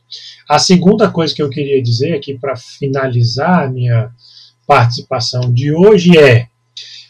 A 0.48 0.58
segunda 0.58 1.10
coisa 1.10 1.34
que 1.34 1.42
eu 1.42 1.50
queria 1.50 1.82
dizer 1.82 2.14
aqui 2.14 2.38
para 2.38 2.56
finalizar 2.56 3.64
a 3.64 3.68
minha 3.68 4.10
participação 4.66 5.52
de 5.52 5.74
hoje 5.74 6.16
é 6.16 6.46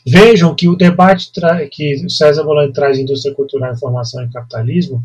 vejam 0.04 0.54
que 0.54 0.68
o 0.68 0.74
debate 0.74 1.30
que 1.70 2.08
César 2.08 2.42
Bolani 2.42 2.72
traz 2.72 2.98
indústria 2.98 3.34
cultural, 3.34 3.72
informação 3.72 4.24
e 4.24 4.30
capitalismo, 4.30 5.02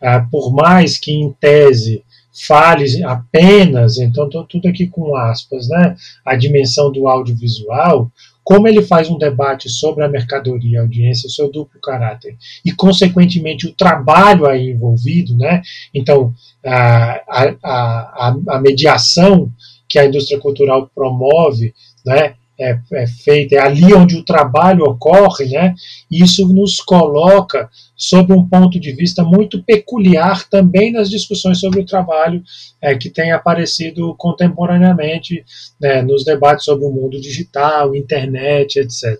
é, 0.00 0.20
por 0.30 0.52
mais 0.52 0.98
que 0.98 1.12
em 1.12 1.32
tese 1.32 2.02
fale 2.46 3.02
apenas, 3.04 3.98
então 3.98 4.26
estou 4.26 4.44
tudo 4.44 4.68
aqui 4.68 4.86
com 4.86 5.16
aspas, 5.16 5.68
né, 5.68 5.96
a 6.24 6.36
dimensão 6.36 6.90
do 6.90 7.08
audiovisual, 7.08 8.10
como 8.42 8.66
ele 8.66 8.82
faz 8.82 9.10
um 9.10 9.18
debate 9.18 9.68
sobre 9.68 10.04
a 10.04 10.08
mercadoria, 10.08 10.80
a 10.80 10.82
audiência, 10.82 11.26
o 11.26 11.30
seu 11.30 11.50
duplo 11.50 11.80
caráter, 11.80 12.36
e, 12.64 12.72
consequentemente, 12.72 13.66
o 13.66 13.72
trabalho 13.72 14.46
aí 14.46 14.70
envolvido, 14.70 15.36
né? 15.36 15.62
então, 15.94 16.32
a, 16.64 17.20
a, 17.28 17.56
a, 17.62 18.36
a 18.48 18.60
mediação 18.60 19.50
que 19.88 19.98
a 19.98 20.06
indústria 20.06 20.38
cultural 20.38 20.90
promove, 20.94 21.74
né? 22.06 22.34
É, 22.62 22.78
é, 22.92 23.06
feita, 23.06 23.54
é 23.54 23.58
ali 23.58 23.94
onde 23.94 24.16
o 24.16 24.22
trabalho 24.22 24.84
ocorre, 24.84 25.46
né? 25.48 25.74
Isso 26.10 26.46
nos 26.46 26.76
coloca 26.78 27.70
sob 27.96 28.34
um 28.34 28.46
ponto 28.46 28.78
de 28.78 28.92
vista 28.92 29.24
muito 29.24 29.62
peculiar 29.62 30.46
também 30.46 30.92
nas 30.92 31.08
discussões 31.08 31.58
sobre 31.58 31.80
o 31.80 31.86
trabalho 31.86 32.42
é, 32.80 32.94
que 32.94 33.08
tem 33.08 33.32
aparecido 33.32 34.14
contemporaneamente 34.18 35.42
né, 35.80 36.02
nos 36.02 36.22
debates 36.22 36.66
sobre 36.66 36.84
o 36.84 36.90
mundo 36.90 37.18
digital, 37.18 37.94
internet, 37.94 38.78
etc. 38.78 39.18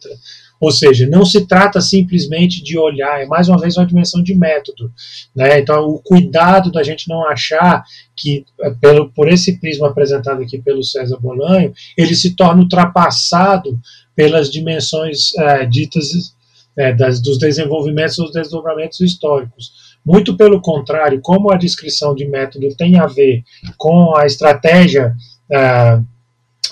Ou 0.61 0.71
seja, 0.71 1.09
não 1.09 1.25
se 1.25 1.47
trata 1.47 1.81
simplesmente 1.81 2.63
de 2.63 2.79
olhar, 2.79 3.23
é 3.23 3.27
mais 3.27 3.49
uma 3.49 3.59
vez 3.59 3.77
uma 3.77 3.87
dimensão 3.87 4.23
de 4.23 4.35
método. 4.35 4.93
Né? 5.35 5.59
Então, 5.59 5.89
o 5.89 5.99
cuidado 5.99 6.71
da 6.71 6.83
gente 6.83 7.09
não 7.09 7.27
achar 7.27 7.83
que, 8.15 8.45
é, 8.61 8.71
pelo, 8.71 9.11
por 9.11 9.29
esse 9.29 9.59
prisma 9.59 9.89
apresentado 9.89 10.43
aqui 10.43 10.61
pelo 10.61 10.85
César 10.85 11.17
Bolanho, 11.19 11.73
ele 11.97 12.15
se 12.15 12.37
torna 12.37 12.63
ultrapassado 12.63 13.81
pelas 14.15 14.51
dimensões 14.51 15.35
é, 15.39 15.65
ditas 15.65 16.35
é, 16.77 16.93
das, 16.93 17.21
dos 17.23 17.39
desenvolvimentos 17.39 18.17
dos 18.17 18.33
desdobramentos 18.33 19.01
históricos. 19.01 19.73
Muito 20.05 20.37
pelo 20.37 20.61
contrário, 20.61 21.21
como 21.23 21.51
a 21.51 21.57
descrição 21.57 22.15
de 22.15 22.27
método 22.27 22.75
tem 22.77 22.99
a 22.99 23.07
ver 23.07 23.43
com 23.79 24.15
a 24.17 24.27
estratégia 24.27 25.15
é, 25.51 26.01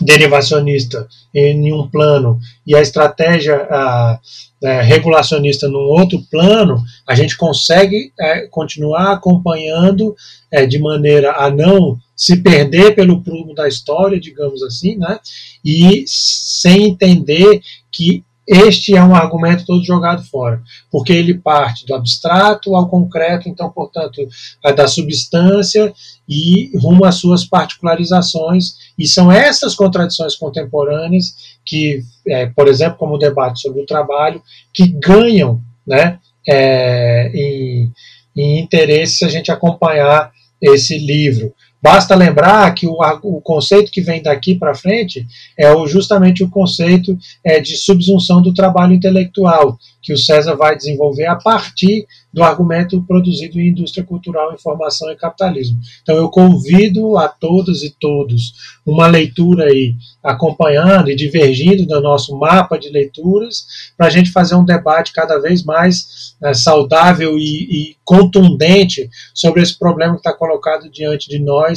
derivacionista 0.01 1.09
em 1.35 1.73
um 1.73 1.89
plano 1.89 2.39
e 2.67 2.75
a 2.75 2.81
estratégia 2.81 3.67
a, 3.71 4.21
é, 4.63 4.83
regulacionista 4.83 5.69
num 5.69 5.79
outro 5.79 6.21
plano, 6.31 6.83
a 7.07 7.15
gente 7.15 7.37
consegue 7.37 8.13
é, 8.19 8.47
continuar 8.49 9.13
acompanhando 9.13 10.17
é, 10.51 10.67
de 10.67 10.79
maneira 10.79 11.33
a 11.33 11.51
não 11.51 11.99
se 12.17 12.37
perder 12.37 12.95
pelo 12.95 13.23
prumo 13.23 13.55
da 13.55 13.69
história, 13.69 14.19
digamos 14.19 14.63
assim, 14.63 14.97
né? 14.97 15.19
e 15.65 16.05
sem 16.07 16.89
entender 16.89 17.61
que 17.93 18.25
este 18.49 18.97
é 18.97 19.05
um 19.05 19.15
argumento 19.15 19.67
todo 19.67 19.85
jogado 19.85 20.25
fora, 20.25 20.63
porque 20.91 21.13
ele 21.13 21.35
parte 21.35 21.85
do 21.85 21.95
abstrato 21.95 22.75
ao 22.75 22.89
concreto, 22.89 23.47
então, 23.47 23.71
portanto, 23.71 24.27
da 24.75 24.89
substância 24.89 25.93
e 26.29 26.71
rumo 26.77 27.05
às 27.05 27.15
suas 27.17 27.45
particularizações, 27.45 28.75
e 28.99 29.07
são 29.07 29.33
essas 29.33 29.75
contradições 29.75 30.37
contemporâneas 30.37 31.35
que, 31.65 32.03
é, 32.27 32.47
por 32.47 32.69
exemplo, 32.69 32.99
como 32.99 33.15
o 33.15 33.19
debate 33.19 33.61
sobre 33.61 33.81
o 33.81 33.87
trabalho, 33.87 34.43
que 34.73 34.87
ganham 34.89 35.61
né, 35.87 36.19
é, 36.47 37.31
em, 37.35 37.91
em 38.37 38.59
interesse 38.61 39.19
se 39.19 39.25
a 39.25 39.29
gente 39.29 39.51
acompanhar 39.51 40.31
esse 40.61 40.99
livro. 40.99 41.55
Basta 41.81 42.15
lembrar 42.15 42.75
que 42.75 42.87
o, 42.87 42.97
o 43.23 43.41
conceito 43.41 43.93
que 43.93 44.01
vem 44.01 44.23
daqui 44.23 44.55
para 44.55 44.75
frente 44.75 45.27
é 45.57 45.73
o, 45.73 45.87
justamente 45.87 46.43
o 46.43 46.51
conceito 46.51 47.17
é, 47.45 47.61
de 47.61 47.77
subsunção 47.77 48.43
do 48.43 48.53
trabalho 48.53 48.95
intelectual, 48.95 49.79
que 50.03 50.13
o 50.13 50.19
César 50.19 50.57
vai 50.57 50.77
desenvolver 50.77 51.27
a 51.27 51.37
partir 51.37 52.07
do 52.33 52.43
argumento 52.43 53.03
produzido 53.03 53.59
em 53.61 53.69
indústria 53.69 54.05
cultural, 54.05 54.53
informação 54.53 55.11
e 55.11 55.17
capitalismo. 55.17 55.79
Então 56.03 56.17
eu 56.17 56.29
convido 56.29 57.17
a 57.17 57.29
todas 57.29 57.83
e 57.83 57.91
todos 57.91 58.79
uma 58.87 59.07
leitura 59.07 59.65
aí 59.65 59.95
acompanhando 60.23 61.11
e 61.11 61.17
divergindo 61.17 61.87
do 61.87 62.01
nosso 62.01 62.39
mapa 62.39 62.79
de 62.79 62.91
leituras 62.91 63.67
para 63.97 64.07
a 64.07 64.11
gente 64.11 64.31
fazer 64.31 64.55
um 64.55 64.65
debate 64.65 65.13
cada 65.13 65.39
vez 65.39 65.65
mais 65.65 66.37
né, 66.41 66.55
saudável 66.55 67.37
e, 67.39 67.91
e 67.91 67.97
contundente 68.05 69.09
sobre 69.35 69.63
esse 69.63 69.79
problema 69.79 70.15
que 70.15 70.21
está 70.21 70.33
colocado 70.33 70.91
diante 70.91 71.29
de 71.29 71.39
nós, 71.39 71.68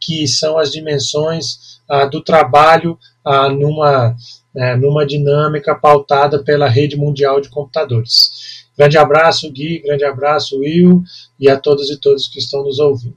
que 0.00 0.26
são 0.26 0.58
as 0.58 0.70
dimensões 0.70 1.80
ah, 1.88 2.06
do 2.06 2.22
trabalho 2.22 2.98
ah, 3.24 3.48
numa 3.48 4.16
é, 4.56 4.74
numa 4.74 5.04
dinâmica 5.04 5.74
pautada 5.74 6.42
pela 6.42 6.66
rede 6.66 6.96
mundial 6.96 7.40
de 7.42 7.50
computadores. 7.50 8.64
Grande 8.76 8.96
abraço, 8.96 9.50
Gui, 9.52 9.80
grande 9.80 10.04
abraço, 10.04 10.58
Will, 10.58 11.02
e 11.38 11.48
a 11.48 11.58
todos 11.58 11.90
e 11.90 12.00
todas 12.00 12.26
que 12.26 12.38
estão 12.38 12.62
nos 12.62 12.78
ouvindo. 12.78 13.16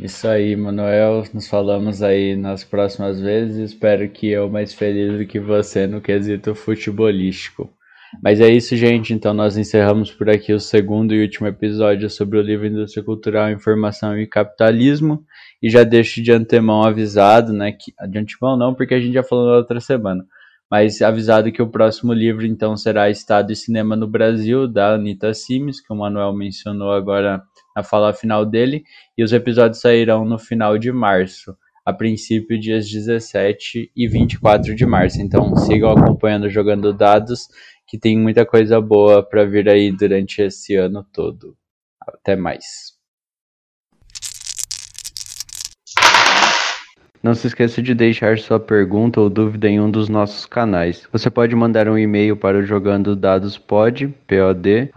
Isso 0.00 0.26
aí, 0.26 0.56
Manuel. 0.56 1.24
Nos 1.32 1.46
falamos 1.46 2.02
aí 2.02 2.34
nas 2.34 2.64
próximas 2.64 3.20
vezes. 3.20 3.70
Espero 3.70 4.08
que 4.08 4.28
eu 4.28 4.48
mais 4.48 4.72
feliz 4.72 5.18
do 5.18 5.26
que 5.26 5.38
você 5.38 5.86
no 5.86 6.00
quesito 6.00 6.54
futebolístico. 6.54 7.70
Mas 8.22 8.40
é 8.40 8.48
isso, 8.48 8.76
gente. 8.76 9.12
Então 9.12 9.32
nós 9.32 9.56
encerramos 9.56 10.10
por 10.10 10.28
aqui 10.28 10.52
o 10.52 10.60
segundo 10.60 11.14
e 11.14 11.22
último 11.22 11.46
episódio 11.46 12.08
sobre 12.10 12.38
o 12.38 12.42
livro 12.42 12.66
Indústria 12.66 13.04
Cultural, 13.04 13.50
Informação 13.50 14.18
e 14.18 14.26
Capitalismo. 14.26 15.24
E 15.62 15.70
já 15.70 15.84
deixo 15.84 16.22
de 16.22 16.32
antemão 16.32 16.82
avisado, 16.82 17.52
né? 17.52 17.72
Que, 17.72 17.92
de 18.08 18.18
antemão 18.18 18.56
não, 18.56 18.74
porque 18.74 18.94
a 18.94 19.00
gente 19.00 19.14
já 19.14 19.22
falou 19.22 19.46
na 19.46 19.56
outra 19.56 19.80
semana 19.80 20.24
mas 20.70 21.02
avisado 21.02 21.50
que 21.50 21.60
o 21.60 21.68
próximo 21.68 22.12
livro 22.12 22.46
então 22.46 22.76
será 22.76 23.10
Estado 23.10 23.52
e 23.52 23.56
Cinema 23.56 23.96
no 23.96 24.06
Brasil, 24.06 24.68
da 24.68 24.94
Anita 24.94 25.34
Sims, 25.34 25.80
que 25.80 25.92
o 25.92 25.96
Manuel 25.96 26.32
mencionou 26.32 26.92
agora 26.92 27.42
na 27.74 27.82
fala 27.82 28.12
final 28.12 28.46
dele, 28.46 28.84
e 29.18 29.24
os 29.24 29.32
episódios 29.32 29.80
sairão 29.80 30.24
no 30.24 30.38
final 30.38 30.78
de 30.78 30.92
março, 30.92 31.56
a 31.84 31.92
princípio 31.92 32.60
dias 32.60 32.88
17 32.88 33.90
e 33.96 34.06
24 34.06 34.76
de 34.76 34.86
março. 34.86 35.20
Então 35.20 35.56
sigam 35.56 35.90
acompanhando 35.90 36.48
Jogando 36.48 36.92
Dados, 36.92 37.48
que 37.90 37.98
tem 37.98 38.16
muita 38.16 38.46
coisa 38.46 38.80
boa 38.80 39.20
para 39.20 39.44
vir 39.44 39.68
aí 39.68 39.90
durante 39.90 40.40
esse 40.40 40.76
ano 40.76 41.04
todo. 41.12 41.56
Até 42.00 42.36
mais. 42.36 43.00
Não 47.20 47.34
se 47.34 47.48
esqueça 47.48 47.82
de 47.82 47.92
deixar 47.92 48.38
sua 48.38 48.60
pergunta 48.60 49.20
ou 49.20 49.28
dúvida 49.28 49.68
em 49.68 49.80
um 49.80 49.90
dos 49.90 50.08
nossos 50.08 50.46
canais. 50.46 51.06
Você 51.12 51.28
pode 51.28 51.54
mandar 51.56 51.88
um 51.88 51.98
e-mail 51.98 52.36
para 52.36 52.58
o 52.58 52.62
jogando 52.62 53.16
dados 53.16 53.58
pod, 53.58 54.08
pod, 54.26 54.90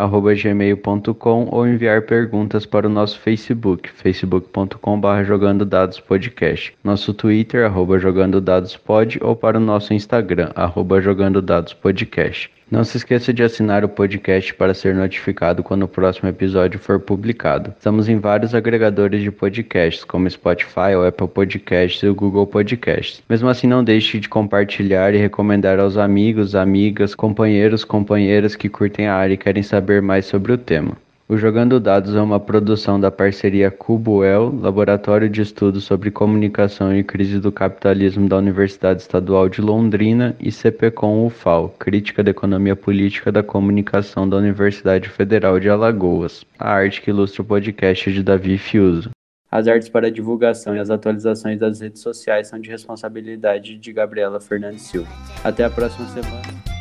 gmail.com 0.43 1.47
ou 1.51 1.67
enviar 1.67 2.03
perguntas 2.03 2.63
para 2.65 2.87
o 2.87 2.91
nosso 2.91 3.19
Facebook, 3.19 3.89
facebook.com.br 3.89 5.23
jogando 5.25 5.65
dados 5.65 5.99
podcast, 5.99 6.73
nosso 6.83 7.13
Twitter, 7.13 7.65
arroba 7.65 7.97
jogando 7.97 8.39
dados 8.39 8.77
pod 8.77 9.19
ou 9.21 9.35
para 9.35 9.57
o 9.57 9.61
nosso 9.61 9.93
Instagram, 9.93 10.51
arroba 10.55 11.01
jogando 11.01 11.41
dados 11.41 11.73
podcast. 11.73 12.49
Não 12.71 12.83
se 12.83 12.97
esqueça 12.97 13.33
de 13.33 13.43
assinar 13.43 13.83
o 13.83 13.89
podcast 13.89 14.53
para 14.53 14.73
ser 14.73 14.95
notificado 14.95 15.61
quando 15.61 15.83
o 15.83 15.87
próximo 15.87 16.29
episódio 16.29 16.79
for 16.79 16.99
publicado. 16.99 17.73
Estamos 17.77 18.09
em 18.09 18.17
vários 18.17 18.55
agregadores 18.55 19.21
de 19.21 19.31
podcasts, 19.31 20.03
como 20.03 20.29
Spotify, 20.29 20.95
o 20.97 21.05
Apple 21.05 21.27
Podcasts 21.27 22.01
e 22.01 22.07
o 22.07 22.15
Google 22.15 22.47
Podcasts. 22.47 23.21
Mesmo 23.29 23.49
assim, 23.49 23.67
não 23.67 23.83
deixe 23.83 24.19
de 24.19 24.27
compartilhar 24.27 25.13
e 25.13 25.17
recomendar 25.17 25.79
aos 25.79 25.97
amigos, 25.97 26.55
amigas, 26.55 27.13
companheiros, 27.13 27.83
companheiras 27.83 28.55
que 28.55 28.69
curtem 28.69 29.07
a 29.07 29.15
área 29.15 29.33
e 29.33 29.37
querem 29.37 29.61
saber 29.61 30.01
mais 30.01 30.25
sobre 30.25 30.51
o 30.51 30.57
tema. 30.57 30.97
O 31.27 31.37
Jogando 31.37 31.79
Dados 31.79 32.15
é 32.15 32.21
uma 32.21 32.37
produção 32.37 32.99
da 32.99 33.09
parceria 33.09 33.71
Cubuel, 33.71 34.53
Laboratório 34.59 35.29
de 35.29 35.41
Estudos 35.41 35.85
sobre 35.85 36.11
Comunicação 36.11 36.93
e 36.93 37.01
Crise 37.01 37.39
do 37.39 37.49
Capitalismo 37.49 38.27
da 38.27 38.35
Universidade 38.35 39.01
Estadual 39.01 39.47
de 39.47 39.61
Londrina, 39.61 40.35
e 40.37 40.51
CPCom 40.51 41.25
UFAL, 41.25 41.69
Crítica 41.79 42.21
da 42.21 42.31
Economia 42.31 42.75
Política 42.75 43.31
da 43.31 43.41
Comunicação 43.41 44.27
da 44.27 44.35
Universidade 44.35 45.07
Federal 45.07 45.61
de 45.61 45.69
Alagoas. 45.69 46.43
A 46.59 46.73
arte 46.73 47.01
que 47.01 47.09
ilustra 47.09 47.41
o 47.41 47.45
podcast 47.45 48.11
de 48.11 48.21
Davi 48.21 48.57
Fiuso. 48.57 49.11
As 49.49 49.67
artes 49.67 49.87
para 49.87 50.11
divulgação 50.11 50.75
e 50.75 50.79
as 50.79 50.89
atualizações 50.89 51.57
das 51.57 51.79
redes 51.79 52.01
sociais 52.01 52.49
são 52.49 52.59
de 52.59 52.69
responsabilidade 52.69 53.77
de 53.77 53.93
Gabriela 53.93 54.41
Fernandes 54.41 54.81
Silva. 54.81 55.07
Até 55.41 55.63
a 55.63 55.69
próxima 55.69 56.05
semana. 56.07 56.72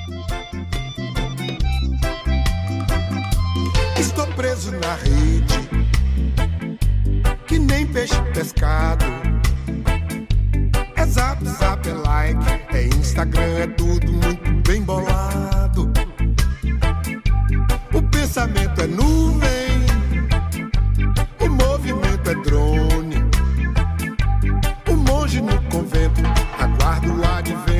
Estou 4.02 4.26
preso 4.34 4.72
na 4.72 4.94
rede, 4.96 5.68
que 7.46 7.56
nem 7.56 7.86
peixe 7.86 8.20
pescado. 8.34 9.04
É 10.96 11.06
zap, 11.06 11.46
zap, 11.46 11.88
é 11.88 11.92
like, 11.92 12.76
é 12.76 12.86
Instagram, 12.86 13.58
é 13.58 13.66
tudo 13.68 14.12
muito 14.12 14.68
bem 14.68 14.82
bolado. 14.82 15.92
O 17.94 18.02
pensamento 18.10 18.82
é 18.82 18.86
nuvem, 18.88 19.86
o 21.38 21.48
movimento 21.48 22.28
é 22.28 22.34
drone. 22.34 23.24
O 24.90 24.96
monge 24.96 25.40
no 25.40 25.62
convento 25.70 26.22
aguarda 26.58 27.06
o 27.08 27.24
advento. 27.24 27.71